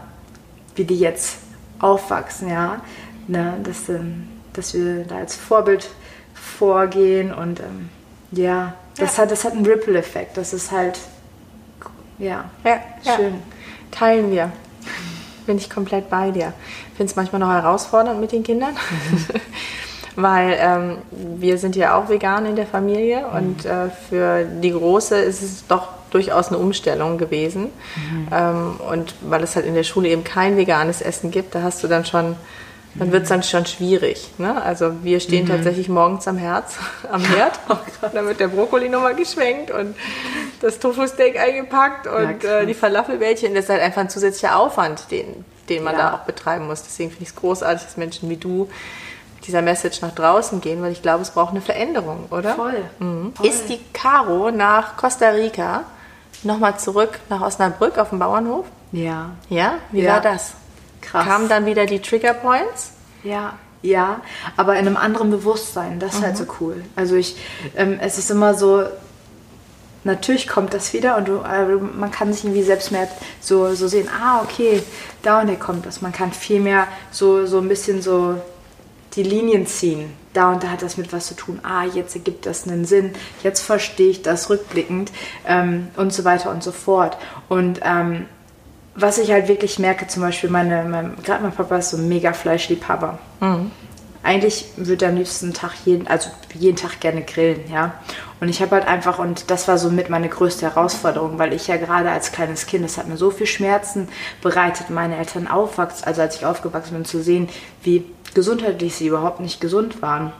wie 0.74 0.84
die 0.84 0.98
jetzt 0.98 1.36
aufwachsen, 1.78 2.48
ja, 2.48 2.80
ne, 3.28 3.54
dass, 3.62 3.88
ähm, 3.88 4.28
dass 4.54 4.74
wir 4.74 5.04
da 5.04 5.16
als 5.16 5.36
Vorbild 5.36 5.88
vorgehen 6.34 7.32
und 7.34 7.60
ähm, 7.60 7.88
ja, 8.32 8.74
das, 8.96 9.16
Ja. 9.16 9.22
Hat, 9.24 9.30
das 9.30 9.44
hat 9.44 9.52
einen 9.52 9.66
Ripple-Effekt. 9.66 10.36
Das 10.36 10.52
ist 10.52 10.70
halt, 10.70 10.98
ja, 12.18 12.44
Ja, 12.64 12.80
ja. 13.02 13.16
schön. 13.16 13.34
Teilen 13.90 14.30
wir. 14.30 14.50
Bin 15.46 15.56
ich 15.58 15.68
komplett 15.68 16.08
bei 16.08 16.30
dir. 16.30 16.52
Finde 16.96 17.10
es 17.10 17.16
manchmal 17.16 17.40
noch 17.40 17.50
herausfordernd 17.50 18.20
mit 18.20 18.32
den 18.32 18.42
Kindern, 18.42 18.74
weil 20.16 20.56
ähm, 20.60 20.98
wir 21.10 21.58
sind 21.58 21.74
ja 21.76 21.96
auch 21.96 22.08
vegan 22.08 22.46
in 22.46 22.56
der 22.56 22.66
Familie 22.66 23.26
und 23.28 23.64
äh, 23.64 23.88
für 24.08 24.44
die 24.44 24.70
Große 24.72 25.16
ist 25.16 25.42
es 25.42 25.66
doch 25.66 25.88
durchaus 26.10 26.48
eine 26.48 26.58
Umstellung 26.58 27.16
gewesen. 27.16 27.70
Ähm, 28.30 28.78
und 28.90 29.14
weil 29.22 29.42
es 29.42 29.56
halt 29.56 29.64
in 29.64 29.74
der 29.74 29.84
Schule 29.84 30.08
eben 30.10 30.24
kein 30.24 30.58
veganes 30.58 31.00
Essen 31.00 31.30
gibt, 31.30 31.54
da 31.54 31.62
hast 31.62 31.82
du 31.82 31.88
dann 31.88 32.04
schon, 32.04 32.36
dann 32.96 33.10
wird 33.12 33.22
es 33.22 33.30
dann 33.30 33.42
schon 33.42 33.64
schwierig. 33.64 34.28
Ne? 34.36 34.60
Also 34.62 35.02
wir 35.02 35.20
stehen 35.20 35.46
tatsächlich 35.48 35.88
morgens 35.88 36.28
am 36.28 36.36
Herz, 36.36 36.76
am 37.10 37.22
Herd, 37.24 37.58
dann 38.12 38.26
wird 38.26 38.40
der 38.40 38.48
Brokkoli 38.48 38.90
nochmal 38.90 39.14
geschwenkt 39.14 39.70
und 39.70 39.96
das 40.60 40.78
Tofu-Steak 40.78 41.40
eingepackt 41.40 42.06
und 42.06 42.40
krass. 42.40 42.50
äh, 42.62 42.66
die 42.66 42.74
Falafelbällchen. 42.74 43.54
Das 43.54 43.64
ist 43.64 43.70
halt 43.70 43.80
einfach 43.80 44.02
ein 44.02 44.10
zusätzlicher 44.10 44.58
Aufwand, 44.58 45.10
den, 45.10 45.46
den 45.70 45.82
man 45.82 45.94
Ja. 45.94 46.10
da 46.10 46.14
auch 46.16 46.26
betreiben 46.26 46.66
muss. 46.66 46.82
Deswegen 46.82 47.08
finde 47.08 47.22
ich 47.22 47.30
es 47.30 47.36
großartig, 47.36 47.84
dass 47.86 47.96
Menschen 47.96 48.28
wie 48.28 48.36
du 48.36 48.68
dieser 49.46 49.62
Message 49.62 50.00
nach 50.02 50.12
draußen 50.14 50.60
gehen, 50.60 50.82
weil 50.82 50.92
ich 50.92 51.02
glaube, 51.02 51.22
es 51.22 51.30
braucht 51.30 51.50
eine 51.50 51.60
Veränderung, 51.60 52.26
oder? 52.30 52.54
Voll. 52.54 52.84
Mhm. 52.98 53.32
Voll. 53.34 53.46
Ist 53.46 53.68
die 53.68 53.80
Caro 53.92 54.50
nach 54.50 54.96
Costa 54.96 55.28
Rica 55.30 55.84
nochmal 56.44 56.78
zurück 56.78 57.18
nach 57.28 57.40
Osnabrück 57.40 57.98
auf 57.98 58.10
dem 58.10 58.18
Bauernhof? 58.18 58.66
Ja, 58.92 59.30
Ja? 59.48 59.74
Wie 59.90 60.02
Ja. 60.02 60.14
war 60.14 60.20
das? 60.20 60.52
krass. 61.00 61.26
Kamen 61.26 61.48
dann 61.48 61.66
wieder 61.66 61.84
die 61.86 61.98
Trigger 62.00 62.32
Points? 62.34 62.92
Ja, 63.24 63.54
ja, 63.82 64.20
aber 64.56 64.74
in 64.78 64.86
einem 64.86 64.96
anderen 64.96 65.30
Bewusstsein. 65.32 65.98
Das 65.98 66.14
ist 66.14 66.22
halt 66.22 66.36
so 66.36 66.44
cool. 66.60 66.84
Also 66.94 67.16
ich, 67.16 67.36
ähm, 67.76 67.98
es 68.00 68.18
ist 68.18 68.30
immer 68.30 68.54
so, 68.54 68.84
natürlich 70.04 70.46
kommt 70.48 70.74
das 70.74 70.92
wieder 70.92 71.16
und 71.16 71.26
du, 71.28 71.38
äh, 71.38 71.64
man 71.76 72.10
kann 72.12 72.32
sich 72.32 72.44
irgendwie 72.44 72.62
selbst 72.62 72.92
mehr 72.92 73.08
so, 73.40 73.74
so 73.74 73.88
sehen, 73.88 74.08
ah, 74.08 74.40
okay, 74.42 74.82
da 75.22 75.40
und 75.40 75.48
da 75.48 75.54
kommt 75.56 75.86
das. 75.86 76.00
Man 76.02 76.12
kann 76.12 76.32
viel 76.32 76.60
mehr 76.60 76.86
so, 77.10 77.46
so 77.46 77.58
ein 77.58 77.68
bisschen 77.68 78.02
so 78.02 78.36
die 79.14 79.22
Linien 79.22 79.66
ziehen. 79.66 80.12
Da 80.32 80.52
und 80.52 80.62
da 80.62 80.68
hat 80.68 80.82
das 80.82 80.96
mit 80.96 81.12
was 81.12 81.26
zu 81.26 81.34
tun. 81.34 81.60
Ah, 81.62 81.84
jetzt 81.84 82.14
ergibt 82.14 82.46
das 82.46 82.66
einen 82.66 82.84
Sinn. 82.84 83.12
Jetzt 83.42 83.60
verstehe 83.60 84.10
ich 84.10 84.22
das 84.22 84.48
rückblickend 84.48 85.12
ähm, 85.46 85.88
und 85.96 86.12
so 86.12 86.24
weiter 86.24 86.50
und 86.50 86.62
so 86.62 86.72
fort. 86.72 87.18
Und 87.48 87.80
ähm, 87.84 88.26
was 88.94 89.18
ich 89.18 89.30
halt 89.30 89.48
wirklich 89.48 89.78
merke, 89.78 90.06
zum 90.06 90.22
Beispiel, 90.22 90.50
meine, 90.50 90.84
mein, 90.84 91.16
gerade 91.22 91.42
mein 91.42 91.52
Papa 91.52 91.76
ist 91.76 91.90
so 91.90 91.96
ein 91.96 92.08
mega 92.08 92.32
Fleischliebhaber. 92.32 93.18
Eigentlich 94.24 94.66
würde 94.76 95.06
er 95.06 95.10
am 95.10 95.16
liebsten 95.16 95.52
Tag 95.52 95.72
jeden, 95.84 96.06
also 96.06 96.30
jeden 96.54 96.76
Tag 96.76 97.00
gerne 97.00 97.22
grillen, 97.22 97.64
ja. 97.72 97.94
Und 98.40 98.48
ich 98.48 98.62
habe 98.62 98.76
halt 98.76 98.86
einfach, 98.86 99.18
und 99.18 99.50
das 99.50 99.66
war 99.66 99.78
so 99.78 99.90
mit 99.90 100.10
meine 100.10 100.28
größte 100.28 100.66
Herausforderung, 100.66 101.38
weil 101.38 101.52
ich 101.52 101.66
ja 101.66 101.76
gerade 101.76 102.10
als 102.10 102.30
kleines 102.30 102.66
Kind, 102.66 102.84
das 102.84 102.98
hat 102.98 103.08
mir 103.08 103.16
so 103.16 103.30
viel 103.30 103.46
Schmerzen 103.46 104.08
bereitet, 104.40 104.90
meine 104.90 105.16
Eltern 105.16 105.48
aufwachsen, 105.48 106.04
also 106.04 106.22
als 106.22 106.36
ich 106.36 106.46
aufgewachsen 106.46 106.94
bin, 106.94 107.04
zu 107.04 107.22
sehen, 107.22 107.48
wie 107.82 108.04
gesundheitlich 108.34 108.94
sie 108.94 109.06
überhaupt 109.08 109.40
nicht 109.40 109.60
gesund 109.60 110.02
waren. 110.02 110.32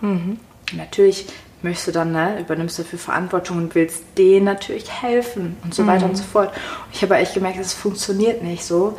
Natürlich 0.77 1.27
möchtest 1.63 1.89
du 1.89 1.93
dann, 1.93 2.13
ne, 2.13 2.41
übernimmst 2.41 2.79
dafür 2.79 2.99
Verantwortung 2.99 3.59
und 3.59 3.75
willst 3.75 4.03
denen 4.19 4.47
natürlich 4.47 4.91
helfen 4.91 5.57
und 5.63 5.75
so 5.75 5.87
weiter 5.87 6.07
und 6.07 6.17
so 6.17 6.25
fort. 6.25 6.53
Ich 6.93 7.03
habe 7.03 7.17
echt 7.17 7.35
gemerkt, 7.35 7.59
es 7.61 7.73
funktioniert 7.73 8.43
nicht 8.43 8.65
so. 8.65 8.99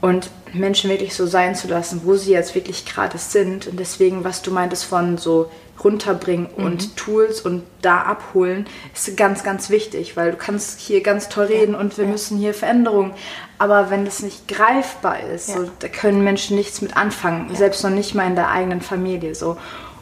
und 0.00 0.30
Menschen 0.52 0.90
wirklich 0.90 1.14
so 1.14 1.26
sein 1.26 1.54
zu 1.54 1.68
lassen, 1.68 2.02
wo 2.04 2.14
sie 2.14 2.32
jetzt 2.32 2.54
wirklich 2.54 2.86
gerade 2.86 3.18
sind. 3.18 3.66
Und 3.66 3.78
deswegen, 3.80 4.24
was 4.24 4.42
du 4.42 4.50
meintest 4.50 4.84
von 4.84 5.18
so 5.18 5.50
runterbringen 5.82 6.48
mhm. 6.56 6.64
und 6.64 6.96
Tools 6.96 7.40
und 7.40 7.62
da 7.82 8.02
abholen, 8.02 8.66
ist 8.94 9.16
ganz, 9.16 9.44
ganz 9.44 9.70
wichtig, 9.70 10.16
weil 10.16 10.32
du 10.32 10.36
kannst 10.36 10.80
hier 10.80 11.02
ganz 11.02 11.28
toll 11.28 11.46
reden 11.46 11.74
ja. 11.74 11.80
und 11.80 11.96
wir 11.98 12.04
ja. 12.04 12.10
müssen 12.10 12.38
hier 12.38 12.54
Veränderungen. 12.54 13.12
Aber 13.58 13.90
wenn 13.90 14.04
das 14.04 14.22
nicht 14.22 14.48
greifbar 14.48 15.20
ist, 15.20 15.48
ja. 15.48 15.56
so, 15.56 15.70
da 15.80 15.88
können 15.88 16.22
Menschen 16.22 16.56
nichts 16.56 16.80
mit 16.80 16.96
anfangen, 16.96 17.54
selbst 17.54 17.82
noch 17.82 17.90
nicht 17.90 18.14
mal 18.14 18.26
in 18.26 18.36
der 18.36 18.50
eigenen 18.50 18.80
Familie. 18.80 19.34
So. 19.34 19.56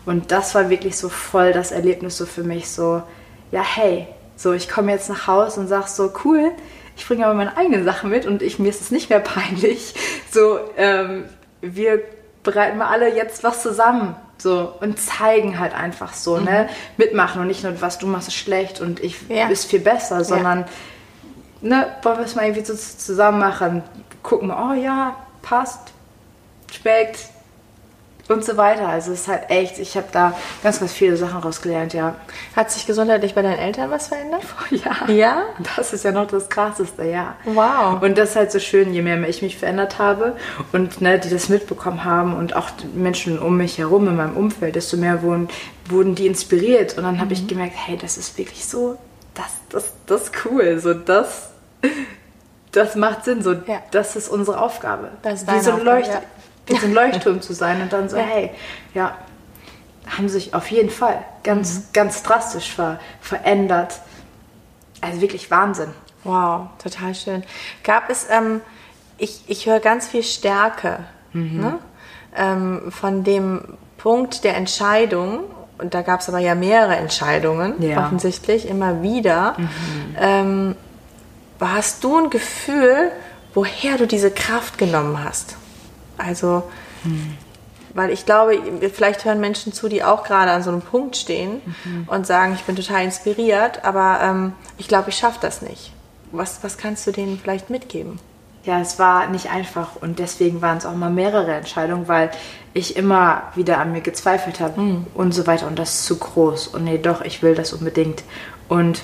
Und 0.04 0.30
das 0.32 0.54
war 0.54 0.70
wirklich 0.70 0.96
so 0.96 1.08
voll 1.08 1.52
das 1.52 1.72
Erlebnis 1.72 2.16
so 2.16 2.26
für 2.26 2.42
mich, 2.42 2.68
so, 2.70 3.02
ja, 3.50 3.62
hey, 3.62 4.06
so, 4.36 4.52
ich 4.52 4.68
komme 4.68 4.92
jetzt 4.92 5.08
nach 5.08 5.26
Hause 5.26 5.60
und 5.60 5.68
sag 5.68 5.88
so, 5.88 6.12
cool, 6.24 6.52
ich 6.96 7.06
bringe 7.06 7.26
aber 7.26 7.34
meine 7.34 7.56
eigenen 7.56 7.84
Sachen 7.84 8.10
mit 8.10 8.26
und 8.26 8.42
ich, 8.42 8.58
mir 8.58 8.68
ist 8.68 8.80
es 8.80 8.90
nicht 8.90 9.10
mehr 9.10 9.20
peinlich. 9.20 9.94
So, 10.30 10.58
ähm, 10.76 11.24
wir 11.60 12.00
bereiten 12.42 12.78
wir 12.78 12.88
alle 12.88 13.14
jetzt 13.14 13.42
was 13.44 13.62
zusammen. 13.62 14.16
So, 14.38 14.74
und 14.80 15.00
zeigen 15.00 15.58
halt 15.58 15.74
einfach 15.74 16.12
so, 16.12 16.36
ne? 16.36 16.40
mhm. 16.40 16.46
ne? 16.46 16.68
Mitmachen 16.98 17.40
und 17.40 17.46
nicht 17.46 17.62
nur, 17.62 17.80
was 17.80 17.98
du 17.98 18.06
machst, 18.06 18.28
ist 18.28 18.34
schlecht 18.34 18.80
und 18.80 19.00
ich 19.00 19.16
ja. 19.28 19.48
ist 19.48 19.64
viel 19.64 19.80
besser, 19.80 20.24
sondern, 20.24 20.66
ja. 21.62 21.68
ne, 21.68 21.86
wollen 22.02 22.18
wir 22.18 22.24
es 22.26 22.34
mal 22.34 22.44
irgendwie 22.44 22.64
so 22.64 22.74
zusammen 22.74 23.38
machen. 23.38 23.82
Gucken, 24.22 24.50
oh 24.50 24.74
ja, 24.74 25.16
passt, 25.42 25.92
schmeckt, 26.70 27.20
und 28.28 28.44
so 28.44 28.56
weiter. 28.56 28.88
Also 28.88 29.12
es 29.12 29.22
ist 29.22 29.28
halt 29.28 29.50
echt, 29.50 29.78
ich 29.78 29.96
habe 29.96 30.08
da 30.12 30.36
ganz, 30.62 30.80
ganz 30.80 30.92
viele 30.92 31.16
Sachen 31.16 31.38
rausgelernt, 31.38 31.94
ja. 31.94 32.16
Hat 32.54 32.70
sich 32.70 32.86
gesundheitlich 32.86 33.34
bei 33.34 33.42
deinen 33.42 33.58
Eltern 33.58 33.90
was 33.90 34.08
verändert? 34.08 34.42
Oh, 34.44 34.74
ja. 35.08 35.08
Ja? 35.08 35.42
Das 35.76 35.92
ist 35.92 36.04
ja 36.04 36.12
noch 36.12 36.26
das 36.26 36.48
Krasseste, 36.48 37.04
ja. 37.04 37.36
Wow. 37.44 38.02
Und 38.02 38.18
das 38.18 38.30
ist 38.30 38.36
halt 38.36 38.52
so 38.52 38.58
schön, 38.58 38.92
je 38.92 39.02
mehr 39.02 39.16
ich 39.28 39.42
mich 39.42 39.56
verändert 39.56 39.98
habe 39.98 40.36
und 40.72 41.00
ne, 41.00 41.18
die 41.18 41.30
das 41.30 41.48
mitbekommen 41.48 42.04
haben 42.04 42.36
und 42.36 42.54
auch 42.54 42.70
Menschen 42.94 43.38
um 43.38 43.56
mich 43.56 43.78
herum 43.78 44.08
in 44.08 44.16
meinem 44.16 44.36
Umfeld, 44.36 44.76
desto 44.76 44.96
mehr 44.96 45.22
wurden, 45.22 45.48
wurden 45.88 46.14
die 46.14 46.26
inspiriert. 46.26 46.96
Und 46.96 47.04
dann 47.04 47.18
habe 47.18 47.26
mhm. 47.26 47.32
ich 47.32 47.46
gemerkt, 47.46 47.74
hey, 47.76 47.96
das 47.96 48.18
ist 48.18 48.36
wirklich 48.38 48.66
so, 48.66 48.98
das, 49.34 49.46
das, 49.70 49.92
das 50.06 50.22
ist 50.24 50.32
cool, 50.44 50.78
so 50.78 50.94
das... 50.94 51.50
Das 52.72 52.94
macht 52.94 53.24
Sinn, 53.24 53.40
so 53.40 53.52
ja. 53.52 53.80
das 53.90 54.16
ist 54.16 54.28
unsere 54.28 54.60
Aufgabe. 54.60 55.08
Das 55.22 55.42
ist 55.42 55.50
Wie 55.50 55.60
so 55.60 55.70
ein 55.70 55.82
Leucht 55.82 56.08
ja 56.08 56.20
wie 56.66 56.76
so 56.76 56.86
ein 56.86 56.94
Leuchtturm 56.94 57.40
zu 57.40 57.52
sein 57.52 57.80
und 57.82 57.92
dann 57.92 58.08
so, 58.08 58.16
hey, 58.16 58.50
ja, 58.94 59.16
haben 60.06 60.28
sich 60.28 60.54
auf 60.54 60.70
jeden 60.70 60.90
Fall 60.90 61.24
ganz, 61.42 61.74
mhm. 61.74 61.82
ganz 61.92 62.22
drastisch 62.22 62.72
ver 62.72 63.00
verändert. 63.20 64.00
Also 65.00 65.20
wirklich 65.20 65.50
Wahnsinn. 65.50 65.90
Wow, 66.24 66.68
total 66.82 67.14
schön. 67.14 67.44
Gab 67.84 68.10
es, 68.10 68.26
ähm, 68.30 68.60
ich, 69.18 69.42
ich 69.46 69.66
höre 69.66 69.80
ganz 69.80 70.08
viel 70.08 70.22
Stärke 70.22 71.00
mhm. 71.32 71.60
ne? 71.60 71.78
ähm, 72.36 72.92
von 72.92 73.24
dem 73.24 73.76
Punkt 73.98 74.44
der 74.44 74.56
Entscheidung, 74.56 75.44
und 75.78 75.94
da 75.94 76.02
gab 76.02 76.20
es 76.20 76.28
aber 76.28 76.38
ja 76.38 76.54
mehrere 76.54 76.96
Entscheidungen, 76.96 77.82
ja. 77.82 78.04
offensichtlich, 78.04 78.68
immer 78.68 79.02
wieder. 79.02 79.56
Mhm. 79.58 80.16
Ähm, 80.18 80.76
hast 81.60 82.02
du 82.02 82.18
ein 82.18 82.30
Gefühl, 82.30 83.10
woher 83.54 83.98
du 83.98 84.06
diese 84.06 84.30
Kraft 84.30 84.78
genommen 84.78 85.22
hast? 85.22 85.56
Also, 86.18 86.62
hm. 87.02 87.34
weil 87.94 88.10
ich 88.10 88.26
glaube, 88.26 88.58
vielleicht 88.92 89.24
hören 89.24 89.40
Menschen 89.40 89.72
zu, 89.72 89.88
die 89.88 90.02
auch 90.04 90.24
gerade 90.24 90.50
an 90.50 90.62
so 90.62 90.70
einem 90.70 90.82
Punkt 90.82 91.16
stehen 91.16 91.60
mhm. 91.84 92.08
und 92.08 92.26
sagen, 92.26 92.54
ich 92.54 92.64
bin 92.64 92.76
total 92.76 93.04
inspiriert, 93.04 93.84
aber 93.84 94.20
ähm, 94.22 94.52
ich 94.78 94.88
glaube, 94.88 95.10
ich 95.10 95.16
schaffe 95.16 95.38
das 95.40 95.62
nicht. 95.62 95.92
Was, 96.32 96.62
was 96.62 96.78
kannst 96.78 97.06
du 97.06 97.12
denen 97.12 97.38
vielleicht 97.38 97.70
mitgeben? 97.70 98.18
Ja, 98.64 98.80
es 98.80 98.98
war 98.98 99.28
nicht 99.28 99.50
einfach 99.50 99.90
und 100.00 100.18
deswegen 100.18 100.60
waren 100.60 100.78
es 100.78 100.86
auch 100.86 100.94
mal 100.94 101.10
mehrere 101.10 101.54
Entscheidungen, 101.54 102.08
weil 102.08 102.32
ich 102.74 102.96
immer 102.96 103.44
wieder 103.54 103.78
an 103.78 103.92
mir 103.92 104.00
gezweifelt 104.00 104.58
habe 104.58 104.80
mhm. 104.80 105.06
und 105.14 105.32
so 105.32 105.46
weiter 105.46 105.68
und 105.68 105.78
das 105.78 105.94
ist 105.94 106.06
zu 106.06 106.18
groß 106.18 106.68
und 106.68 106.84
nee, 106.84 106.98
doch, 106.98 107.22
ich 107.22 107.42
will 107.42 107.54
das 107.54 107.72
unbedingt. 107.72 108.24
Und 108.68 109.02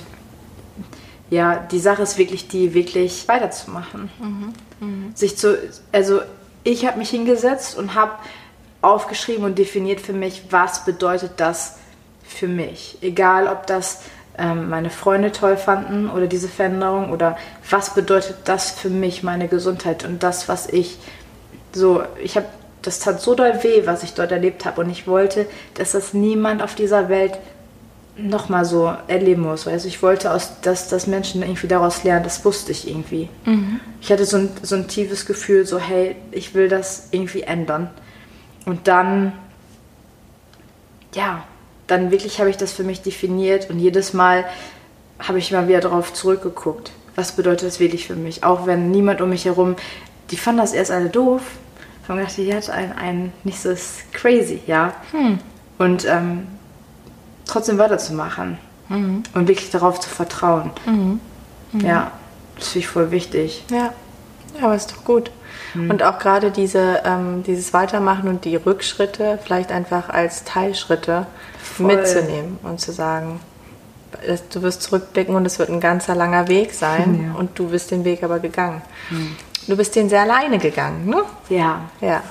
ja, 1.29 1.55
die 1.55 1.79
Sache 1.79 2.03
ist 2.03 2.17
wirklich 2.17 2.47
die, 2.47 2.73
wirklich 2.73 3.27
weiterzumachen. 3.27 4.11
Mhm. 4.19 4.53
Mhm. 4.79 5.15
Sich 5.15 5.37
zu, 5.37 5.57
also 5.91 6.21
ich 6.63 6.85
habe 6.85 6.97
mich 6.97 7.09
hingesetzt 7.09 7.77
und 7.77 7.95
habe 7.95 8.13
aufgeschrieben 8.81 9.45
und 9.45 9.57
definiert 9.57 10.01
für 10.01 10.13
mich, 10.13 10.43
was 10.49 10.85
bedeutet 10.85 11.33
das 11.37 11.77
für 12.23 12.47
mich. 12.47 12.97
Egal, 13.01 13.47
ob 13.47 13.67
das 13.67 14.01
ähm, 14.37 14.69
meine 14.69 14.89
Freunde 14.89 15.31
toll 15.31 15.57
fanden 15.57 16.09
oder 16.09 16.27
diese 16.27 16.49
Veränderung 16.49 17.11
oder 17.11 17.37
was 17.69 17.93
bedeutet 17.93 18.35
das 18.45 18.71
für 18.71 18.89
mich, 18.89 19.23
meine 19.23 19.47
Gesundheit 19.47 20.03
und 20.05 20.23
das, 20.23 20.49
was 20.49 20.67
ich 20.67 20.97
so, 21.71 22.03
ich 22.21 22.35
habe, 22.35 22.47
das 22.81 22.99
tat 22.99 23.21
so 23.21 23.35
doll 23.35 23.63
weh, 23.63 23.85
was 23.85 24.03
ich 24.03 24.13
dort 24.13 24.31
erlebt 24.31 24.65
habe 24.65 24.81
und 24.81 24.89
ich 24.89 25.07
wollte, 25.07 25.45
dass 25.75 25.93
das 25.93 26.13
niemand 26.13 26.61
auf 26.61 26.75
dieser 26.75 27.09
Welt 27.09 27.37
nochmal 28.15 28.63
so 28.65 28.93
erleben 29.07 29.41
muss. 29.41 29.67
Also 29.67 29.87
ich 29.87 30.01
wollte, 30.03 30.31
aus, 30.31 30.61
dass, 30.61 30.87
dass 30.89 31.07
Menschen 31.07 31.41
irgendwie 31.41 31.67
daraus 31.67 32.03
lernen, 32.03 32.23
das 32.23 32.45
wusste 32.45 32.71
ich 32.71 32.87
irgendwie. 32.87 33.29
Mhm. 33.45 33.79
Ich 34.01 34.11
hatte 34.11 34.25
so 34.25 34.37
ein, 34.37 34.49
so 34.61 34.75
ein 34.75 34.87
tiefes 34.87 35.25
Gefühl, 35.25 35.65
so 35.65 35.79
hey, 35.79 36.15
ich 36.31 36.53
will 36.53 36.69
das 36.69 37.07
irgendwie 37.11 37.41
ändern. 37.41 37.89
Und 38.65 38.87
dann, 38.87 39.33
ja, 41.15 41.43
dann 41.87 42.11
wirklich 42.11 42.39
habe 42.39 42.49
ich 42.49 42.57
das 42.57 42.71
für 42.71 42.83
mich 42.83 43.01
definiert 43.01 43.69
und 43.69 43.79
jedes 43.79 44.13
Mal 44.13 44.45
habe 45.19 45.39
ich 45.39 45.51
mal 45.51 45.67
wieder 45.67 45.81
darauf 45.81 46.13
zurückgeguckt. 46.13 46.91
Was 47.15 47.35
bedeutet 47.35 47.67
das 47.67 47.79
wirklich 47.79 48.07
für 48.07 48.15
mich? 48.15 48.43
Auch 48.43 48.65
wenn 48.65 48.91
niemand 48.91 49.21
um 49.21 49.29
mich 49.29 49.45
herum, 49.45 49.75
die 50.31 50.37
fanden 50.37 50.61
das 50.61 50.73
erst 50.73 50.91
alle 50.91 51.09
doof. 51.09 51.41
Ich 52.01 52.09
habe 52.09 52.19
gedacht, 52.19 52.37
die 52.37 52.53
hat 52.53 52.69
ein, 52.69 52.91
ein 52.93 53.33
nicht 53.43 53.59
so 53.59 53.73
crazy, 54.11 54.61
ja. 54.67 54.93
Hm. 55.11 55.39
Und 55.77 56.05
ähm, 56.05 56.47
trotzdem 57.45 57.77
weiterzumachen 57.77 58.57
mhm. 58.89 59.23
und 59.33 59.47
wirklich 59.47 59.69
darauf 59.69 59.99
zu 59.99 60.09
vertrauen. 60.09 60.71
Mhm. 60.85 61.19
Mhm. 61.71 61.79
Ja, 61.81 62.11
das 62.55 62.69
finde 62.69 62.79
ich 62.79 62.87
voll 62.87 63.11
wichtig. 63.11 63.63
Ja, 63.71 63.93
aber 64.61 64.75
ist 64.75 64.91
doch 64.91 65.03
gut. 65.03 65.31
Mhm. 65.73 65.89
Und 65.89 66.03
auch 66.03 66.19
gerade 66.19 66.51
diese, 66.51 67.01
ähm, 67.05 67.43
dieses 67.43 67.73
Weitermachen 67.73 68.27
und 68.27 68.45
die 68.45 68.55
Rückschritte 68.55 69.39
vielleicht 69.43 69.71
einfach 69.71 70.09
als 70.09 70.43
Teilschritte 70.43 71.25
voll. 71.61 71.87
mitzunehmen 71.87 72.59
und 72.63 72.79
zu 72.79 72.91
sagen, 72.91 73.39
du 74.51 74.61
wirst 74.61 74.83
zurückblicken 74.83 75.35
und 75.35 75.45
es 75.45 75.59
wird 75.59 75.69
ein 75.69 75.79
ganzer 75.79 76.15
langer 76.15 76.47
Weg 76.47 76.73
sein 76.73 77.31
ja. 77.33 77.39
und 77.39 77.57
du 77.57 77.69
bist 77.69 77.91
den 77.91 78.05
Weg 78.05 78.23
aber 78.23 78.39
gegangen. 78.39 78.81
Mhm. 79.09 79.35
Du 79.67 79.77
bist 79.77 79.95
den 79.95 80.09
sehr 80.09 80.21
alleine 80.21 80.57
gegangen, 80.57 81.05
ne? 81.05 81.23
Ja. 81.49 81.81
Ja. 82.01 82.21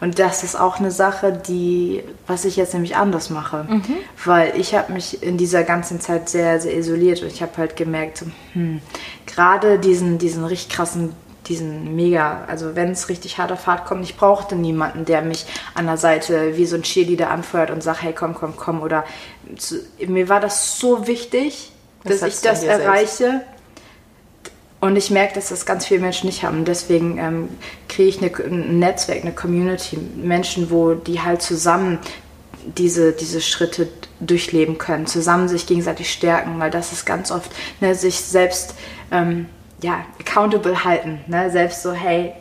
Und 0.00 0.18
das 0.18 0.44
ist 0.44 0.58
auch 0.58 0.78
eine 0.78 0.90
Sache, 0.90 1.32
die, 1.32 2.02
was 2.26 2.44
ich 2.44 2.56
jetzt 2.56 2.74
nämlich 2.74 2.96
anders 2.96 3.30
mache. 3.30 3.66
Mhm. 3.68 3.96
Weil 4.24 4.52
ich 4.58 4.74
habe 4.74 4.92
mich 4.92 5.22
in 5.22 5.38
dieser 5.38 5.62
ganzen 5.62 6.00
Zeit 6.00 6.28
sehr, 6.28 6.60
sehr 6.60 6.76
isoliert 6.76 7.22
und 7.22 7.28
ich 7.28 7.42
habe 7.42 7.52
halt 7.56 7.76
gemerkt, 7.76 8.24
hm, 8.52 8.80
gerade 9.26 9.78
diesen, 9.78 10.18
diesen 10.18 10.44
richtig 10.44 10.74
krassen, 10.74 11.14
diesen 11.46 11.94
mega, 11.96 12.44
also 12.46 12.74
wenn 12.74 12.90
es 12.90 13.08
richtig 13.08 13.38
hart 13.38 13.52
auf 13.52 13.60
Fahrt 13.60 13.84
kommt, 13.86 14.04
ich 14.04 14.16
brauchte 14.16 14.56
niemanden, 14.56 15.04
der 15.04 15.22
mich 15.22 15.46
an 15.74 15.86
der 15.86 15.96
Seite 15.96 16.56
wie 16.56 16.66
so 16.66 16.76
ein 16.76 16.82
Cheerleader 16.82 17.30
anfeuert 17.30 17.70
und 17.70 17.82
sagt, 17.82 18.02
hey, 18.02 18.12
komm, 18.12 18.34
komm, 18.34 18.56
komm. 18.56 18.82
Oder 18.82 19.04
zu, 19.56 19.76
mir 20.06 20.28
war 20.28 20.40
das 20.40 20.78
so 20.78 21.06
wichtig, 21.06 21.72
das 22.04 22.20
dass 22.20 22.34
ich 22.34 22.40
das 22.40 22.62
erreiche. 22.62 23.24
Selbst 23.24 23.53
und 24.84 24.96
ich 24.96 25.10
merke, 25.10 25.34
dass 25.34 25.48
das 25.48 25.64
ganz 25.64 25.86
viele 25.86 26.00
Menschen 26.00 26.26
nicht 26.26 26.44
haben. 26.44 26.66
Deswegen 26.66 27.16
ähm, 27.16 27.48
kriege 27.88 28.06
ich 28.06 28.18
eine, 28.18 28.30
ein 28.36 28.78
Netzwerk, 28.78 29.22
eine 29.22 29.32
Community, 29.32 29.96
Menschen, 29.96 30.70
wo 30.70 30.92
die 30.92 31.22
halt 31.22 31.40
zusammen 31.40 32.00
diese, 32.66 33.12
diese 33.12 33.40
Schritte 33.40 33.88
durchleben 34.20 34.76
können, 34.76 35.06
zusammen 35.06 35.48
sich 35.48 35.66
gegenseitig 35.66 36.12
stärken, 36.12 36.60
weil 36.60 36.70
das 36.70 36.92
ist 36.92 37.06
ganz 37.06 37.30
oft, 37.30 37.50
ne, 37.80 37.94
sich 37.94 38.20
selbst 38.20 38.74
ähm, 39.10 39.46
ja, 39.80 40.04
accountable 40.20 40.84
halten, 40.84 41.20
ne, 41.28 41.50
selbst 41.50 41.82
so, 41.82 41.92
hey, 41.92 42.34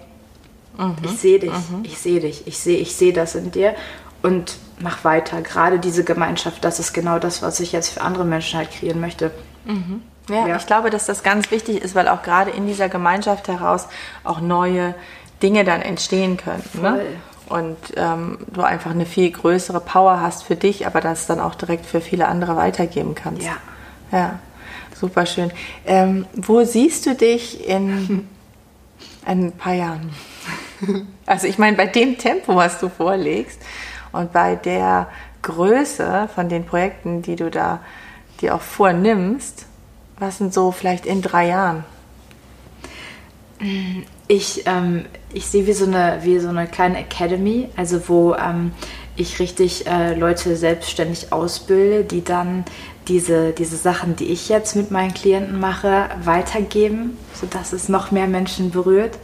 mhm. 0.78 0.96
ich 1.02 1.12
sehe 1.12 1.40
dich, 1.40 1.50
mhm. 1.50 1.84
ich 1.84 1.98
sehe 1.98 2.20
dich, 2.20 2.46
ich 2.46 2.58
sehe 2.58 2.78
ich 2.78 2.94
seh 2.94 3.14
das 3.14 3.36
in 3.36 3.52
dir 3.52 3.74
und 4.22 4.58
mach 4.80 5.06
weiter. 5.06 5.42
Gerade 5.42 5.80
diese 5.80 6.04
Gemeinschaft, 6.04 6.66
das 6.66 6.82
ist 6.82 6.92
genau 6.92 7.20
das, 7.20 7.42
was 7.42 7.62
ich 7.62 7.72
jetzt 7.72 7.88
für 7.88 8.02
andere 8.02 8.26
Menschen 8.26 8.58
halt 8.60 8.72
kreieren 8.72 9.00
möchte. 9.00 9.32
Mhm. 9.64 10.02
Ja, 10.30 10.48
ja, 10.48 10.56
ich 10.56 10.66
glaube, 10.66 10.90
dass 10.90 11.06
das 11.06 11.24
ganz 11.24 11.52
wichtig 11.52 11.82
ist, 11.82 11.96
weil 11.96 12.08
auch 12.08 12.24
gerade 12.24 12.52
in 12.52 12.66
dieser 12.66 12.88
Gemeinschaft 12.90 13.48
heraus 13.48 13.88
auch 14.24 14.40
neue 14.40 14.96
Dinge 15.42 15.66
dann 15.66 15.82
entstehen 15.82 16.38
können. 16.38 16.64
Ne? 16.82 17.02
Und 17.50 17.78
ähm, 17.98 18.38
du 18.54 18.62
einfach 18.62 18.92
eine 18.92 19.06
viel 19.06 19.30
größere 19.30 19.82
Power 19.82 20.22
hast 20.22 20.44
für 20.44 20.56
dich, 20.56 20.88
aber 20.88 21.02
das 21.02 21.28
dann 21.28 21.42
auch 21.42 21.56
direkt 21.56 21.86
für 21.86 22.00
viele 22.00 22.28
andere 22.28 22.56
weitergeben 22.56 23.16
kannst. 23.16 23.44
Ja. 23.44 23.58
Ja, 24.12 24.40
super 24.96 25.26
schön. 25.26 25.52
Ähm, 25.86 26.26
wo 26.34 26.64
siehst 26.64 27.06
du 27.06 27.16
dich 27.16 27.68
in 27.68 28.28
ein 29.26 29.52
paar 29.52 29.74
Jahren? 29.74 30.12
Also 31.26 31.48
ich 31.48 31.58
meine, 31.58 31.78
bei 31.78 31.86
dem 31.86 32.18
Tempo, 32.18 32.58
was 32.58 32.82
du 32.82 32.90
vorlegst 32.90 33.62
und 34.12 34.34
bei 34.34 34.58
der 34.58 35.08
Größe 35.42 36.28
von 36.36 36.50
den 36.50 36.66
Projekten, 36.66 37.22
die 37.22 37.38
du 37.38 37.50
da 37.50 37.80
dir 38.42 38.54
auch 38.54 38.62
vornimmst, 38.62 39.66
was 40.24 40.38
sind 40.38 40.54
so 40.54 40.72
vielleicht 40.72 41.06
in 41.06 41.22
drei 41.22 41.48
Jahren? 41.50 41.84
Ich, 44.28 44.64
ähm, 44.66 45.06
ich 45.34 45.46
sehe 45.48 45.68
wie 45.68 45.74
so, 45.74 45.86
eine, 45.86 46.20
wie 46.24 46.40
so 46.40 46.50
eine 46.50 46.68
kleine 46.68 47.00
Academy, 47.00 47.70
also 47.76 48.08
wo 48.08 48.34
ähm, 48.34 48.72
ich 49.16 49.40
richtig 49.40 49.86
äh, 49.86 50.16
Leute 50.16 50.56
selbstständig 50.56 51.32
ausbilde, 51.32 52.04
die 52.04 52.24
dann 52.24 52.66
diese, 53.08 53.52
diese 53.52 53.76
Sachen, 53.76 54.16
die 54.16 54.26
ich 54.26 54.50
jetzt 54.50 54.76
mit 54.76 54.92
meinen 54.92 55.14
Klienten 55.14 55.60
mache, 55.60 56.10
weitergeben, 56.24 57.18
sodass 57.34 57.74
es 57.74 57.90
noch 57.90 58.12
mehr 58.12 58.28
Menschen 58.28 58.72
berührt. 58.72 59.18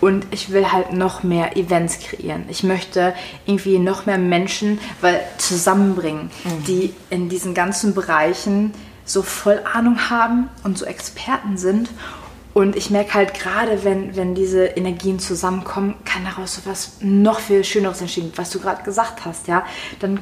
Und 0.00 0.26
ich 0.30 0.50
will 0.50 0.72
halt 0.72 0.92
noch 0.92 1.22
mehr 1.22 1.56
Events 1.56 2.00
kreieren. 2.00 2.44
Ich 2.48 2.62
möchte 2.62 3.14
irgendwie 3.46 3.78
noch 3.78 4.06
mehr 4.06 4.18
Menschen 4.18 4.78
weil, 5.00 5.20
zusammenbringen, 5.38 6.30
mhm. 6.44 6.64
die 6.66 6.94
in 7.10 7.28
diesen 7.28 7.54
ganzen 7.54 7.94
Bereichen 7.94 8.72
so 9.06 9.22
voll 9.22 9.60
Ahnung 9.72 10.10
haben 10.10 10.50
und 10.62 10.76
so 10.76 10.84
Experten 10.84 11.56
sind 11.56 11.88
und 12.56 12.74
ich 12.74 12.88
merke 12.88 13.12
halt 13.12 13.34
gerade, 13.34 13.84
wenn, 13.84 14.16
wenn 14.16 14.34
diese 14.34 14.64
Energien 14.64 15.18
zusammenkommen, 15.18 15.94
kann 16.06 16.24
daraus 16.24 16.54
so 16.54 16.62
was 16.64 16.92
noch 17.00 17.38
viel 17.38 17.62
Schöneres 17.64 18.00
entstehen, 18.00 18.32
was 18.34 18.48
du 18.48 18.60
gerade 18.60 18.82
gesagt 18.82 19.26
hast, 19.26 19.46
ja. 19.46 19.66
Dann 20.00 20.20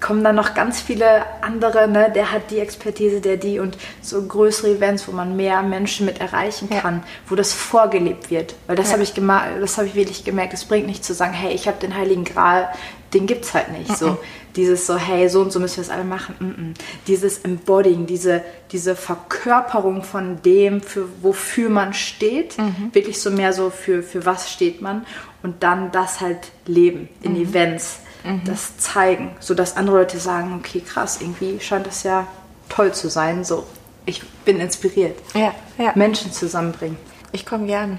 kommen 0.00 0.24
dann 0.24 0.34
noch 0.34 0.54
ganz 0.54 0.80
viele 0.80 1.22
andere, 1.42 1.86
ne? 1.86 2.10
der 2.12 2.32
hat 2.32 2.50
die 2.50 2.58
Expertise, 2.58 3.20
der 3.20 3.36
die 3.36 3.60
und 3.60 3.78
so 4.02 4.20
größere 4.20 4.72
Events, 4.72 5.06
wo 5.06 5.12
man 5.12 5.36
mehr 5.36 5.62
Menschen 5.62 6.06
mit 6.06 6.20
erreichen 6.20 6.68
kann, 6.70 6.96
ja. 6.96 7.02
wo 7.28 7.36
das 7.36 7.52
vorgelebt 7.52 8.32
wird. 8.32 8.56
Weil 8.66 8.74
das 8.74 8.88
ja. 8.88 8.94
habe 8.94 9.04
ich, 9.04 9.12
das 9.14 9.78
hab 9.78 9.84
ich 9.84 9.94
wirklich 9.94 10.24
gemerkt. 10.24 10.52
Es 10.54 10.64
bringt 10.64 10.88
nicht 10.88 11.04
zu 11.04 11.14
sagen, 11.14 11.34
hey, 11.34 11.54
ich 11.54 11.68
habe 11.68 11.78
den 11.78 11.94
Heiligen 11.94 12.24
Gral, 12.24 12.68
den 13.14 13.26
gibt 13.26 13.44
es 13.44 13.54
halt 13.54 13.70
nicht. 13.70 13.90
Mhm. 13.90 13.94
So 13.94 14.18
dieses 14.56 14.86
so, 14.86 14.96
hey, 14.96 15.28
so 15.28 15.40
und 15.40 15.52
so 15.52 15.60
müssen 15.60 15.76
wir 15.76 15.82
es 15.82 15.90
alle 15.90 16.04
machen. 16.04 16.34
Mm 16.38 16.44
-mm. 16.44 16.74
Dieses 17.06 17.38
Embodying, 17.38 18.06
diese, 18.06 18.42
diese 18.72 18.96
Verkörperung 18.96 20.02
von 20.02 20.42
dem, 20.42 20.80
für, 20.80 21.08
wofür 21.22 21.70
man 21.70 21.94
steht, 21.94 22.58
mhm. 22.58 22.90
wirklich 22.92 23.20
so 23.20 23.30
mehr 23.30 23.52
so 23.52 23.70
für, 23.70 24.02
für 24.02 24.26
was 24.26 24.50
steht 24.50 24.80
man 24.80 25.06
und 25.42 25.62
dann 25.62 25.92
das 25.92 26.20
halt 26.20 26.50
leben 26.66 27.08
in 27.22 27.32
mhm. 27.32 27.42
Events, 27.42 28.00
mhm. 28.24 28.42
das 28.44 28.76
zeigen, 28.78 29.32
sodass 29.40 29.76
andere 29.76 29.98
Leute 29.98 30.18
sagen, 30.18 30.54
okay, 30.58 30.80
krass, 30.80 31.18
irgendwie 31.20 31.60
scheint 31.60 31.86
das 31.86 32.02
ja 32.02 32.26
toll 32.68 32.92
zu 32.92 33.08
sein, 33.08 33.44
so. 33.44 33.66
Ich 34.06 34.22
bin 34.44 34.60
inspiriert. 34.60 35.18
Ja, 35.34 35.54
ja. 35.78 35.92
Menschen 35.94 36.32
zusammenbringen. 36.32 36.96
Ich 37.32 37.46
komme 37.46 37.66
gerne. 37.66 37.98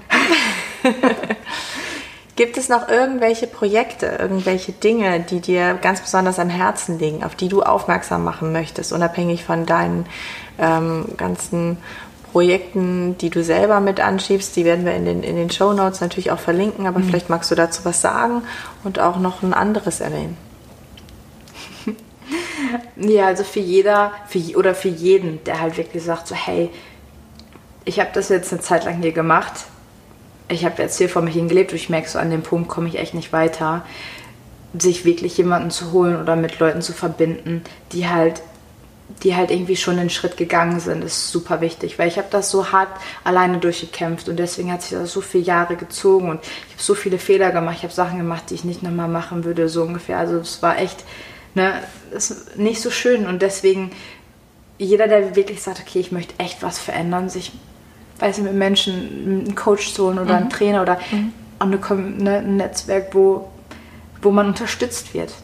Gibt 2.42 2.58
es 2.58 2.68
noch 2.68 2.88
irgendwelche 2.88 3.46
Projekte, 3.46 4.06
irgendwelche 4.18 4.72
Dinge, 4.72 5.20
die 5.20 5.38
dir 5.38 5.74
ganz 5.74 6.00
besonders 6.00 6.40
am 6.40 6.48
Herzen 6.48 6.98
liegen, 6.98 7.22
auf 7.22 7.36
die 7.36 7.46
du 7.46 7.62
aufmerksam 7.62 8.24
machen 8.24 8.50
möchtest, 8.50 8.92
unabhängig 8.92 9.44
von 9.44 9.64
deinen 9.64 10.06
ähm, 10.58 11.04
ganzen 11.16 11.76
Projekten, 12.32 13.16
die 13.18 13.30
du 13.30 13.44
selber 13.44 13.78
mit 13.78 14.00
anschiebst? 14.00 14.56
Die 14.56 14.64
werden 14.64 14.84
wir 14.84 14.92
in 14.92 15.04
den, 15.04 15.22
in 15.22 15.36
den 15.36 15.52
Show 15.52 15.72
Notes 15.72 16.00
natürlich 16.00 16.32
auch 16.32 16.40
verlinken, 16.40 16.88
aber 16.88 16.98
mhm. 16.98 17.04
vielleicht 17.04 17.30
magst 17.30 17.48
du 17.52 17.54
dazu 17.54 17.84
was 17.84 18.00
sagen 18.00 18.42
und 18.82 18.98
auch 18.98 19.20
noch 19.20 19.44
ein 19.44 19.54
anderes 19.54 20.00
erwähnen. 20.00 20.36
Ja, 22.96 23.26
also 23.26 23.44
für 23.44 23.60
jeder 23.60 24.10
für, 24.26 24.40
oder 24.56 24.74
für 24.74 24.88
jeden, 24.88 25.44
der 25.44 25.60
halt 25.60 25.76
wirklich 25.76 26.02
sagt, 26.02 26.26
so 26.26 26.34
hey, 26.34 26.70
ich 27.84 28.00
habe 28.00 28.10
das 28.12 28.30
jetzt 28.30 28.52
eine 28.52 28.62
Zeit 28.62 28.84
lang 28.84 29.00
hier 29.00 29.12
gemacht, 29.12 29.66
ich 30.48 30.64
habe 30.64 30.82
jetzt 30.82 30.98
hier 30.98 31.08
vor 31.08 31.22
mich 31.22 31.34
hingelebt 31.34 31.72
und 31.72 31.76
ich 31.76 31.88
merke 31.88 32.08
so, 32.08 32.18
an 32.18 32.30
dem 32.30 32.42
Punkt 32.42 32.68
komme 32.68 32.88
ich 32.88 32.98
echt 32.98 33.14
nicht 33.14 33.32
weiter, 33.32 33.84
sich 34.78 35.04
wirklich 35.04 35.36
jemanden 35.36 35.70
zu 35.70 35.92
holen 35.92 36.20
oder 36.20 36.36
mit 36.36 36.58
Leuten 36.58 36.82
zu 36.82 36.92
verbinden, 36.92 37.62
die 37.92 38.08
halt 38.08 38.42
die 39.22 39.36
halt 39.36 39.50
irgendwie 39.50 39.76
schon 39.76 39.98
den 39.98 40.08
Schritt 40.08 40.38
gegangen 40.38 40.80
sind, 40.80 41.04
ist 41.04 41.30
super 41.30 41.60
wichtig, 41.60 41.98
weil 41.98 42.08
ich 42.08 42.16
habe 42.16 42.28
das 42.30 42.50
so 42.50 42.72
hart 42.72 42.88
alleine 43.24 43.58
durchgekämpft 43.58 44.28
und 44.30 44.38
deswegen 44.38 44.72
hat 44.72 44.80
sich 44.80 44.92
das 44.98 45.12
so 45.12 45.20
viele 45.20 45.44
Jahre 45.44 45.76
gezogen 45.76 46.30
und 46.30 46.40
ich 46.42 46.74
habe 46.74 46.82
so 46.82 46.94
viele 46.94 47.18
Fehler 47.18 47.50
gemacht, 47.50 47.76
ich 47.76 47.82
habe 47.82 47.92
Sachen 47.92 48.16
gemacht, 48.16 48.44
die 48.48 48.54
ich 48.54 48.64
nicht 48.64 48.82
nochmal 48.82 49.08
machen 49.08 49.44
würde, 49.44 49.68
so 49.68 49.82
ungefähr. 49.82 50.16
Also 50.16 50.38
es 50.38 50.62
war 50.62 50.78
echt 50.78 51.04
ne, 51.54 51.74
ist 52.10 52.56
nicht 52.56 52.80
so 52.80 52.90
schön 52.90 53.26
und 53.26 53.42
deswegen 53.42 53.90
jeder, 54.78 55.06
der 55.06 55.36
wirklich 55.36 55.62
sagt, 55.62 55.80
okay, 55.80 56.00
ich 56.00 56.12
möchte 56.12 56.34
echt 56.38 56.62
was 56.62 56.78
verändern, 56.78 57.28
sich 57.28 57.52
weiß 58.22 58.38
ich, 58.38 58.44
mit 58.44 58.54
Menschen 58.54 59.44
einen 59.46 59.54
Coach 59.56 59.94
zu 59.94 60.06
holen 60.06 60.20
oder 60.20 60.34
mhm. 60.34 60.42
einen 60.42 60.50
Trainer 60.50 60.82
oder 60.82 61.00
mhm. 61.10 61.32
eine, 61.58 61.78
ne, 62.22 62.36
ein 62.38 62.56
Netzwerk, 62.56 63.12
wo, 63.14 63.48
wo 64.22 64.30
man 64.30 64.46
unterstützt 64.46 65.12
wird. 65.12 65.34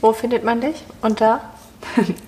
Wo 0.00 0.12
findet 0.12 0.44
man 0.44 0.60
dich? 0.60 0.84
Unter? 1.02 1.40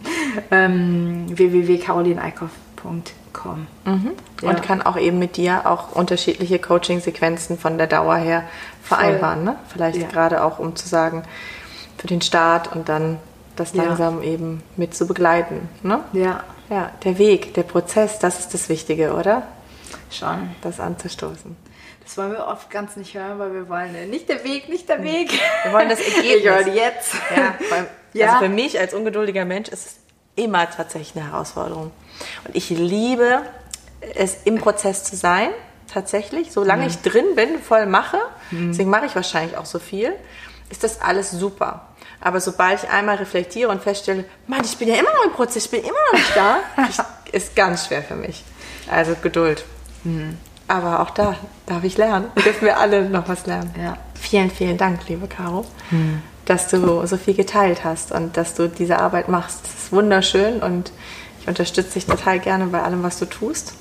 ähm, 0.51 1.27
www.carolineeikhoff.com. 1.29 3.69
Mhm. 3.85 4.11
Ja. 4.43 4.49
Und 4.49 4.61
kann 4.63 4.83
auch 4.83 4.97
eben 4.97 5.21
mit 5.21 5.37
dir 5.37 5.67
auch 5.67 5.93
unterschiedliche 5.93 6.59
Coaching-Sequenzen 6.59 7.57
von 7.57 7.79
der 7.79 7.87
Dauer 7.87 8.17
her 8.17 8.43
vereinbaren. 8.83 9.45
Ne? 9.45 9.55
Vielleicht 9.69 10.01
ja. 10.01 10.09
gerade 10.09 10.43
auch, 10.43 10.59
um 10.59 10.75
zu 10.75 10.89
sagen, 10.89 11.23
für 11.97 12.09
den 12.09 12.23
Start 12.23 12.75
und 12.75 12.89
dann 12.89 13.19
das 13.55 13.73
langsam 13.73 14.21
ja. 14.23 14.31
eben 14.31 14.65
mit 14.77 14.97
zu 14.97 15.07
begleiten. 15.07 15.69
Ne? 15.83 16.01
Ja. 16.13 16.43
Ja, 16.69 16.91
der 17.05 17.19
Weg, 17.19 17.55
der 17.55 17.63
Prozess, 17.63 18.19
das 18.19 18.41
ist 18.41 18.53
das 18.53 18.69
Wichtige, 18.69 19.15
oder? 19.15 19.45
Schon. 20.15 20.55
Das 20.63 20.81
anzustoßen. 20.81 21.57
Das 22.03 22.17
wollen 22.17 22.33
wir 22.33 22.47
oft 22.47 22.71
ganz 22.71 22.95
nicht 22.97 23.15
hören, 23.15 23.39
weil 23.39 23.53
wir 23.53 23.69
wollen 23.69 23.95
äh, 23.95 24.07
nicht 24.07 24.29
der 24.29 24.45
Weg, 24.45 24.69
nicht 24.69 24.89
der 24.89 25.03
Weg. 25.03 25.33
Wir 25.65 25.73
wollen 25.73 25.89
das 25.89 25.99
Ergebnis. 26.17 26.37
Ich 26.37 26.45
höre 26.45 26.69
jetzt. 26.69 27.15
Ja, 27.35 27.55
weil, 27.69 27.89
ja. 28.13 28.27
Also 28.29 28.45
für 28.45 28.49
mich 28.49 28.79
als 28.79 28.95
ungeduldiger 28.95 29.45
Mensch 29.45 29.69
ist 29.69 29.87
es 29.87 29.97
immer 30.37 30.71
tatsächlich 30.71 31.17
eine 31.17 31.33
Herausforderung. 31.33 31.91
Und 32.47 32.55
ich 32.55 32.71
liebe 32.71 33.43
es 34.15 34.37
im 34.45 34.59
Prozess 34.59 35.03
zu 35.03 35.17
sein, 35.17 35.51
tatsächlich. 35.93 36.53
Solange 36.53 36.83
mhm. 36.83 36.89
ich 36.89 36.99
drin 37.03 37.35
bin, 37.35 37.61
voll 37.61 37.87
mache, 37.87 38.19
mhm. 38.53 38.69
deswegen 38.69 38.91
mache 38.91 39.07
ich 39.07 39.15
wahrscheinlich 39.17 39.57
auch 39.57 39.67
so 39.67 39.81
viel, 39.81 40.13
ist 40.71 40.85
das 40.85 41.01
alles 41.01 41.33
super. 41.33 41.89
Aber 42.21 42.41
sobald 42.41 42.83
ich 42.83 42.89
einmal 42.89 43.17
reflektiere 43.17 43.71
und 43.71 43.83
feststelle, 43.83 44.25
Mann, 44.47 44.63
ich 44.65 44.77
bin 44.77 44.89
ja 44.89 44.95
immer 44.95 45.13
noch 45.13 45.25
im 45.25 45.33
Prozess, 45.33 45.65
ich 45.65 45.71
bin 45.71 45.81
immer 45.81 45.93
noch 46.13 46.19
nicht 46.19 46.37
da, 46.37 46.59
ist 47.33 47.57
ganz 47.57 47.87
schwer 47.87 48.03
für 48.03 48.15
mich. 48.15 48.45
Also 48.91 49.17
Geduld. 49.21 49.65
Mhm. 50.07 50.39
Aber 50.69 51.01
auch 51.01 51.11
da 51.11 51.37
darf 51.67 51.85
ich 51.85 51.97
lernen. 51.97 52.27
Dürfen 52.45 52.67
wir 52.67 52.79
alle 52.79 53.09
noch 53.09 53.29
was 53.29 53.47
lernen. 53.47 53.73
Ja. 53.81 53.97
Vielen, 54.15 54.51
vielen 54.51 54.77
Dank, 54.77 55.09
liebe 55.09 55.29
Caro, 55.29 55.65
mhm. 55.91 56.23
dass 56.45 56.69
du 56.69 57.07
so 57.07 57.17
viel 57.17 57.35
geteilt 57.35 57.85
hast 57.85 58.13
und 58.13 58.37
dass 58.37 58.55
du 58.55 58.69
diese 58.69 58.99
Arbeit 58.99 59.29
machst. 59.29 59.61
Das 59.65 59.85
ist 59.85 59.93
wunderschön 59.93 60.63
und 60.63 60.91
ich 61.41 61.49
unterstütze 61.49 61.95
dich 61.95 62.07
total 62.07 62.41
gerne 62.41 62.67
bei 62.67 62.83
allem, 62.83 63.03
was 63.03 63.19
du 63.19 63.27
tust. 63.27 63.75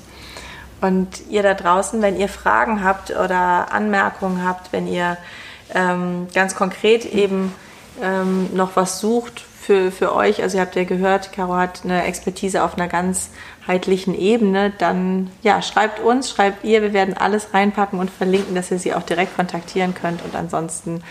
Und 0.80 1.08
ihr 1.30 1.42
da 1.42 1.54
draußen, 1.54 2.02
wenn 2.02 2.18
ihr 2.18 2.28
Fragen 2.28 2.84
habt 2.84 3.10
oder 3.10 3.72
Anmerkungen 3.72 4.44
habt, 4.44 4.72
wenn 4.72 4.86
ihr 4.86 5.16
ähm, 5.74 6.28
ganz 6.34 6.54
konkret 6.54 7.06
eben 7.06 7.52
ähm, 8.02 8.50
noch 8.54 8.76
was 8.76 9.00
sucht 9.00 9.40
für, 9.60 9.90
für 9.90 10.14
euch, 10.14 10.42
also 10.42 10.58
ihr 10.58 10.60
habt 10.60 10.76
ja 10.76 10.84
gehört, 10.84 11.32
Caro 11.32 11.56
hat 11.56 11.80
eine 11.82 12.04
Expertise 12.04 12.62
auf 12.62 12.74
einer 12.74 12.88
ganzheitlichen 13.66 14.14
Ebene, 14.14 14.72
dann 14.78 15.30
ja, 15.42 15.60
schreibt 15.60 16.00
uns, 16.00 16.30
schreibt 16.30 16.64
ihr, 16.64 16.82
wir 16.82 16.92
werden 16.92 17.16
alles 17.16 17.52
reinpacken 17.52 17.98
und 17.98 18.10
verlinken, 18.10 18.54
dass 18.54 18.70
ihr 18.70 18.78
sie 18.78 18.94
auch 18.94 19.02
direkt 19.02 19.36
kontaktieren 19.36 19.94
könnt. 19.94 20.22
Und 20.22 20.34
ansonsten 20.34 21.02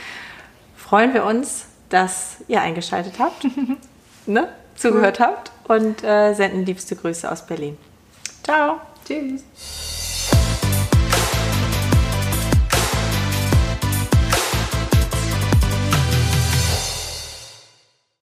freuen 0.76 1.14
wir 1.14 1.26
uns, 1.26 1.66
dass 1.90 2.38
ihr 2.48 2.62
eingeschaltet 2.62 3.16
habt, 3.20 3.46
ne? 4.26 4.48
zugehört 4.76 5.20
habt 5.20 5.52
und 5.68 6.04
äh, 6.04 6.34
senden 6.34 6.66
liebste 6.66 6.96
Grüße 6.96 7.30
aus 7.32 7.46
Berlin. 7.46 7.78
Ciao. 8.44 8.80
Tschüss. 9.06 9.85